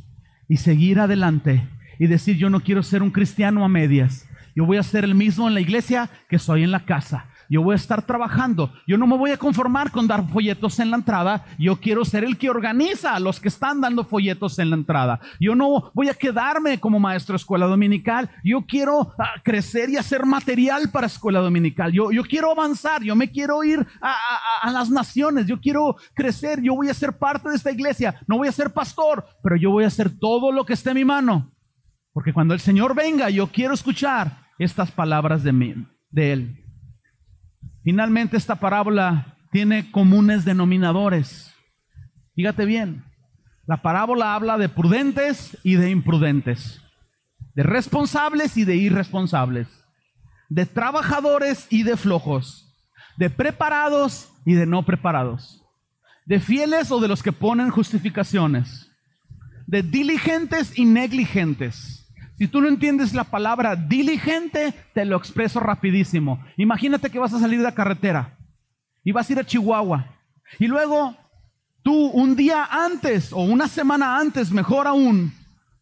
y 0.49 0.57
seguir 0.57 0.99
adelante 0.99 1.67
y 1.99 2.07
decir 2.07 2.37
yo 2.37 2.49
no 2.49 2.61
quiero 2.61 2.83
ser 2.83 3.03
un 3.03 3.11
cristiano 3.11 3.63
a 3.63 3.69
medias. 3.69 4.26
Yo 4.57 4.65
voy 4.65 4.77
a 4.77 4.83
ser 4.83 5.03
el 5.03 5.13
mismo 5.13 5.47
en 5.47 5.53
la 5.53 5.61
iglesia 5.61 6.09
que 6.27 6.39
soy 6.39 6.63
en 6.63 6.71
la 6.71 6.83
casa. 6.83 7.27
Yo 7.47 7.61
voy 7.61 7.73
a 7.73 7.75
estar 7.75 8.01
trabajando. 8.01 8.73
Yo 8.87 8.97
no 8.97 9.05
me 9.05 9.15
voy 9.15 9.29
a 9.29 9.37
conformar 9.37 9.91
con 9.91 10.07
dar 10.07 10.27
folletos 10.27 10.79
en 10.79 10.89
la 10.89 10.97
entrada. 10.97 11.45
Yo 11.59 11.79
quiero 11.79 12.03
ser 12.03 12.23
el 12.23 12.39
que 12.39 12.49
organiza 12.49 13.13
a 13.13 13.19
los 13.19 13.39
que 13.39 13.49
están 13.49 13.81
dando 13.81 14.03
folletos 14.03 14.57
en 14.57 14.71
la 14.71 14.75
entrada. 14.75 15.19
Yo 15.39 15.53
no 15.53 15.91
voy 15.93 16.09
a 16.09 16.15
quedarme 16.15 16.79
como 16.79 16.99
maestro 16.99 17.33
de 17.33 17.37
escuela 17.37 17.67
dominical. 17.67 18.31
Yo 18.43 18.65
quiero 18.65 19.13
ah, 19.19 19.35
crecer 19.43 19.91
y 19.91 19.97
hacer 19.97 20.25
material 20.25 20.89
para 20.89 21.05
escuela 21.05 21.39
dominical. 21.39 21.91
Yo, 21.91 22.11
yo 22.11 22.23
quiero 22.23 22.49
avanzar. 22.49 23.03
Yo 23.03 23.15
me 23.15 23.29
quiero 23.29 23.63
ir 23.63 23.85
a, 24.01 24.15
a 24.63 24.71
las 24.71 24.89
naciones. 24.89 25.45
Yo 25.45 25.61
quiero 25.61 25.97
crecer. 26.15 26.63
Yo 26.63 26.73
voy 26.73 26.89
a 26.89 26.95
ser 26.95 27.15
parte 27.15 27.47
de 27.47 27.55
esta 27.57 27.71
iglesia. 27.71 28.19
No 28.25 28.37
voy 28.37 28.47
a 28.47 28.51
ser 28.51 28.73
pastor, 28.73 29.23
pero 29.43 29.55
yo 29.55 29.69
voy 29.69 29.83
a 29.83 29.87
hacer 29.87 30.09
todo 30.17 30.51
lo 30.51 30.65
que 30.65 30.73
esté 30.73 30.89
en 30.89 30.95
mi 30.95 31.05
mano. 31.05 31.53
Porque 32.11 32.33
cuando 32.33 32.55
el 32.55 32.59
Señor 32.59 32.95
venga, 32.95 33.29
yo 33.29 33.45
quiero 33.45 33.75
escuchar 33.75 34.46
estas 34.59 34.91
palabras 34.91 35.43
de, 35.43 35.51
mí, 35.51 35.75
de 36.09 36.33
Él. 36.33 36.63
Finalmente 37.83 38.37
esta 38.37 38.55
parábola 38.55 39.37
tiene 39.51 39.91
comunes 39.91 40.45
denominadores. 40.45 41.53
Fíjate 42.35 42.65
bien, 42.65 43.05
la 43.65 43.81
parábola 43.81 44.35
habla 44.35 44.57
de 44.57 44.69
prudentes 44.69 45.57
y 45.63 45.75
de 45.75 45.89
imprudentes, 45.89 46.81
de 47.55 47.63
responsables 47.63 48.57
y 48.57 48.65
de 48.65 48.75
irresponsables, 48.75 49.67
de 50.49 50.65
trabajadores 50.65 51.67
y 51.69 51.83
de 51.83 51.97
flojos, 51.97 52.75
de 53.17 53.29
preparados 53.29 54.29
y 54.45 54.53
de 54.53 54.65
no 54.65 54.83
preparados, 54.83 55.63
de 56.25 56.39
fieles 56.39 56.91
o 56.91 56.99
de 56.99 57.07
los 57.07 57.23
que 57.23 57.31
ponen 57.31 57.69
justificaciones, 57.69 58.91
de 59.65 59.81
diligentes 59.81 60.77
y 60.77 60.85
negligentes 60.85 61.96
si 62.37 62.47
tú 62.47 62.61
no 62.61 62.67
entiendes 62.67 63.15
la 63.15 63.23
palabra 63.23 63.75
diligente, 63.75 64.73
te 64.93 65.05
lo 65.05 65.17
expreso 65.17 65.59
rapidísimo. 65.59 66.43
Imagínate 66.55 67.09
que 67.09 67.17
vas 67.17 67.33
a 67.33 67.39
salir 67.39 67.57
de 67.57 67.63
la 67.63 67.73
carretera 67.73 68.37
y 69.03 69.11
vas 69.11 69.27
a 69.27 69.33
ir 69.33 69.39
a 69.39 69.43
Chihuahua. 69.43 70.05
Y 70.59 70.67
luego 70.67 71.17
tú 71.81 71.95
un 72.09 72.35
día 72.35 72.63
antes 72.69 73.33
o 73.33 73.39
una 73.39 73.67
semana 73.67 74.19
antes, 74.19 74.51
mejor 74.51 74.85
aún, 74.85 75.33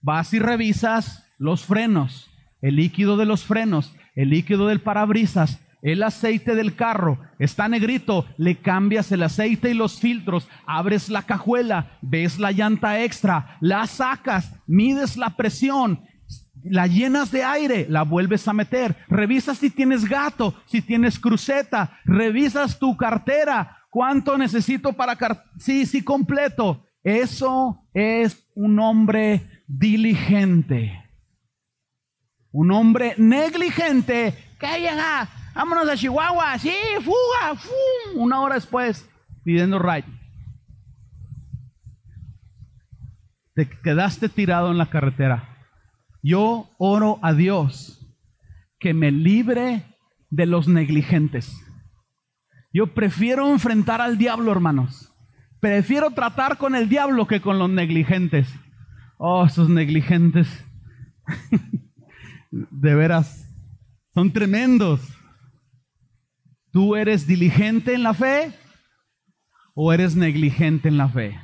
vas 0.01 0.33
y 0.33 0.39
revisas 0.39 1.25
los 1.37 1.65
frenos, 1.65 2.29
el 2.61 2.77
líquido 2.77 3.17
de 3.17 3.25
los 3.25 3.43
frenos, 3.43 3.93
el 4.15 4.29
líquido 4.29 4.67
del 4.67 4.79
parabrisas, 4.79 5.59
el 5.81 6.03
aceite 6.03 6.55
del 6.55 6.75
carro, 6.75 7.19
está 7.37 7.67
negrito, 7.67 8.25
le 8.37 8.55
cambias 8.55 9.11
el 9.11 9.23
aceite 9.23 9.71
y 9.71 9.73
los 9.73 9.99
filtros, 9.99 10.47
abres 10.65 11.09
la 11.09 11.23
cajuela, 11.23 11.97
ves 12.01 12.39
la 12.39 12.53
llanta 12.53 13.03
extra, 13.03 13.57
la 13.59 13.85
sacas, 13.87 14.53
mides 14.67 15.17
la 15.17 15.31
presión 15.31 15.99
la 16.69 16.87
llenas 16.87 17.31
de 17.31 17.43
aire, 17.43 17.85
la 17.89 18.03
vuelves 18.03 18.47
a 18.47 18.53
meter. 18.53 18.95
Revisas 19.07 19.57
si 19.57 19.69
tienes 19.69 20.05
gato, 20.05 20.55
si 20.65 20.81
tienes 20.81 21.19
cruceta, 21.19 21.99
revisas 22.05 22.79
tu 22.79 22.97
cartera. 22.97 23.77
¿Cuánto 23.89 24.37
necesito 24.37 24.93
para 24.93 25.17
Sí, 25.57 25.85
sí, 25.85 26.03
completo. 26.03 26.85
Eso 27.03 27.87
es 27.93 28.49
un 28.55 28.79
hombre 28.79 29.63
diligente. 29.67 31.01
Un 32.51 32.71
hombre 32.71 33.13
negligente 33.17 34.33
que 34.59 34.79
llega, 34.79 35.27
vámonos 35.53 35.89
a 35.89 35.95
Chihuahua, 35.95 36.57
sí, 36.57 36.73
fuga, 37.01 37.61
una 38.15 38.41
hora 38.41 38.55
después, 38.55 39.09
pidiendo 39.43 39.77
ride. 39.77 40.05
Te 43.53 43.69
quedaste 43.69 44.29
tirado 44.29 44.71
en 44.71 44.77
la 44.77 44.89
carretera. 44.89 45.54
Yo 46.27 46.71
oro 46.79 47.19
a 47.21 47.33
Dios 47.33 48.03
que 48.79 48.95
me 48.95 49.11
libre 49.11 49.85
de 50.31 50.47
los 50.47 50.67
negligentes. 50.67 51.55
Yo 52.73 52.95
prefiero 52.95 53.51
enfrentar 53.51 54.01
al 54.01 54.17
diablo, 54.17 54.51
hermanos. 54.51 55.13
Prefiero 55.59 56.09
tratar 56.09 56.57
con 56.57 56.73
el 56.73 56.89
diablo 56.89 57.27
que 57.27 57.41
con 57.41 57.59
los 57.59 57.69
negligentes. 57.69 58.51
Oh, 59.19 59.45
esos 59.45 59.69
negligentes. 59.69 60.47
de 62.51 62.95
veras, 62.95 63.47
son 64.15 64.33
tremendos. 64.33 65.01
¿Tú 66.71 66.95
eres 66.95 67.27
diligente 67.27 67.93
en 67.93 68.01
la 68.01 68.15
fe 68.15 68.51
o 69.75 69.93
eres 69.93 70.15
negligente 70.15 70.87
en 70.87 70.97
la 70.97 71.07
fe? 71.07 71.39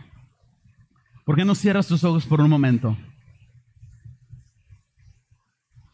¿Por 1.24 1.36
qué 1.36 1.46
no 1.46 1.54
cierras 1.54 1.88
tus 1.88 2.04
ojos 2.04 2.26
por 2.26 2.42
un 2.42 2.50
momento? 2.50 2.98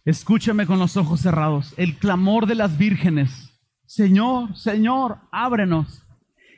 Escúchame 0.08 0.66
con 0.66 0.80
los 0.80 0.95
ojos 0.95 1.20
cerrados. 1.20 1.74
El 1.76 1.97
clamor 1.97 2.45
de 2.45 2.55
las 2.55 2.78
vírgenes. 2.78 3.60
Señor, 3.86 4.55
Señor, 4.55 5.18
ábrenos. 5.34 6.01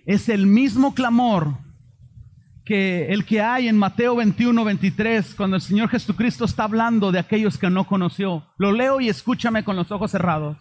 Es 0.06 0.30
el 0.30 0.46
mismo 0.46 0.94
clamor 0.94 1.58
que 2.64 3.08
el 3.12 3.26
que 3.26 3.42
hay 3.42 3.68
en 3.68 3.76
Mateo 3.76 4.16
21, 4.16 4.64
23, 4.64 5.34
cuando 5.34 5.56
el 5.56 5.64
Señor 5.64 5.90
Jesucristo 5.90 6.46
está 6.46 6.66
hablando 6.66 7.12
de 7.12 7.18
aquellos 7.18 7.58
que 7.58 7.72
no 7.72 7.88
conoció. 7.88 8.46
Lo 8.60 8.72
leo 8.72 9.02
y 9.02 9.10
escúchame 9.10 9.64
con 9.64 9.76
los 9.76 9.92
ojos 9.92 10.12
cerrados. 10.12 10.56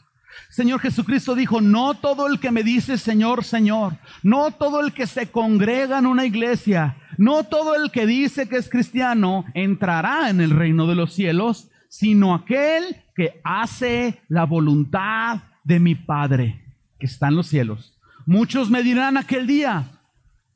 Señor 0.49 0.80
Jesucristo 0.80 1.34
dijo, 1.34 1.61
no 1.61 1.93
todo 1.93 2.26
el 2.26 2.41
que 2.41 2.51
me 2.51 2.62
dice 2.62 2.97
Señor, 2.97 3.45
Señor, 3.45 3.99
no 4.22 4.51
todo 4.53 4.80
el 4.80 4.95
que 4.95 5.07
se 5.07 5.30
congrega 5.30 5.99
en 5.99 6.07
una 6.07 6.24
iglesia, 6.24 6.97
no 7.18 7.45
todo 7.45 7.74
el 7.74 7.91
que 7.91 8.07
dice 8.07 8.49
que 8.49 8.57
es 8.57 8.70
cristiano 8.70 9.45
entrará 9.53 10.30
en 10.30 10.41
el 10.41 10.53
reino 10.53 10.86
de 10.86 10.95
los 10.95 11.12
cielos, 11.12 11.68
sino 11.89 12.34
aquel 12.34 12.97
que 13.14 13.41
hace 13.43 14.20
la 14.28 14.45
voluntad 14.45 15.43
de 15.64 15.80
mi 15.80 15.95
Padre 15.95 16.64
que 16.99 17.07
está 17.07 17.28
en 17.28 17.36
los 17.36 17.47
cielos. 17.47 17.99
Muchos 18.26 18.70
me 18.70 18.82
dirán 18.82 19.16
aquel 19.16 19.47
día, 19.47 19.91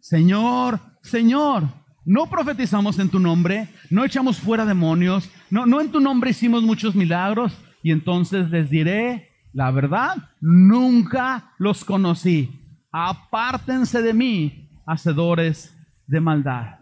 Señor, 0.01 0.81
Señor, 1.03 1.69
no 2.05 2.29
profetizamos 2.29 2.99
en 2.99 3.09
tu 3.09 3.19
nombre, 3.19 3.69
no 3.91 4.05
echamos 4.05 4.39
fuera 4.39 4.65
demonios, 4.65 5.31
no, 5.51 5.67
no 5.67 5.81
en 5.81 5.91
tu 5.91 6.01
nombre 6.01 6.31
hicimos 6.31 6.63
muchos 6.63 6.95
milagros, 6.95 7.57
y 7.83 7.91
entonces 7.91 8.51
les 8.51 8.71
diré, 8.71 9.31
la 9.53 9.71
verdad, 9.71 10.31
nunca 10.41 11.53
los 11.59 11.85
conocí. 11.85 12.61
Apártense 12.91 14.03
de 14.03 14.15
mí, 14.15 14.71
hacedores 14.87 15.77
de 16.07 16.21
maldad. 16.21 16.81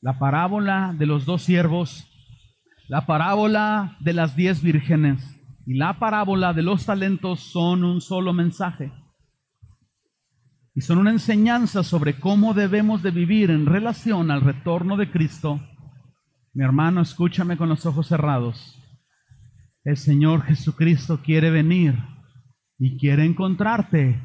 La 0.00 0.18
parábola 0.18 0.94
de 0.96 1.06
los 1.06 1.26
dos 1.26 1.42
siervos 1.42 2.09
la 2.90 3.06
parábola 3.06 3.96
de 4.00 4.12
las 4.12 4.34
diez 4.34 4.64
vírgenes 4.64 5.40
y 5.64 5.74
la 5.74 6.00
parábola 6.00 6.52
de 6.52 6.62
los 6.62 6.86
talentos 6.86 7.38
son 7.38 7.84
un 7.84 8.00
solo 8.00 8.32
mensaje. 8.32 8.90
Y 10.74 10.80
son 10.80 10.98
una 10.98 11.12
enseñanza 11.12 11.84
sobre 11.84 12.18
cómo 12.18 12.52
debemos 12.52 13.04
de 13.04 13.12
vivir 13.12 13.52
en 13.52 13.66
relación 13.66 14.32
al 14.32 14.40
retorno 14.40 14.96
de 14.96 15.08
Cristo. 15.08 15.60
Mi 16.52 16.64
hermano, 16.64 17.00
escúchame 17.00 17.56
con 17.56 17.68
los 17.68 17.86
ojos 17.86 18.08
cerrados. 18.08 18.82
El 19.84 19.96
Señor 19.96 20.42
Jesucristo 20.42 21.20
quiere 21.22 21.52
venir 21.52 21.94
y 22.76 22.98
quiere 22.98 23.24
encontrarte 23.24 24.20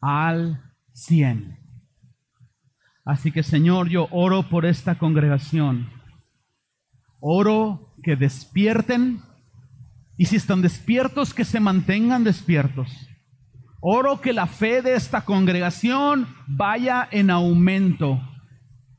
al 0.00 0.60
cien. 0.92 1.56
Así 3.04 3.30
que 3.30 3.44
Señor, 3.44 3.90
yo 3.90 4.08
oro 4.10 4.48
por 4.48 4.66
esta 4.66 4.98
congregación. 4.98 5.88
Oro 7.24 7.91
que 8.02 8.16
despierten 8.16 9.22
y 10.16 10.26
si 10.26 10.36
están 10.36 10.62
despiertos, 10.62 11.34
que 11.34 11.44
se 11.44 11.60
mantengan 11.60 12.24
despiertos. 12.24 12.90
Oro 13.80 14.20
que 14.20 14.32
la 14.32 14.46
fe 14.46 14.82
de 14.82 14.94
esta 14.94 15.24
congregación 15.24 16.28
vaya 16.46 17.08
en 17.10 17.30
aumento. 17.30 18.20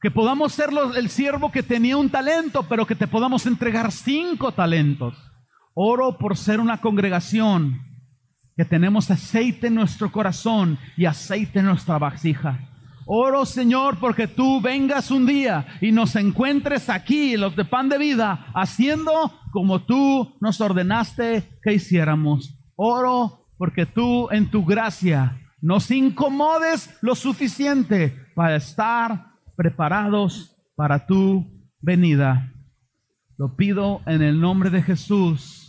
Que 0.02 0.12
podamos 0.12 0.52
ser 0.52 0.70
el 0.98 1.10
siervo 1.10 1.52
que 1.52 1.64
tenía 1.64 1.96
un 1.96 2.10
talento, 2.10 2.64
pero 2.68 2.86
que 2.86 2.96
te 2.96 3.08
podamos 3.08 3.46
entregar 3.46 3.92
cinco 3.92 4.52
talentos. 4.52 5.16
Oro 5.74 6.18
por 6.18 6.36
ser 6.36 6.60
una 6.60 6.82
congregación 6.82 7.80
que 8.58 8.66
tenemos 8.66 9.10
aceite 9.10 9.68
en 9.68 9.76
nuestro 9.76 10.12
corazón 10.12 10.78
y 10.98 11.06
aceite 11.06 11.60
en 11.60 11.66
nuestra 11.66 11.98
vasija. 11.98 12.73
Oro, 13.06 13.46
Señor, 13.46 13.98
porque 14.00 14.28
tú 14.28 14.62
vengas 14.62 15.12
un 15.12 15.26
día 15.26 15.66
y 15.82 15.92
nos 15.92 16.16
encuentres 16.16 16.90
aquí, 16.90 17.38
los 17.38 17.56
de 17.56 17.66
pan 17.66 17.90
de 17.90 17.98
vida, 17.98 18.48
haciendo 18.54 19.34
como 19.52 19.84
tú 19.84 20.36
nos 20.40 20.62
ordenaste 20.62 21.60
que 21.62 21.74
hiciéramos. 21.74 22.58
Oro 22.76 23.48
porque 23.58 23.86
tú 23.86 24.30
en 24.32 24.50
tu 24.50 24.66
gracia 24.66 25.40
nos 25.62 25.90
incomodes 25.92 26.98
lo 27.02 27.16
suficiente 27.16 28.18
para 28.36 28.58
estar 28.58 29.28
preparados 29.56 30.58
para 30.76 31.06
tu 31.06 31.46
venida. 31.80 32.52
Lo 33.38 33.56
pido 33.56 34.02
en 34.06 34.22
el 34.22 34.42
nombre 34.42 34.70
de 34.70 34.82
Jesús. 34.82 35.63